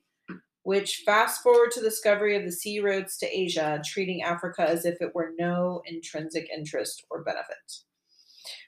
which 0.63 1.03
fast 1.05 1.41
forward 1.41 1.71
to 1.71 1.79
the 1.79 1.89
discovery 1.89 2.35
of 2.35 2.43
the 2.43 2.51
sea 2.51 2.79
roads 2.79 3.17
to 3.17 3.27
Asia, 3.27 3.81
treating 3.85 4.21
Africa 4.21 4.61
as 4.67 4.85
if 4.85 5.01
it 5.01 5.15
were 5.15 5.31
no 5.37 5.81
intrinsic 5.85 6.49
interest 6.55 7.05
or 7.09 7.23
benefit. 7.23 7.79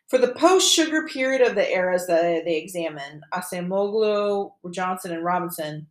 For 0.08 0.18
the 0.18 0.34
post 0.34 0.74
sugar 0.74 1.08
period 1.08 1.42
of 1.42 1.56
the 1.56 1.70
eras 1.72 2.08
that 2.08 2.44
they 2.44 2.58
examine, 2.58 3.22
Acemoglu, 3.34 4.52
Johnson, 4.72 5.12
and 5.12 5.24
Robinson, 5.24 5.88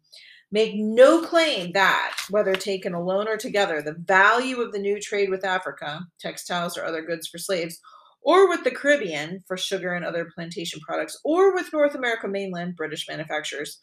make 0.53 0.75
no 0.75 1.23
claim 1.23 1.73
that, 1.73 2.17
whether 2.31 2.55
taken 2.55 2.95
alone 2.95 3.29
or 3.29 3.37
together, 3.37 3.81
the 3.81 3.95
value 3.95 4.61
of 4.61 4.73
the 4.73 4.79
new 4.79 5.01
trade 5.01 5.31
with 5.31 5.45
Africa, 5.45 6.07
textiles 6.19 6.77
or 6.77 6.85
other 6.85 7.03
goods 7.03 7.29
for 7.29 7.39
slaves, 7.39 7.81
or 8.23 8.49
with 8.49 8.65
the 8.65 8.71
Caribbean 8.71 9.43
for 9.47 9.57
sugar 9.57 9.95
and 9.95 10.05
other 10.05 10.31
plantation 10.35 10.81
products, 10.81 11.19
or 11.25 11.55
with 11.55 11.73
North 11.73 11.95
America 11.95 12.29
mainland 12.29 12.77
British 12.77 13.09
manufacturers, 13.09 13.81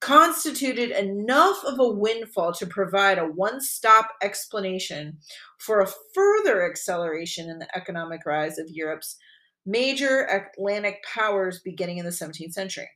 constituted 0.00 0.90
enough 0.90 1.64
of 1.64 1.78
a 1.78 1.88
windfall 1.88 2.52
to 2.52 2.66
provide 2.66 3.18
a 3.18 3.24
one 3.24 3.60
stop 3.60 4.10
explanation 4.22 5.18
for 5.58 5.80
a 5.80 5.88
further 6.14 6.68
acceleration 6.68 7.48
in 7.48 7.58
the 7.58 7.76
economic 7.76 8.26
rise 8.26 8.58
of 8.58 8.68
Europe's 8.70 9.16
major 9.64 10.26
Atlantic 10.26 11.02
powers 11.02 11.60
beginning 11.64 11.98
in 11.98 12.04
the 12.04 12.10
17th 12.10 12.52
century. 12.52 12.88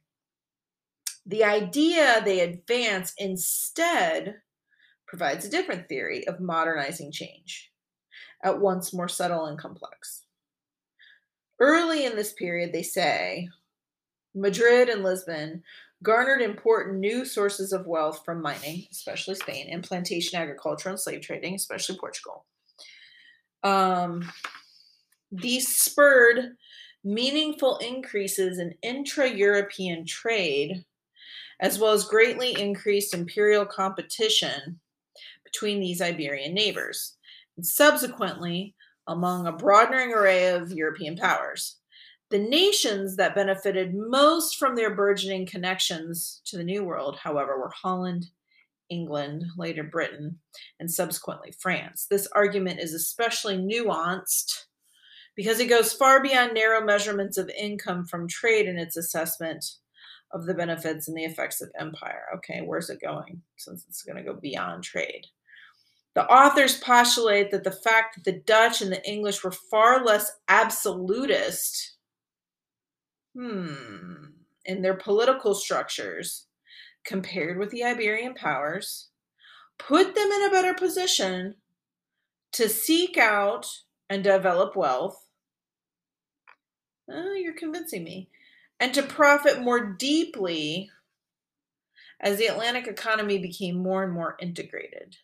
The 1.27 1.45
idea 1.45 2.23
they 2.25 2.41
advance 2.41 3.13
instead 3.19 4.37
provides 5.07 5.45
a 5.45 5.51
different 5.51 5.89
theory 5.89 6.27
of 6.27 6.41
modernizing 6.41 7.13
change, 7.13 7.71
at 8.43 8.61
once 8.61 8.93
more 8.93 9.09
subtle 9.09 9.47
and 9.47 9.59
complex. 9.59 10.25
Early 11.59 12.07
in 12.07 12.17
this 12.17 12.33
period, 12.33 12.73
they 12.73 12.83
say 12.83 13.49
Madrid 14.35 14.89
and 14.89 15.03
Lisbon 15.03 15.63
garnered 16.03 16.41
important 16.41 16.99
new 16.99 17.25
sources 17.25 17.73
of 17.73 17.87
wealth 17.87 18.23
from 18.25 18.41
mining, 18.41 18.87
especially 18.91 19.35
Spain, 19.35 19.67
and 19.71 19.85
plantation 19.85 20.39
agriculture 20.39 20.89
and 20.89 20.99
slave 20.99 21.21
trading, 21.21 21.55
especially 21.55 21.99
Portugal. 21.99 22.47
Um, 23.63 24.31
these 25.31 25.69
spurred 25.69 26.57
meaningful 27.05 27.79
increases 27.79 28.59
in 28.59 28.75
intra 28.83 29.29
European 29.29 30.07
trade, 30.07 30.85
as 31.61 31.79
well 31.79 31.93
as 31.93 32.05
greatly 32.05 32.59
increased 32.61 33.15
imperial 33.15 33.67
competition 33.67 34.81
between 35.45 35.81
these 35.81 36.01
Iberian 36.01 36.55
neighbors, 36.55 37.17
and 37.57 37.67
subsequently 37.67 38.75
among 39.07 39.47
a 39.47 39.53
broadening 39.53 40.13
array 40.13 40.49
of 40.49 40.73
European 40.73 41.17
powers. 41.17 41.77
The 42.31 42.39
nations 42.39 43.17
that 43.17 43.35
benefited 43.35 43.95
most 43.95 44.57
from 44.57 44.77
their 44.77 44.95
burgeoning 44.95 45.47
connections 45.47 46.41
to 46.45 46.57
the 46.57 46.65
New 46.65 46.85
World, 46.85 47.19
however, 47.19 47.59
were 47.59 47.73
Holland, 47.75 48.27
England, 48.89 49.45
later 49.57 49.83
Britain, 49.83 50.39
and 50.79 50.91
subsequently 50.91 51.53
France. 51.59 52.07
This 52.09 52.29
argument 52.33 52.81
is 52.81 52.95
especially 52.95 53.59
nuanced 53.59 54.67
because 55.35 55.59
it 55.59 55.67
goes 55.67 55.93
far 55.93 56.23
beyond 56.23 56.55
narrow 56.55 56.85
measurements 56.85 57.37
of 57.37 57.51
income 57.51 58.05
from 58.05 58.29
trade 58.29 58.67
in 58.67 58.79
its 58.79 58.97
assessment 58.97 59.65
of 60.33 60.47
the 60.47 60.55
benefits 60.55 61.09
and 61.09 61.17
the 61.17 61.25
effects 61.25 61.61
of 61.61 61.71
empire. 61.79 62.25
Okay, 62.37 62.61
where's 62.65 62.91
it 62.91 63.01
going? 63.01 63.43
Since 63.57 63.85
it's 63.89 64.03
going 64.03 64.17
to 64.17 64.23
go 64.23 64.39
beyond 64.41 64.85
trade. 64.85 65.27
The 66.15 66.27
authors 66.27 66.79
postulate 66.79 67.51
that 67.51 67.65
the 67.65 67.71
fact 67.71 68.17
that 68.17 68.25
the 68.25 68.41
Dutch 68.41 68.83
and 68.83 68.91
the 68.91 69.05
English 69.09 69.45
were 69.45 69.53
far 69.53 70.05
less 70.05 70.31
absolutist 70.49 71.97
hmm, 73.35 74.27
in 74.65 74.83
their 74.83 74.95
political 74.95 75.55
structures 75.55 76.47
compared 77.05 77.59
with 77.59 77.71
the 77.71 77.85
Iberian 77.85 78.35
powers 78.35 79.09
put 79.79 80.15
them 80.15 80.31
in 80.31 80.47
a 80.47 80.51
better 80.51 80.75
position 80.75 81.55
to 82.53 82.69
seek 82.69 83.17
out 83.17 83.67
and 84.09 84.23
develop 84.23 84.77
wealth. 84.77 85.27
Oh, 87.11 87.35
you're 87.35 87.55
convincing 87.55 88.05
me. 88.05 88.29
And 88.81 88.95
to 88.95 89.03
profit 89.03 89.61
more 89.61 89.93
deeply 89.93 90.91
as 92.21 92.39
the 92.39 92.47
Atlantic 92.47 92.87
economy 92.87 93.39
became 93.39 93.77
more 93.77 94.03
and 94.03 94.13
more 94.13 94.37
integrated. 94.41 95.17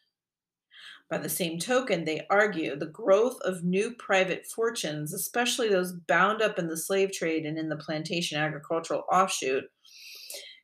By 1.09 1.19
the 1.19 1.29
same 1.29 1.59
token, 1.59 2.05
they 2.05 2.27
argue 2.29 2.75
the 2.75 2.87
growth 2.87 3.41
of 3.43 3.63
new 3.63 3.93
private 3.93 4.45
fortunes, 4.47 5.15
especially 5.15 5.69
those 5.69 5.93
bound 5.93 6.43
up 6.43 6.59
in 6.59 6.67
the 6.67 6.77
slave 6.77 7.13
trade 7.13 7.47
and 7.47 7.57
in 7.57 7.69
the 7.69 7.77
plantation 7.77 8.39
agricultural 8.39 9.05
offshoot, 9.11 9.65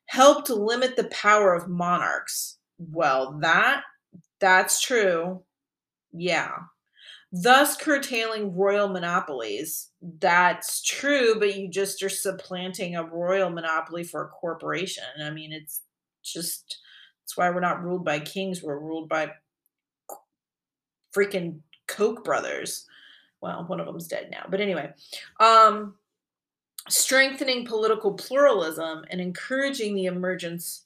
helped 0.07 0.51
limit 0.51 0.97
the 0.97 1.05
power 1.05 1.55
of 1.55 1.69
monarchs. 1.69 2.59
Well, 2.79 3.39
that 3.41 3.83
that's 4.41 4.81
true. 4.81 5.45
Yeah. 6.13 6.53
Thus 7.33 7.77
curtailing 7.79 8.55
royal 8.55 8.89
monopolies. 8.89 9.91
That's 10.03 10.83
true, 10.83 11.39
but 11.39 11.57
you 11.57 11.69
just 11.69 12.03
are 12.03 12.11
supplanting 12.11 12.95
a 12.95 13.05
royal 13.05 13.49
monopoly 13.49 14.05
for 14.05 14.23
a 14.23 14.29
corporation. 14.29 15.05
I 15.23 15.31
mean, 15.31 15.51
it's 15.51 15.81
just 16.23 16.79
that's 17.23 17.37
why 17.37 17.49
we're 17.49 17.61
not 17.61 17.83
ruled 17.83 18.05
by 18.05 18.21
kings, 18.21 18.63
we're 18.63 18.79
ruled 18.79 19.09
by 19.09 19.33
freaking 21.17 21.61
Koch 21.87 22.23
brothers. 22.23 22.87
Well, 23.41 23.65
one 23.67 23.81
of 23.81 23.87
them's 23.87 24.07
dead 24.07 24.29
now. 24.31 24.45
But 24.49 24.61
anyway, 24.61 24.93
um, 25.41 25.95
strengthening 26.89 27.65
political 27.65 28.13
pluralism 28.13 29.05
and 29.11 29.21
encouraging 29.21 29.95
the 29.95 30.07
emergence 30.07 30.85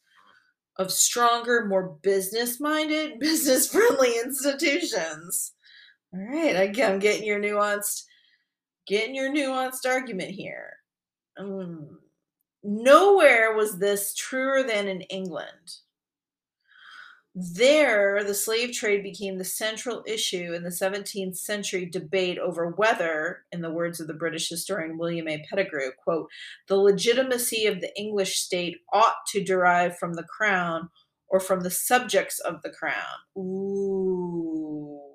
of 0.77 0.93
stronger, 0.93 1.67
more 1.67 1.97
business 2.03 2.61
minded, 2.61 3.19
business 3.21 3.69
friendly 3.69 4.19
institutions. 4.19 5.53
All 6.17 6.25
right, 6.25 6.57
I'm 6.57 6.99
getting 6.99 7.27
your 7.27 7.41
nuanced, 7.41 8.05
getting 8.87 9.15
your 9.15 9.31
nuanced 9.31 9.87
argument 9.87 10.31
here. 10.31 10.75
Um, 11.39 11.99
nowhere 12.63 13.55
was 13.55 13.79
this 13.79 14.15
truer 14.15 14.63
than 14.63 14.89
in 14.89 15.03
England. 15.03 15.81
There, 17.35 18.25
the 18.25 18.33
slave 18.33 18.73
trade 18.73 19.03
became 19.03 19.37
the 19.37 19.45
central 19.45 20.03
issue 20.07 20.55
in 20.55 20.63
the 20.63 20.71
17th 20.71 21.37
century 21.37 21.85
debate 21.85 22.39
over 22.39 22.69
whether, 22.69 23.45
in 23.53 23.61
the 23.61 23.71
words 23.71 24.01
of 24.01 24.07
the 24.07 24.15
British 24.15 24.49
historian 24.49 24.97
William 24.97 25.29
A. 25.29 25.45
Pettigrew, 25.51 25.91
quote, 26.03 26.31
the 26.67 26.77
legitimacy 26.77 27.67
of 27.67 27.83
the 27.83 27.95
English 27.95 28.39
state 28.39 28.79
ought 28.91 29.27
to 29.33 29.45
derive 29.45 29.99
from 29.99 30.15
the 30.15 30.23
crown 30.23 30.89
or 31.29 31.39
from 31.39 31.61
the 31.61 31.71
subjects 31.71 32.39
of 32.39 32.63
the 32.63 32.71
crown. 32.71 32.95
Ooh. 33.37 35.06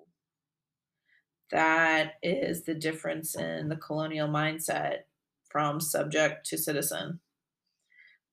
That 1.51 2.13
is 2.23 2.63
the 2.63 2.73
difference 2.73 3.35
in 3.35 3.69
the 3.69 3.75
colonial 3.75 4.27
mindset 4.27 4.99
from 5.49 5.79
subject 5.79 6.45
to 6.47 6.57
citizen. 6.57 7.19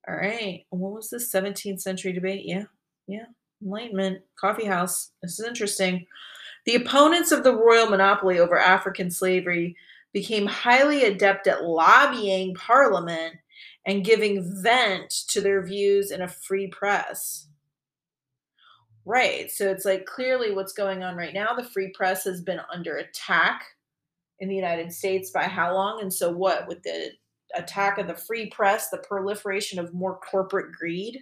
All 0.08 0.14
right. 0.16 0.64
What 0.70 0.92
was 0.92 1.10
the 1.10 1.18
17th 1.18 1.80
century 1.80 2.12
debate? 2.12 2.42
Yeah. 2.44 2.64
Yeah. 3.06 3.26
Enlightenment, 3.62 4.22
coffee 4.38 4.66
house. 4.66 5.10
This 5.22 5.38
is 5.38 5.46
interesting. 5.46 6.06
The 6.64 6.76
opponents 6.76 7.32
of 7.32 7.44
the 7.44 7.56
royal 7.56 7.90
monopoly 7.90 8.38
over 8.38 8.58
African 8.58 9.10
slavery 9.10 9.76
became 10.12 10.46
highly 10.46 11.04
adept 11.04 11.46
at 11.46 11.64
lobbying 11.64 12.54
Parliament 12.54 13.34
and 13.86 14.04
giving 14.04 14.62
vent 14.62 15.10
to 15.28 15.40
their 15.40 15.64
views 15.64 16.10
in 16.10 16.22
a 16.22 16.28
free 16.28 16.68
press. 16.68 17.48
Right. 19.08 19.50
So 19.50 19.70
it's 19.70 19.86
like 19.86 20.04
clearly 20.04 20.52
what's 20.52 20.74
going 20.74 21.02
on 21.02 21.16
right 21.16 21.32
now. 21.32 21.54
The 21.54 21.64
free 21.64 21.90
press 21.94 22.24
has 22.24 22.42
been 22.42 22.60
under 22.70 22.98
attack 22.98 23.64
in 24.38 24.50
the 24.50 24.54
United 24.54 24.92
States 24.92 25.30
by 25.30 25.44
how 25.44 25.72
long? 25.72 26.02
And 26.02 26.12
so, 26.12 26.30
what 26.30 26.68
with 26.68 26.82
the 26.82 27.12
attack 27.56 27.96
of 27.96 28.06
the 28.06 28.14
free 28.14 28.50
press, 28.50 28.90
the 28.90 28.98
proliferation 28.98 29.78
of 29.78 29.94
more 29.94 30.20
corporate 30.20 30.72
greed? 30.72 31.20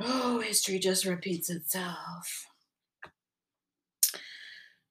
Oh, 0.00 0.40
history 0.40 0.78
just 0.78 1.04
repeats 1.04 1.50
itself. 1.50 2.46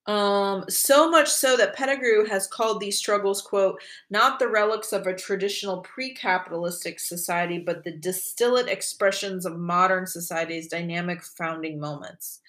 Um, 0.05 0.65
so 0.67 1.09
much 1.09 1.29
so 1.29 1.55
that 1.55 1.75
Pettigrew 1.75 2.25
has 2.25 2.45
called 2.45 2.81
these 2.81 2.97
struggles, 2.97 3.41
quote, 3.41 3.81
not 4.09 4.37
the 4.37 4.49
relics 4.49 4.91
of 4.91 5.07
a 5.07 5.15
traditional 5.15 5.77
pre 5.81 6.13
capitalistic 6.13 6.99
society, 6.99 7.57
but 7.57 7.83
the 7.83 7.95
distillate 7.97 8.67
expressions 8.67 9.45
of 9.45 9.57
modern 9.57 10.05
society's 10.05 10.67
dynamic 10.67 11.23
founding 11.23 11.79
moments. 11.79 12.41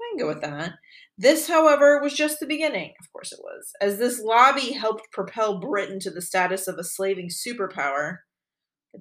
I 0.00 0.10
can 0.10 0.24
go 0.24 0.28
with 0.32 0.42
that. 0.42 0.74
This, 1.18 1.48
however, 1.48 2.00
was 2.00 2.14
just 2.14 2.38
the 2.38 2.46
beginning. 2.46 2.92
Of 3.00 3.12
course 3.12 3.32
it 3.32 3.40
was. 3.42 3.72
As 3.80 3.98
this 3.98 4.20
lobby 4.20 4.72
helped 4.72 5.10
propel 5.12 5.58
Britain 5.58 5.98
to 6.00 6.10
the 6.10 6.22
status 6.22 6.68
of 6.68 6.78
a 6.78 6.84
slaving 6.84 7.28
superpower, 7.28 8.18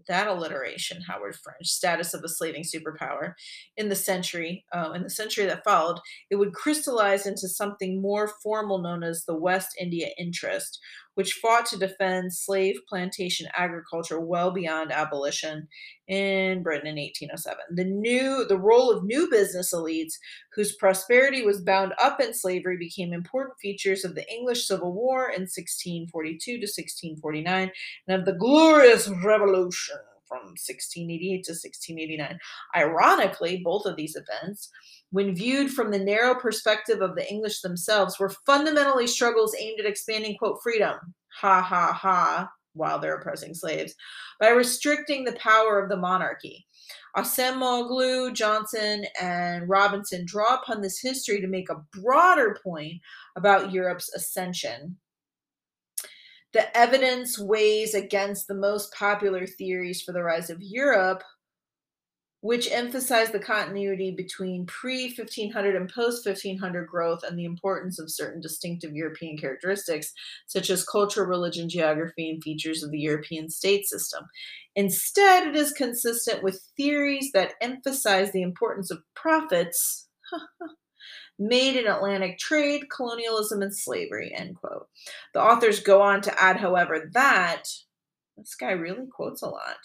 that 0.08 0.28
alliteration, 0.28 1.02
Howard 1.02 1.36
French, 1.36 1.68
status 1.68 2.14
of 2.14 2.24
a 2.24 2.30
slaving 2.30 2.64
superpower 2.64 3.34
in 3.78 3.90
the 3.90 3.96
century, 3.96 4.66
uh, 4.74 4.92
in 4.96 5.04
the 5.04 5.10
century 5.10 5.46
that 5.46 5.64
followed, 5.64 6.00
it 6.30 6.36
would 6.36 6.54
crystallize 6.54 7.26
into 7.26 7.48
something 7.48 8.02
more 8.02 8.32
formal 8.42 8.80
known 8.80 9.04
as 9.04 9.26
the 9.26 9.36
West 9.36 9.76
India 9.80 10.10
Interest, 10.18 10.80
which 11.16 11.34
fought 11.34 11.66
to 11.68 11.78
defend 11.78 12.34
slave 12.34 12.76
plantation 12.88 13.48
agriculture 13.56 14.20
well 14.20 14.52
beyond 14.52 14.92
abolition 14.92 15.68
in 16.08 16.64
Britain 16.64 16.88
in 16.88 16.96
1807. 16.96 17.58
The 17.72 17.86
new 17.86 18.46
the 18.46 18.58
role 18.58 18.92
of 18.92 19.04
new 19.04 19.30
business 19.30 19.74
elites 19.74 20.14
whose 20.56 20.76
prosperity 20.76 21.44
was 21.44 21.62
bound 21.62 21.94
up 22.02 22.20
in 22.20 22.34
slavery 22.34 22.78
became 22.78 23.14
important 23.14 23.60
features 23.60 24.04
of 24.04 24.16
the 24.16 24.30
English 24.32 24.68
Civil 24.68 24.94
War 24.94 25.26
in 25.26 25.44
1642 25.44 26.40
to 26.54 26.58
1649 26.60 27.72
and 28.08 28.20
of 28.20 28.26
the 28.26 28.34
glorious 28.34 29.10
revolution 29.24 29.98
from 30.40 30.56
1688 30.58 31.44
to 31.44 31.52
1689. 31.52 32.40
Ironically, 32.76 33.62
both 33.64 33.86
of 33.86 33.96
these 33.96 34.16
events 34.16 34.70
when 35.14 35.36
viewed 35.36 35.70
from 35.72 35.92
the 35.92 36.00
narrow 36.00 36.34
perspective 36.34 37.00
of 37.00 37.16
the 37.16 37.30
English 37.30 37.62
themselves, 37.62 38.20
were 38.20 38.34
fundamentally 38.48 39.06
struggles 39.06 39.56
aimed 39.60 39.80
at 39.80 39.86
expanding, 39.86 40.36
quote, 40.36 40.58
freedom, 40.64 40.96
ha 41.40 41.62
ha 41.62 41.94
ha, 41.94 42.50
while 42.74 42.98
they're 42.98 43.18
oppressing 43.18 43.54
slaves, 43.54 43.94
by 44.40 44.50
restricting 44.50 45.24
the 45.24 45.34
power 45.34 45.80
of 45.80 45.88
the 45.88 45.96
monarchy. 45.96 46.66
Acemoglu, 47.16 48.34
Johnson, 48.34 49.06
and 49.22 49.70
Robinson 49.70 50.26
draw 50.26 50.56
upon 50.56 50.82
this 50.82 51.00
history 51.00 51.40
to 51.42 51.48
make 51.48 51.70
a 51.70 51.84
broader 52.02 52.58
point 52.64 52.94
about 53.36 53.72
Europe's 53.72 54.12
ascension. 54.16 54.98
The 56.54 56.78
evidence 56.78 57.40
weighs 57.40 57.96
against 57.96 58.48
the 58.48 58.54
most 58.54 58.94
popular 58.94 59.46
theories 59.48 60.02
for 60.02 60.12
the 60.12 60.24
rise 60.24 60.50
of 60.50 60.62
Europe, 60.62 61.24
which 62.42 62.70
emphasize 62.72 63.32
the 63.32 63.40
continuity 63.40 64.12
between 64.12 64.66
pre 64.66 65.06
1500 65.06 65.76
and 65.76 65.90
post 65.90 66.26
1500 66.26 66.88
growth 66.88 67.24
and 67.24 67.40
the 67.40 67.46
importance 67.46 68.00
of 68.00 68.12
certain 68.12 68.42
distinctive 68.42 68.94
European 68.94 69.38
characteristics, 69.38 70.14
such 70.46 70.70
as 70.70 70.86
culture, 70.86 71.26
religion, 71.26 71.70
geography, 71.70 72.30
and 72.30 72.44
features 72.44 72.84
of 72.84 72.92
the 72.92 73.00
European 73.00 73.50
state 73.50 73.88
system. 73.88 74.26
Instead, 74.76 75.48
it 75.48 75.56
is 75.56 75.72
consistent 75.72 76.44
with 76.44 76.62
theories 76.78 77.32
that 77.34 77.54
emphasize 77.62 78.32
the 78.32 78.42
importance 78.42 78.92
of 78.92 79.02
profits. 79.16 80.10
made 81.40 81.76
in 81.76 81.88
Atlantic 81.88 82.38
trade, 82.38 82.90
colonialism, 82.90 83.62
and 83.62 83.76
slavery, 83.76 84.34
end 84.34 84.56
quote. 84.56 84.88
The 85.34 85.42
authors 85.42 85.80
go 85.80 86.02
on 86.02 86.22
to 86.22 86.42
add, 86.42 86.58
however, 86.58 87.10
that 87.14 87.64
this 88.38 88.56
guy 88.56 88.72
really 88.72 89.08
quotes 89.08 89.42
a 89.42 89.50
lot. 89.50 89.78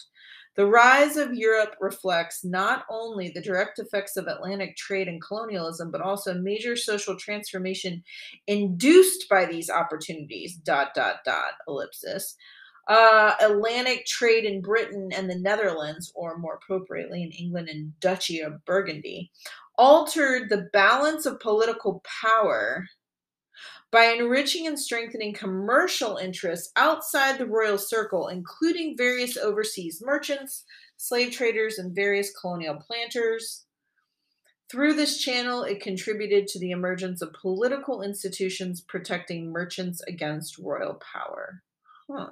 The 0.55 0.65
rise 0.65 1.15
of 1.15 1.33
Europe 1.33 1.75
reflects 1.79 2.43
not 2.43 2.83
only 2.89 3.29
the 3.29 3.41
direct 3.41 3.79
effects 3.79 4.17
of 4.17 4.27
Atlantic 4.27 4.75
trade 4.75 5.07
and 5.07 5.21
colonialism, 5.21 5.89
but 5.89 6.01
also 6.01 6.33
major 6.33 6.75
social 6.75 7.15
transformation 7.15 8.03
induced 8.45 9.29
by 9.29 9.45
these 9.45 9.69
opportunities. 9.69 10.57
Dot 10.57 10.93
dot 10.93 11.17
dot 11.23 11.53
ellipsis. 11.67 12.35
Uh, 12.89 13.35
Atlantic 13.39 14.03
trade 14.07 14.45
in 14.45 14.61
Britain 14.61 15.11
and 15.15 15.29
the 15.29 15.37
Netherlands, 15.37 16.11
or 16.15 16.39
more 16.39 16.55
appropriately 16.55 17.21
in 17.21 17.29
England 17.29 17.69
and 17.69 17.97
Duchy 17.99 18.39
of 18.41 18.65
Burgundy, 18.65 19.31
altered 19.77 20.49
the 20.49 20.67
balance 20.73 21.27
of 21.27 21.39
political 21.39 22.03
power 22.21 22.87
by 23.91 24.05
enriching 24.05 24.65
and 24.65 24.79
strengthening 24.79 25.33
commercial 25.33 26.17
interests 26.17 26.71
outside 26.75 27.37
the 27.37 27.45
royal 27.45 27.77
circle, 27.77 28.27
including 28.27 28.97
various 28.97 29.37
overseas 29.37 30.01
merchants, 30.03 30.65
slave 30.97 31.31
traders, 31.31 31.77
and 31.77 31.95
various 31.95 32.31
colonial 32.39 32.75
planters. 32.75 33.65
Through 34.69 34.93
this 34.93 35.19
channel, 35.19 35.63
it 35.63 35.81
contributed 35.81 36.47
to 36.47 36.59
the 36.59 36.71
emergence 36.71 37.21
of 37.21 37.33
political 37.33 38.01
institutions 38.01 38.81
protecting 38.81 39.51
merchants 39.51 40.01
against 40.07 40.59
royal 40.59 40.95
power. 41.13 41.63
Huh. 42.11 42.31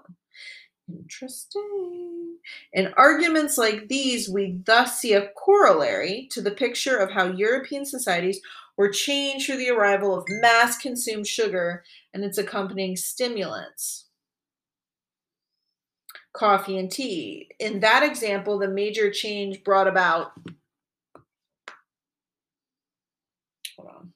Interesting. 0.89 2.37
In 2.71 2.93
arguments 2.95 3.57
like 3.57 3.87
these, 3.89 4.29
we 4.29 4.59
thus 4.65 4.99
see 4.99 5.13
a 5.13 5.29
corollary 5.35 6.27
to 6.31 6.41
the 6.41 6.51
picture 6.51 6.97
of 6.97 7.11
how 7.11 7.25
European 7.31 7.85
societies 7.85 8.39
were 8.77 8.89
changed 8.89 9.47
through 9.47 9.57
the 9.57 9.69
arrival 9.69 10.17
of 10.17 10.25
mass 10.29 10.77
consumed 10.77 11.27
sugar 11.27 11.83
and 12.13 12.23
its 12.23 12.37
accompanying 12.37 12.95
stimulants 12.95 14.07
coffee 16.37 16.77
and 16.77 16.91
tea. 16.91 17.49
In 17.59 17.79
that 17.79 18.03
example, 18.03 18.59
the 18.59 18.67
major 18.67 19.09
change 19.11 19.63
brought 19.63 19.87
about. 19.87 20.31
Hold 23.77 23.89
on. 23.89 24.13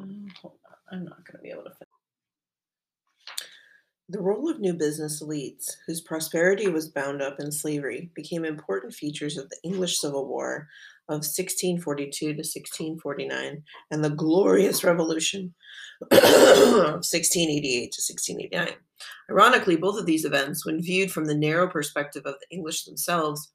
Mm, 0.00 0.30
on. 0.44 0.50
I'm 0.92 1.04
not 1.04 1.24
going 1.24 1.36
to 1.36 1.42
be 1.42 1.50
able 1.50 1.64
to. 1.64 1.70
The 4.08 4.20
role 4.20 4.50
of 4.50 4.58
new 4.58 4.74
business 4.74 5.22
elites, 5.22 5.76
whose 5.86 6.00
prosperity 6.00 6.66
was 6.66 6.88
bound 6.88 7.22
up 7.22 7.38
in 7.38 7.52
slavery, 7.52 8.10
became 8.14 8.44
important 8.44 8.92
features 8.92 9.38
of 9.38 9.48
the 9.48 9.58
English 9.62 9.98
Civil 9.98 10.26
War 10.26 10.68
of 11.08 11.22
1642 11.22 12.10
to 12.26 12.38
1649 12.38 13.62
and 13.92 14.04
the 14.04 14.10
Glorious 14.10 14.82
Revolution 14.82 15.54
of 16.00 16.08
1688 16.10 17.92
to 17.92 18.02
1689. 18.02 18.74
Ironically, 19.30 19.76
both 19.76 19.98
of 19.98 20.06
these 20.06 20.24
events, 20.24 20.66
when 20.66 20.82
viewed 20.82 21.12
from 21.12 21.26
the 21.26 21.34
narrow 21.34 21.68
perspective 21.68 22.26
of 22.26 22.34
the 22.40 22.56
English 22.56 22.84
themselves, 22.84 23.52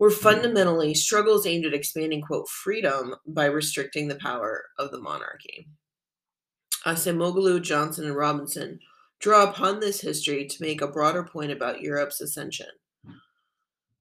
were 0.00 0.10
fundamentally 0.10 0.94
struggles 0.94 1.46
aimed 1.46 1.66
at 1.66 1.74
expanding, 1.74 2.22
quote, 2.22 2.48
freedom 2.48 3.14
by 3.26 3.44
restricting 3.44 4.08
the 4.08 4.16
power 4.16 4.64
of 4.78 4.90
the 4.90 4.98
monarchy. 4.98 5.68
Acemoglu, 6.86 7.60
Johnson, 7.60 8.06
and 8.06 8.16
Robinson 8.16 8.80
draw 9.20 9.44
upon 9.44 9.78
this 9.78 10.00
history 10.00 10.46
to 10.46 10.62
make 10.62 10.80
a 10.80 10.88
broader 10.88 11.22
point 11.22 11.52
about 11.52 11.82
Europe's 11.82 12.22
ascension. 12.22 12.68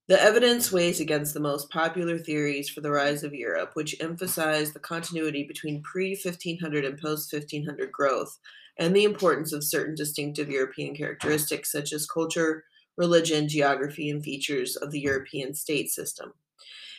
The 0.07 0.19
evidence 0.19 0.71
weighs 0.71 1.01
against 1.01 1.33
the 1.33 1.41
most 1.41 1.69
popular 1.69 2.17
theories 2.17 2.69
for 2.69 2.79
the 2.79 2.91
rise 2.91 3.23
of 3.23 3.33
Europe, 3.33 3.71
which 3.73 4.01
emphasize 4.01 4.71
the 4.71 4.79
continuity 4.79 5.43
between 5.43 5.83
pre 5.83 6.11
1500 6.11 6.85
and 6.85 6.97
post 6.97 7.31
1500 7.31 7.91
growth 7.91 8.39
and 8.77 8.95
the 8.95 9.03
importance 9.03 9.51
of 9.51 9.65
certain 9.65 9.93
distinctive 9.93 10.49
European 10.49 10.95
characteristics 10.95 11.69
such 11.69 11.91
as 11.91 12.07
culture, 12.07 12.63
religion, 12.99 13.47
geography, 13.47 14.11
and 14.11 14.23
features 14.23 14.75
of 14.75 14.91
the 14.91 14.99
European 14.99 15.55
state 15.55 15.89
system. 15.89 16.33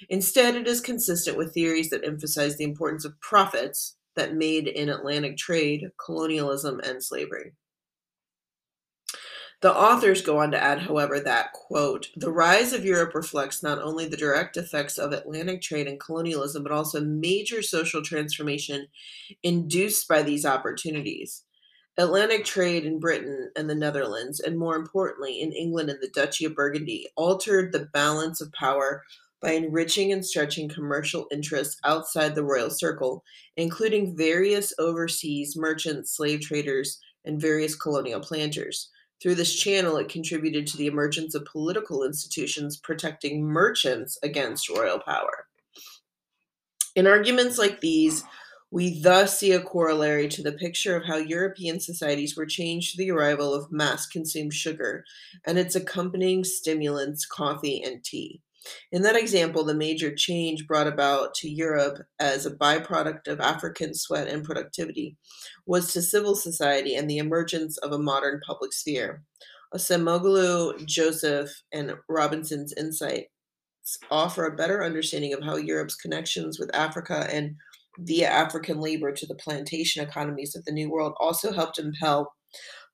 Instead, 0.09 0.57
it 0.57 0.67
is 0.67 0.81
consistent 0.81 1.37
with 1.37 1.53
theories 1.53 1.91
that 1.91 2.05
emphasize 2.05 2.57
the 2.57 2.65
importance 2.65 3.05
of 3.05 3.21
profits 3.21 3.97
that 4.17 4.35
made 4.35 4.67
in 4.67 4.89
Atlantic 4.89 5.37
trade, 5.37 5.91
colonialism, 6.05 6.81
and 6.81 7.05
slavery. 7.05 7.53
The 9.61 9.75
authors 9.75 10.23
go 10.23 10.39
on 10.39 10.53
to 10.53 10.63
add, 10.63 10.79
however, 10.79 11.21
that, 11.21 11.53
quote, 11.53 12.09
the 12.17 12.33
rise 12.33 12.73
of 12.73 12.87
Europe 12.87 13.15
reflects 13.15 13.63
not 13.63 13.79
only 13.79 14.09
the 14.09 14.17
direct 14.17 14.57
effects 14.57 14.97
of 14.97 15.13
Atlantic 15.13 15.61
trade 15.61 15.87
and 15.87 16.01
colonialism, 16.01 16.63
but 16.63 16.73
also 16.73 17.03
major 17.03 17.61
social 17.61 18.03
transformation 18.03 18.87
induced 19.43 20.09
by 20.09 20.23
these 20.23 20.47
opportunities. 20.47 21.45
Atlantic 22.01 22.47
trade 22.47 22.87
in 22.87 22.99
Britain 22.99 23.51
and 23.57 23.69
the 23.69 23.75
Netherlands, 23.75 24.41
and 24.41 24.59
more 24.59 24.75
importantly, 24.75 25.39
in 25.39 25.53
England 25.53 25.91
and 25.91 25.99
the 26.01 26.09
Duchy 26.09 26.47
of 26.47 26.55
Burgundy, 26.55 27.07
altered 27.15 27.73
the 27.73 27.91
balance 27.93 28.41
of 28.41 28.51
power 28.53 29.05
by 29.43 29.53
enriching 29.53 30.11
and 30.11 30.25
stretching 30.25 30.67
commercial 30.67 31.27
interests 31.31 31.79
outside 31.85 32.35
the 32.35 32.43
royal 32.43 32.71
circle, 32.71 33.23
including 33.59 34.17
various 34.17 34.73
overseas 34.79 35.57
merchants, 35.59 36.17
slave 36.17 36.41
traders, 36.41 36.99
and 37.27 37.39
various 37.39 37.77
colonial 37.77 38.21
planters. 38.21 38.89
Through 39.21 39.35
this 39.35 39.55
channel, 39.55 39.99
it 39.99 40.09
contributed 40.09 40.67
to 40.69 40.79
the 40.79 40.87
emergence 40.87 41.35
of 41.35 41.45
political 41.45 42.03
institutions 42.05 42.79
protecting 42.79 43.45
merchants 43.45 44.19
against 44.23 44.71
royal 44.71 45.01
power. 45.01 45.49
In 46.97 47.07
arguments 47.07 47.59
like 47.59 47.81
these, 47.81 48.25
we 48.71 49.01
thus 49.01 49.39
see 49.39 49.53
a 49.53 49.61
corollary 49.61 50.29
to 50.29 50.43
the 50.43 50.53
picture 50.53 50.97
of 50.97 51.05
how 51.05 51.17
European 51.17 51.81
societies 51.81 52.37
were 52.37 52.47
changed 52.47 52.93
to 52.93 52.99
the 52.99 53.11
arrival 53.11 53.53
of 53.53 53.71
mass 53.73 54.07
consumed 54.07 54.55
sugar 54.55 55.05
and 55.47 55.59
its 55.59 55.75
accompanying 55.75 56.45
stimulants, 56.45 57.27
coffee, 57.27 57.83
and 57.83 58.05
tea. 58.05 58.41
In 58.93 59.03
that 59.03 59.17
example, 59.17 59.65
the 59.65 59.75
major 59.75 60.15
change 60.15 60.67
brought 60.67 60.87
about 60.87 61.35
to 61.37 61.49
Europe 61.49 61.99
as 62.19 62.45
a 62.45 62.51
byproduct 62.51 63.27
of 63.27 63.41
African 63.41 63.95
sweat 63.95 64.29
and 64.29 64.45
productivity 64.45 65.17
was 65.67 65.93
to 65.93 66.03
civil 66.03 66.35
society 66.37 66.95
and 66.95 67.09
the 67.09 67.19
emergence 67.19 67.79
of 67.79 67.93
a 67.93 67.99
modern 67.99 68.41
public 68.47 68.73
sphere. 68.73 69.23
Acemoglu, 69.75 70.85
Joseph, 70.85 71.51
and 71.73 71.95
Robinson's 72.09 72.75
insights 72.75 73.29
offer 74.11 74.45
a 74.45 74.57
better 74.57 74.85
understanding 74.85 75.33
of 75.33 75.43
how 75.43 75.57
Europe's 75.57 75.95
connections 75.95 76.59
with 76.59 76.75
Africa 76.75 77.29
and 77.33 77.57
via 78.01 78.29
African 78.29 78.81
labor 78.81 79.13
to 79.13 79.27
the 79.27 79.35
plantation 79.35 80.03
economies 80.03 80.57
of 80.57 80.65
the 80.65 80.73
New 80.73 80.91
World 80.91 81.15
also 81.21 81.53
helped 81.53 81.79
impel 81.79 82.33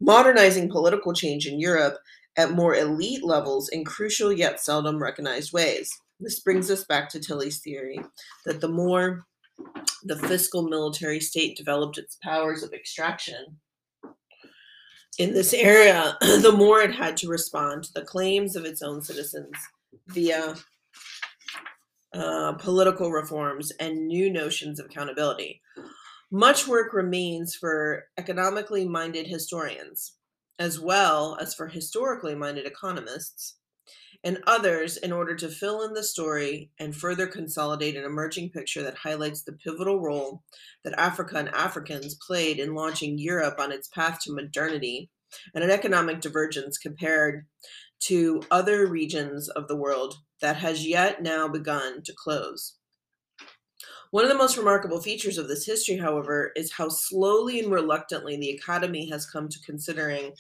modernizing 0.00 0.70
political 0.70 1.12
change 1.12 1.46
in 1.46 1.58
Europe 1.58 1.98
at 2.36 2.52
more 2.52 2.74
elite 2.74 3.24
levels 3.24 3.68
in 3.68 3.84
crucial 3.84 4.32
yet 4.32 4.60
seldom 4.60 5.02
recognized 5.02 5.52
ways. 5.52 5.90
This 6.20 6.40
brings 6.40 6.70
us 6.70 6.84
back 6.84 7.08
to 7.10 7.20
Tilly's 7.20 7.60
theory 7.60 7.98
that 8.44 8.60
the 8.60 8.68
more 8.68 9.24
the 10.04 10.16
fiscal 10.16 10.68
military 10.68 11.20
state 11.20 11.56
developed 11.56 11.96
its 11.96 12.18
powers 12.22 12.62
of 12.62 12.72
extraction 12.72 13.58
in 15.18 15.32
this 15.32 15.54
area, 15.54 16.16
the 16.20 16.54
more 16.54 16.80
it 16.80 16.94
had 16.94 17.16
to 17.18 17.28
respond 17.28 17.84
to 17.84 17.92
the 17.94 18.04
claims 18.04 18.56
of 18.56 18.64
its 18.64 18.82
own 18.82 19.02
citizens 19.02 19.54
via 20.08 20.54
uh, 22.16 22.52
political 22.54 23.10
reforms 23.10 23.72
and 23.78 24.06
new 24.06 24.30
notions 24.30 24.80
of 24.80 24.86
accountability. 24.86 25.60
Much 26.30 26.66
work 26.66 26.92
remains 26.92 27.54
for 27.54 28.04
economically 28.18 28.88
minded 28.88 29.26
historians, 29.26 30.14
as 30.58 30.80
well 30.80 31.36
as 31.40 31.54
for 31.54 31.68
historically 31.68 32.34
minded 32.34 32.66
economists, 32.66 33.58
and 34.24 34.42
others 34.46 34.96
in 34.96 35.12
order 35.12 35.36
to 35.36 35.48
fill 35.48 35.82
in 35.82 35.92
the 35.92 36.02
story 36.02 36.70
and 36.80 36.96
further 36.96 37.26
consolidate 37.26 37.96
an 37.96 38.04
emerging 38.04 38.50
picture 38.50 38.82
that 38.82 38.96
highlights 38.96 39.42
the 39.42 39.52
pivotal 39.52 40.00
role 40.00 40.42
that 40.82 40.98
Africa 40.98 41.36
and 41.36 41.48
Africans 41.50 42.16
played 42.26 42.58
in 42.58 42.74
launching 42.74 43.18
Europe 43.18 43.60
on 43.60 43.70
its 43.70 43.88
path 43.88 44.18
to 44.22 44.32
modernity 44.32 45.10
and 45.54 45.62
an 45.62 45.70
economic 45.70 46.20
divergence 46.20 46.78
compared 46.78 47.46
to 48.00 48.42
other 48.50 48.86
regions 48.86 49.48
of 49.48 49.68
the 49.68 49.76
world 49.76 50.16
that 50.40 50.56
has 50.56 50.86
yet 50.86 51.22
now 51.22 51.48
begun 51.48 52.02
to 52.02 52.12
close. 52.12 52.76
One 54.10 54.24
of 54.24 54.30
the 54.30 54.36
most 54.36 54.56
remarkable 54.56 55.00
features 55.00 55.38
of 55.38 55.48
this 55.48 55.66
history, 55.66 55.96
however, 55.96 56.52
is 56.56 56.72
how 56.72 56.88
slowly 56.88 57.60
and 57.60 57.72
reluctantly 57.72 58.36
the 58.36 58.50
Academy 58.50 59.08
has 59.10 59.28
come 59.28 59.48
to 59.48 59.60
considering 59.64 60.32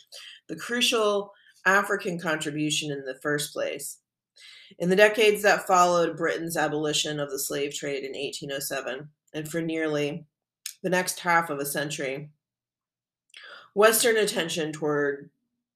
the 0.48 0.56
crucial 0.56 1.32
African 1.66 2.18
contribution 2.18 2.92
in 2.92 3.04
the 3.04 3.18
first 3.22 3.52
place. 3.52 3.98
In 4.78 4.88
the 4.88 4.96
decades 4.96 5.42
that 5.42 5.66
followed 5.66 6.16
Britain's 6.16 6.56
abolition 6.56 7.18
of 7.18 7.30
the 7.30 7.38
slave 7.38 7.74
trade 7.74 8.04
in 8.04 8.12
1807, 8.12 9.08
and 9.34 9.48
for 9.48 9.60
nearly 9.60 10.26
the 10.82 10.90
next 10.90 11.20
half 11.20 11.50
of 11.50 11.58
a 11.58 11.66
century, 11.66 12.30
Western 13.74 14.16
attention 14.16 14.72
toward 14.72 15.30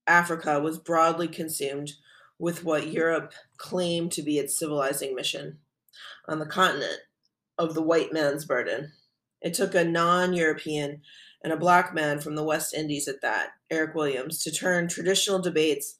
Africa 0.06 0.60
was 0.60 0.78
broadly 0.78 1.28
consumed 1.28 1.92
with 2.38 2.64
what 2.64 2.88
Europe 2.88 3.32
claimed 3.58 4.10
to 4.12 4.22
be 4.22 4.38
its 4.38 4.58
civilizing 4.58 5.14
mission 5.14 5.58
on 6.26 6.38
the 6.38 6.46
continent 6.46 7.00
of 7.58 7.74
the 7.74 7.82
white 7.82 8.12
man's 8.12 8.44
burden. 8.44 8.92
It 9.42 9.54
took 9.54 9.74
a 9.74 9.84
non 9.84 10.32
European 10.32 11.02
and 11.44 11.52
a 11.52 11.58
black 11.58 11.94
man 11.94 12.20
from 12.20 12.34
the 12.34 12.44
West 12.44 12.74
Indies 12.74 13.08
at 13.08 13.22
that, 13.22 13.50
Eric 13.70 13.94
Williams, 13.94 14.42
to 14.42 14.50
turn 14.50 14.88
traditional 14.88 15.40
debates 15.40 15.96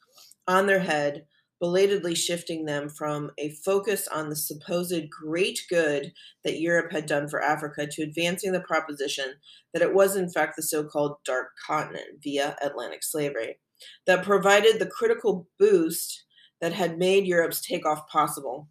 on 0.47 0.67
their 0.67 0.81
head, 0.81 1.27
belatedly 1.59 2.15
shifting 2.15 2.65
them 2.65 2.89
from 2.89 3.31
a 3.39 3.51
focus 3.65 4.09
on 4.09 4.29
the 4.29 4.37
supposed 4.37 5.09
great 5.11 5.61
good 5.69 6.13
that 6.45 6.61
Europe 6.61 6.93
had 6.93 7.07
done 7.07 7.29
for 7.29 7.43
Africa 7.43 7.87
to 7.87 8.03
advancing 8.03 8.53
the 8.53 8.61
proposition 8.61 9.35
that 9.73 9.83
it 9.83 9.95
was, 9.95 10.17
in 10.17 10.29
fact, 10.29 10.57
the 10.57 10.63
so 10.63 10.85
called 10.85 11.17
dark 11.25 11.49
continent 11.67 12.23
via 12.23 12.57
Atlantic 12.63 13.03
slavery 13.03 13.59
that 14.07 14.25
provided 14.25 14.79
the 14.79 14.87
critical 14.87 15.49
boost 15.59 16.25
that 16.61 16.73
had 16.73 16.99
made 16.99 17.27
Europe's 17.27 17.61
takeoff 17.61 18.07
possible. 18.09 18.69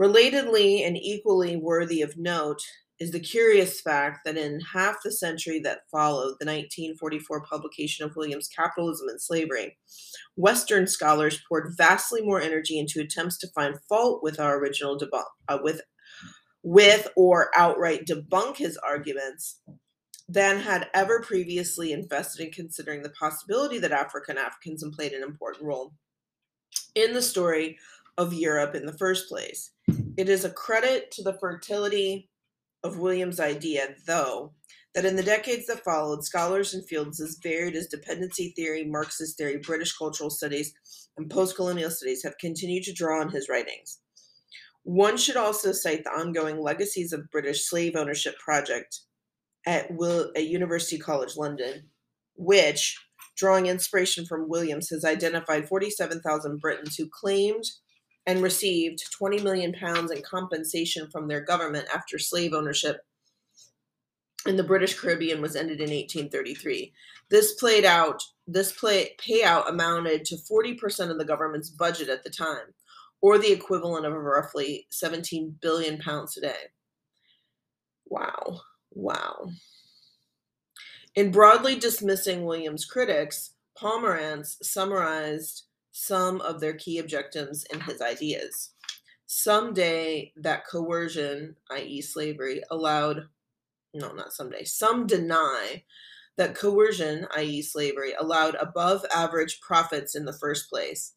Relatedly 0.00 0.86
and 0.86 0.96
equally 0.96 1.56
worthy 1.56 2.02
of 2.02 2.16
note 2.16 2.60
is 2.98 3.10
the 3.10 3.20
curious 3.20 3.80
fact 3.80 4.20
that 4.24 4.36
in 4.36 4.60
half 4.60 4.96
the 5.04 5.12
century 5.12 5.60
that 5.60 5.80
followed 5.90 6.36
the 6.38 6.46
1944 6.46 7.44
publication 7.44 8.04
of 8.04 8.16
Williams' 8.16 8.48
Capitalism 8.48 9.08
and 9.08 9.20
Slavery, 9.20 9.76
Western 10.36 10.86
scholars 10.86 11.42
poured 11.48 11.74
vastly 11.76 12.22
more 12.22 12.40
energy 12.40 12.78
into 12.78 13.00
attempts 13.00 13.38
to 13.38 13.48
find 13.54 13.76
fault 13.88 14.22
with 14.22 14.40
our 14.40 14.58
original 14.58 14.98
debunk, 14.98 15.24
uh, 15.48 15.58
with, 15.62 15.82
with 16.62 17.08
or 17.16 17.50
outright 17.54 18.06
debunk 18.06 18.56
his 18.56 18.78
arguments 18.78 19.60
than 20.28 20.60
had 20.60 20.88
ever 20.92 21.20
previously 21.20 21.92
invested 21.92 22.44
in 22.44 22.52
considering 22.52 23.02
the 23.02 23.10
possibility 23.10 23.78
that 23.78 23.92
African 23.92 24.38
Africans 24.38 24.84
played 24.96 25.12
an 25.12 25.22
important 25.22 25.64
role 25.64 25.94
in 26.94 27.14
the 27.14 27.22
story 27.22 27.78
of 28.18 28.32
Europe 28.32 28.74
in 28.74 28.86
the 28.86 28.96
first 28.98 29.28
place. 29.28 29.70
It 30.16 30.28
is 30.28 30.44
a 30.44 30.50
credit 30.50 31.10
to 31.12 31.22
the 31.22 31.38
fertility 31.38 32.28
of 32.82 32.98
Williams' 32.98 33.40
idea, 33.40 33.94
though, 34.06 34.54
that 34.94 35.04
in 35.04 35.16
the 35.16 35.22
decades 35.22 35.66
that 35.66 35.84
followed, 35.84 36.24
scholars 36.24 36.72
in 36.72 36.82
fields 36.82 37.20
as 37.20 37.38
varied 37.42 37.76
as 37.76 37.86
dependency 37.86 38.52
theory, 38.56 38.84
Marxist 38.84 39.36
theory, 39.36 39.58
British 39.58 39.96
cultural 39.96 40.30
studies, 40.30 40.72
and 41.16 41.28
postcolonial 41.28 41.90
studies 41.90 42.22
have 42.22 42.38
continued 42.38 42.84
to 42.84 42.92
draw 42.92 43.20
on 43.20 43.28
his 43.28 43.48
writings. 43.48 44.00
One 44.84 45.16
should 45.16 45.36
also 45.36 45.72
cite 45.72 46.04
the 46.04 46.10
ongoing 46.10 46.60
legacies 46.60 47.12
of 47.12 47.30
British 47.30 47.68
slave 47.68 47.96
ownership 47.96 48.38
project 48.38 49.00
at, 49.66 49.90
Will, 49.90 50.30
at 50.36 50.46
University 50.46 50.98
College 50.98 51.36
London, 51.36 51.82
which, 52.36 52.98
drawing 53.36 53.66
inspiration 53.66 54.24
from 54.24 54.48
Williams, 54.48 54.88
has 54.90 55.04
identified 55.04 55.68
47,000 55.68 56.60
Britons 56.60 56.96
who 56.96 57.08
claimed 57.08 57.64
and 58.26 58.42
received 58.42 59.10
20 59.12 59.40
million 59.42 59.72
pounds 59.72 60.10
in 60.10 60.22
compensation 60.22 61.08
from 61.10 61.28
their 61.28 61.40
government 61.40 61.86
after 61.94 62.18
slave 62.18 62.52
ownership 62.52 63.00
in 64.46 64.56
the 64.56 64.64
British 64.64 64.98
Caribbean 64.98 65.40
was 65.40 65.56
ended 65.56 65.80
in 65.80 65.90
1833. 65.90 66.92
This 67.28 67.54
played 67.54 67.84
out 67.84 68.22
this 68.46 68.72
play, 68.72 69.16
payout 69.18 69.68
amounted 69.68 70.24
to 70.26 70.36
40% 70.36 71.10
of 71.10 71.18
the 71.18 71.24
government's 71.24 71.70
budget 71.70 72.08
at 72.08 72.22
the 72.22 72.30
time, 72.30 72.74
or 73.20 73.38
the 73.38 73.50
equivalent 73.50 74.06
of 74.06 74.12
roughly 74.12 74.86
17 74.90 75.56
billion 75.60 75.98
pounds 75.98 76.34
today. 76.34 76.70
Wow. 78.06 78.60
Wow. 78.96 79.50
In 81.14 81.30
broadly 81.30 81.78
dismissing 81.78 82.46
Williams' 82.46 82.86
critics, 82.86 83.52
Pomeranz 83.78 84.56
summarized 84.62 85.64
some 85.92 86.40
of 86.40 86.60
their 86.60 86.72
key 86.72 86.98
objectives 86.98 87.64
in 87.64 87.80
his 87.82 88.00
ideas. 88.00 88.70
Someday, 89.26 90.32
that 90.36 90.66
coercion, 90.66 91.56
i.e., 91.70 92.00
slavery, 92.00 92.62
allowed, 92.70 93.28
no, 93.92 94.12
not 94.12 94.32
someday, 94.32 94.64
some 94.64 95.06
deny 95.06 95.84
that 96.38 96.54
coercion, 96.54 97.26
i.e., 97.36 97.60
slavery, 97.60 98.14
allowed 98.18 98.54
above 98.54 99.04
average 99.14 99.60
profits 99.60 100.14
in 100.14 100.24
the 100.24 100.32
first 100.32 100.70
place. 100.70 101.12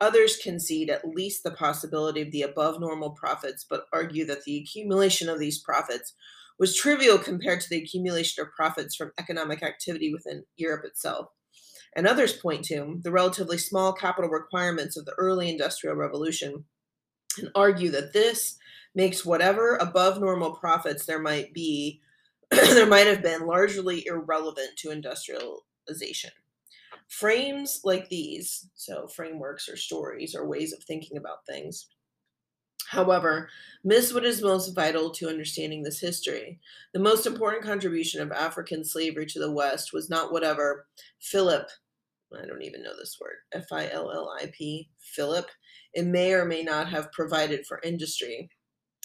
Others 0.00 0.38
concede 0.38 0.88
at 0.88 1.06
least 1.06 1.42
the 1.42 1.50
possibility 1.50 2.22
of 2.22 2.30
the 2.30 2.42
above 2.42 2.80
normal 2.80 3.10
profits, 3.10 3.66
but 3.68 3.84
argue 3.92 4.24
that 4.24 4.44
the 4.44 4.56
accumulation 4.58 5.28
of 5.28 5.38
these 5.38 5.58
profits 5.58 6.14
was 6.58 6.76
trivial 6.76 7.18
compared 7.18 7.60
to 7.60 7.68
the 7.68 7.78
accumulation 7.78 8.42
of 8.42 8.52
profits 8.52 8.96
from 8.96 9.12
economic 9.18 9.62
activity 9.62 10.12
within 10.12 10.44
Europe 10.56 10.84
itself 10.84 11.28
and 11.96 12.06
others 12.06 12.32
point 12.32 12.64
to 12.64 13.00
the 13.02 13.10
relatively 13.10 13.58
small 13.58 13.92
capital 13.92 14.30
requirements 14.30 14.96
of 14.96 15.04
the 15.04 15.14
early 15.18 15.48
Industrial 15.48 15.96
Revolution 15.96 16.64
and 17.38 17.50
argue 17.54 17.90
that 17.90 18.12
this 18.12 18.56
makes 18.94 19.24
whatever 19.24 19.76
above 19.76 20.20
normal 20.20 20.54
profits 20.56 21.06
there 21.06 21.20
might 21.20 21.52
be, 21.52 22.00
there 22.50 22.86
might 22.86 23.06
have 23.06 23.22
been 23.22 23.46
largely 23.46 24.06
irrelevant 24.06 24.76
to 24.78 24.90
industrialization. 24.90 26.30
Frames 27.08 27.80
like 27.84 28.08
these, 28.08 28.68
so 28.74 29.06
frameworks 29.08 29.68
or 29.68 29.76
stories 29.76 30.34
or 30.34 30.46
ways 30.46 30.72
of 30.72 30.82
thinking 30.84 31.16
about 31.16 31.46
things, 31.46 31.88
however, 32.90 33.48
miss 33.84 34.12
what 34.12 34.24
is 34.24 34.42
most 34.42 34.74
vital 34.74 35.10
to 35.10 35.28
understanding 35.28 35.82
this 35.82 36.00
history. 36.00 36.58
The 36.94 37.00
most 37.00 37.26
important 37.26 37.62
contribution 37.62 38.20
of 38.22 38.32
African 38.32 38.84
slavery 38.84 39.26
to 39.26 39.38
the 39.38 39.52
West 39.52 39.92
was 39.92 40.08
not 40.08 40.32
whatever 40.32 40.86
fillip, 41.20 41.68
I 42.32 42.46
don't 42.46 42.62
even 42.62 42.82
know 42.82 42.96
this 42.98 43.18
word, 43.20 43.36
F 43.52 43.66
I 43.72 43.88
L 43.90 44.10
L 44.10 44.34
I 44.40 44.50
P, 44.52 44.88
fillip, 44.98 45.46
it 45.94 46.06
may 46.06 46.32
or 46.32 46.44
may 46.44 46.62
not 46.62 46.88
have 46.88 47.12
provided 47.12 47.66
for 47.66 47.80
industry, 47.84 48.50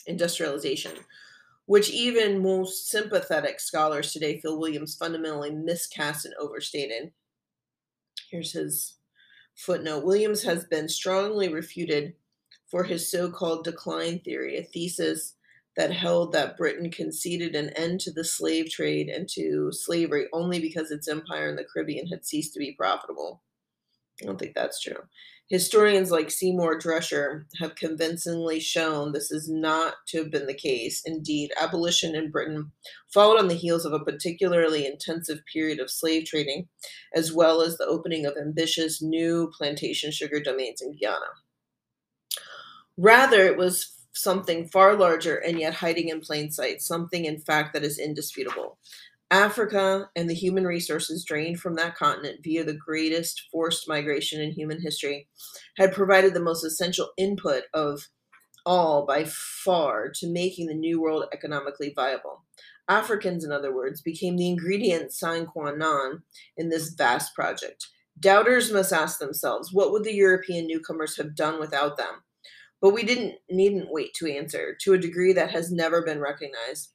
industrialization, 0.08 0.94
which 1.66 1.90
even 1.90 2.42
most 2.42 2.90
sympathetic 2.90 3.60
scholars 3.60 4.12
today 4.12 4.40
feel 4.40 4.60
Williams 4.60 4.96
fundamentally 4.96 5.52
miscast 5.52 6.26
and 6.26 6.34
overstated. 6.40 7.12
Here's 8.30 8.54
his 8.54 8.98
footnote 9.56 10.04
Williams 10.04 10.44
has 10.44 10.66
been 10.66 10.90
strongly 10.90 11.48
refuted 11.48 12.14
for 12.74 12.84
his 12.84 13.12
so 13.12 13.30
called 13.30 13.64
decline 13.64 14.18
theory, 14.22 14.58
a 14.58 14.64
thesis 14.64 15.36
that 15.78 15.92
held 15.92 16.34
that 16.34 16.58
Britain 16.58 16.90
conceded 16.90 17.54
an 17.54 17.70
end 17.76 18.00
to 18.00 18.12
the 18.12 18.26
slave 18.26 18.68
trade 18.68 19.10
and 19.10 19.30
to 19.30 19.70
slavery 19.72 20.26
only 20.34 20.60
because 20.60 20.90
its 20.90 21.08
empire 21.08 21.48
in 21.50 21.56
the 21.56 21.66
Caribbean 21.72 22.08
had 22.08 22.26
ceased 22.26 22.52
to 22.52 22.60
be 22.60 22.74
profitable. 22.76 23.44
I 24.20 24.26
don't 24.26 24.40
think 24.40 24.56
that's 24.56 24.82
true. 24.82 24.98
Historians 25.50 26.10
like 26.10 26.32
Seymour 26.32 26.80
Drescher 26.80 27.44
have 27.60 27.76
convincingly 27.76 28.60
shown 28.60 29.12
this 29.12 29.30
is 29.30 29.48
not 29.48 29.94
to 30.08 30.24
have 30.24 30.32
been 30.32 30.48
the 30.48 30.56
case. 30.56 31.04
Indeed, 31.06 31.52
abolition 31.62 32.16
in 32.16 32.32
Britain 32.32 32.72
followed 33.14 33.38
on 33.38 33.50
the 33.50 33.54
heels 33.54 33.86
of 33.86 33.94
a 33.94 34.04
particularly 34.04 34.88
intensive 34.88 35.42
period 35.52 35.80
of 35.80 35.92
slave 35.92 36.26
trading, 36.26 36.70
as 37.14 37.32
well 37.32 37.62
as 37.62 37.78
the 37.78 37.86
opening 37.86 38.26
of 38.26 38.34
ambitious 38.36 39.00
new 39.00 39.52
plantation 39.56 40.10
sugar 40.10 40.40
domains 40.40 40.82
in 40.82 40.98
Guyana. 41.00 41.20
Rather, 42.98 43.46
it 43.46 43.58
was 43.58 43.98
something 44.14 44.68
far 44.68 44.96
larger 44.96 45.36
and 45.36 45.60
yet 45.60 45.74
hiding 45.74 46.10
in 46.10 46.22
plain 46.22 46.52
sight, 46.52 46.82
something, 46.82 47.26
in 47.26 47.40
fact, 47.40 47.74
that 47.74 47.84
is 47.84 48.00
indisputable. 48.00 48.78
Africa 49.32 50.10
and 50.16 50.30
the 50.30 50.36
human 50.36 50.66
resources 50.66 51.26
drained 51.26 51.60
from 51.60 51.76
that 51.76 51.96
continent 51.96 52.42
via 52.44 52.64
the 52.64 52.76
greatest 52.76 53.48
forced 53.52 53.90
migration 53.90 54.40
in 54.40 54.52
human 54.52 54.80
history 54.80 55.28
had 55.78 55.92
provided 55.92 56.36
the 56.36 56.40
most 56.40 56.64
essential 56.64 57.10
input 57.18 57.64
of 57.74 58.10
all 58.64 59.08
by 59.08 59.26
far 59.26 60.10
to 60.10 60.28
making 60.28 60.68
the 60.68 60.76
New 60.76 61.02
World 61.02 61.26
economically 61.34 61.92
viable. 61.96 62.44
Africans, 62.88 63.44
in 63.44 63.52
other 63.52 63.74
words, 63.74 64.02
became 64.02 64.38
the 64.38 64.48
ingredient 64.48 65.12
sine 65.12 65.48
qua 65.48 65.72
non 65.72 66.22
in 66.56 66.70
this 66.70 66.90
vast 66.90 67.34
project. 67.34 67.88
Doubters 68.20 68.72
must 68.72 68.94
ask 68.94 69.20
themselves 69.20 69.74
what 69.74 69.92
would 69.92 70.04
the 70.04 70.14
European 70.14 70.68
newcomers 70.68 71.18
have 71.18 71.36
done 71.36 71.60
without 71.60 71.98
them? 71.98 72.24
But 72.84 72.94
we 72.94 73.04
didn't 73.04 73.36
needn't 73.50 73.90
wait 73.90 74.14
to 74.14 74.30
answer 74.30 74.76
to 74.82 74.94
a 74.94 74.98
degree 74.98 75.32
that 75.32 75.52
has 75.52 75.72
never 75.72 76.04
been 76.04 76.20
recognized. 76.20 76.92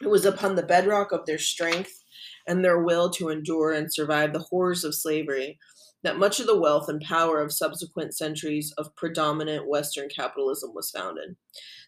It 0.00 0.08
was 0.08 0.24
upon 0.24 0.56
the 0.56 0.62
bedrock 0.62 1.12
of 1.12 1.26
their 1.26 1.38
strength 1.38 2.02
and 2.48 2.64
their 2.64 2.82
will 2.82 3.10
to 3.10 3.28
endure 3.28 3.70
and 3.70 3.92
survive 3.92 4.32
the 4.32 4.46
horrors 4.50 4.82
of 4.82 4.94
slavery 4.94 5.58
that 6.02 6.18
much 6.18 6.40
of 6.40 6.46
the 6.46 6.58
wealth 6.58 6.88
and 6.88 7.02
power 7.02 7.42
of 7.42 7.52
subsequent 7.52 8.16
centuries 8.16 8.72
of 8.78 8.96
predominant 8.96 9.68
Western 9.68 10.08
capitalism 10.08 10.70
was 10.74 10.90
founded. 10.90 11.36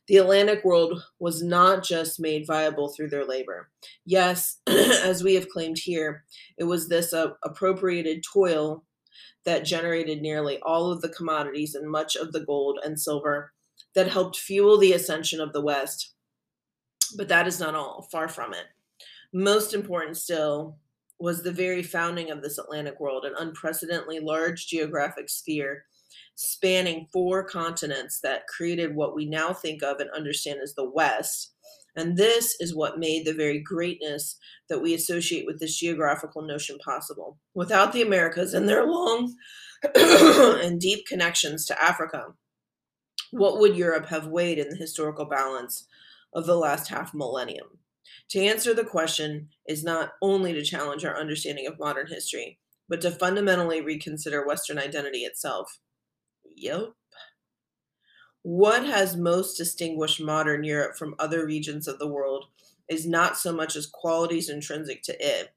The 0.09 0.19
Atlantic 0.19 0.63
world 0.63 1.03
was 1.19 1.43
not 1.43 1.83
just 1.83 2.21
made 2.21 2.47
viable 2.47 2.93
through 2.93 3.09
their 3.09 3.25
labor. 3.25 3.71
Yes, 4.05 4.59
as 4.67 5.25
we 5.25 5.35
have 5.37 5.49
claimed 5.49 5.79
here, 5.79 6.25
it 6.59 6.65
was 6.65 6.89
this 6.89 7.15
uh, 7.15 7.29
appropriated 7.43 8.23
toil 8.31 8.85
that 9.45 9.65
generated 9.65 10.23
nearly 10.23 10.59
all 10.61 10.91
of 10.91 11.01
the 11.01 11.09
commodities 11.09 11.75
and 11.75 11.91
much 11.91 12.17
of 12.17 12.33
the 12.33 12.45
gold 12.45 12.79
and 12.85 12.99
silver 12.99 13.53
that 13.95 14.09
helped 14.09 14.37
fuel 14.37 14.79
the 14.79 14.93
ascension 14.93 15.41
of 15.41 15.53
the 15.53 15.61
West. 15.61 16.15
But 17.17 17.29
that 17.29 17.47
is 17.47 17.61
not 17.61 17.75
all, 17.75 18.09
far 18.11 18.29
from 18.29 18.55
it. 18.55 18.67
Most 19.33 19.75
important 19.75 20.17
still 20.17 20.77
was 21.19 21.43
the 21.43 21.53
very 21.53 21.83
founding 21.83 22.31
of 22.31 22.43
this 22.43 22.59
Atlantic 22.59 22.99
world, 22.99 23.25
an 23.25 23.35
unprecedentedly 23.39 24.21
large 24.21 24.67
geographic 24.67 25.29
sphere 25.29 25.85
spanning 26.35 27.07
four 27.13 27.45
continents 27.45 28.21
that 28.21 28.47
created 28.47 28.95
what 28.95 29.15
we 29.15 29.27
now 29.27 29.53
think 29.53 29.83
of 29.83 30.01
and 30.01 30.11
understand 30.11 30.61
as 30.63 30.75
the 30.75 30.89
West. 30.89 31.52
And 31.95 32.17
this 32.17 32.57
is 32.59 32.75
what 32.75 32.99
made 32.99 33.27
the 33.27 33.35
very 33.35 33.61
greatness 33.61 34.37
that 34.69 34.81
we 34.81 34.95
associate 34.95 35.45
with 35.47 35.61
this 35.61 35.77
geographical 35.77 36.43
notion 36.43 36.79
possible. 36.79 37.39
Without 37.55 37.93
the 37.93 38.03
Americas 38.03 38.55
and 38.55 38.69
their 38.69 38.87
long 38.87 39.35
and 39.95 40.81
deep 40.81 41.07
connections 41.07 41.67
to 41.67 41.83
Africa, 41.83 42.29
what 43.31 43.59
would 43.61 43.77
Europe 43.77 44.07
have 44.07 44.27
weighed 44.27 44.59
in 44.59 44.71
the 44.71 44.77
historical 44.77 45.27
balance 45.27 45.87
of 46.33 46.47
the 46.47 46.57
last 46.57 46.89
half 46.89 47.13
millennium? 47.13 47.79
To 48.31 48.41
answer 48.41 48.73
the 48.73 48.85
question 48.85 49.49
is 49.67 49.85
not 49.85 50.13
only 50.23 50.55
to 50.55 50.65
challenge 50.65 51.05
our 51.05 51.19
understanding 51.19 51.67
of 51.67 51.79
modern 51.79 52.07
history, 52.07 52.59
but 52.89 53.01
to 53.03 53.11
fundamentally 53.11 53.81
reconsider 53.81 54.47
Western 54.47 54.79
identity 54.79 55.21
itself. 55.21 55.79
Yep. 56.57 56.93
What 58.43 58.85
has 58.85 59.17
most 59.17 59.57
distinguished 59.57 60.21
modern 60.21 60.65
Europe 60.65 60.97
from 60.97 61.15
other 61.19 61.47
regions 61.47 61.87
of 61.87 61.99
the 61.99 62.09
world 62.09 62.47
is 62.89 63.07
not 63.07 63.39
so 63.39 63.53
much 63.53 63.77
as 63.77 63.87
qualities 63.87 64.49
intrinsic 64.49 65.03
to 65.05 65.17
it, 65.21 65.51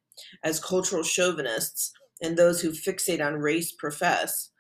as 0.44 0.60
cultural 0.60 1.04
chauvinists 1.04 1.94
and 2.22 2.38
those 2.38 2.62
who 2.62 2.72
fixate 2.72 3.26
on 3.26 3.36
race 3.36 3.72
profess, 3.72 4.52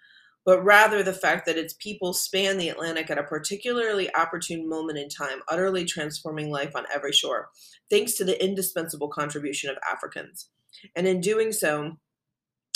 but 0.44 0.64
rather 0.64 1.04
the 1.04 1.14
fact 1.14 1.46
that 1.46 1.58
its 1.58 1.74
people 1.74 2.14
span 2.14 2.58
the 2.58 2.70
Atlantic 2.70 3.10
at 3.10 3.18
a 3.18 3.24
particularly 3.24 4.14
opportune 4.16 4.68
moment 4.68 4.98
in 4.98 5.10
time, 5.10 5.40
utterly 5.48 5.86
transforming 5.86 6.50
life 6.50 6.76
on 6.76 6.86
every 6.94 7.12
shore, 7.12 7.50
thanks 7.90 8.14
to 8.14 8.24
the 8.24 8.44
indispensable 8.44 9.08
contribution 9.08 9.70
of 9.70 9.78
Africans. 9.90 10.50
And 10.96 11.08
in 11.08 11.22
doing 11.22 11.52
so, 11.52 11.98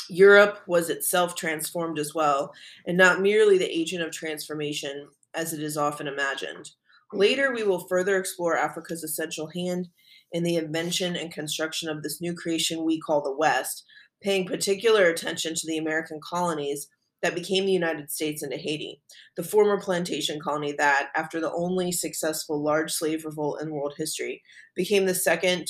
Europe 0.10 0.62
was 0.66 0.90
itself 0.90 1.36
transformed 1.36 2.00
as 2.00 2.16
well, 2.16 2.54
and 2.88 2.98
not 2.98 3.22
merely 3.22 3.58
the 3.60 3.70
agent 3.70 4.04
of 4.04 4.12
transformation 4.12 5.08
as 5.40 5.54
it 5.54 5.64
is 5.64 5.78
often 5.78 6.08
imagined. 6.08 6.72
Hmm. 7.12 7.20
Later, 7.20 7.54
we 7.54 7.64
will 7.64 7.88
further 7.88 8.18
explore 8.18 8.58
Africa's 8.58 9.04
essential 9.04 9.50
hand 9.56 9.88
in 10.32 10.44
the 10.44 10.58
invention 10.58 11.16
and 11.16 11.34
construction 11.34 11.90
of 11.90 12.04
this 12.04 12.22
new 12.22 12.36
creation 12.36 12.86
we 12.86 13.00
call 13.00 13.24
the 13.24 13.36
West, 13.36 13.84
paying 14.22 14.46
particular 14.46 15.08
attention 15.08 15.56
to 15.56 15.66
the 15.66 15.78
American 15.78 16.20
colonies 16.22 16.88
that 17.22 17.36
became 17.36 17.66
the 17.66 17.72
United 17.72 18.12
States 18.12 18.44
into 18.44 18.58
Haiti, 18.58 19.02
the 19.36 19.44
former 19.44 19.80
plantation 19.80 20.40
colony 20.40 20.74
that, 20.78 21.10
after 21.16 21.40
the 21.40 21.52
only 21.52 21.92
successful 21.92 22.64
large 22.64 22.92
slave 22.92 23.26
revolt 23.26 23.62
in 23.62 23.72
world 23.72 23.94
history, 23.98 24.42
became 24.76 25.06
the 25.06 25.16
second 25.16 25.68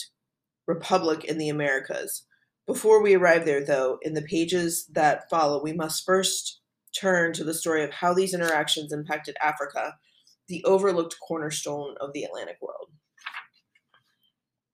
republic 0.67 1.23
in 1.23 1.37
the 1.37 1.49
Americas. 1.49 2.25
Before 2.67 3.01
we 3.01 3.15
arrive 3.15 3.45
there, 3.45 3.65
though, 3.65 3.97
in 4.03 4.13
the 4.13 4.21
pages 4.21 4.85
that 4.93 5.27
follow, 5.29 5.63
we 5.63 5.73
must 5.73 6.05
first 6.05 6.58
turn 6.97 7.33
to 7.33 7.43
the 7.43 7.53
story 7.53 7.83
of 7.83 7.91
how 7.91 8.13
these 8.13 8.33
interactions 8.33 8.93
impacted 8.93 9.35
Africa, 9.41 9.95
the 10.47 10.63
overlooked 10.65 11.15
cornerstone 11.27 11.95
of 11.99 12.13
the 12.13 12.23
Atlantic 12.23 12.57
world. 12.61 12.89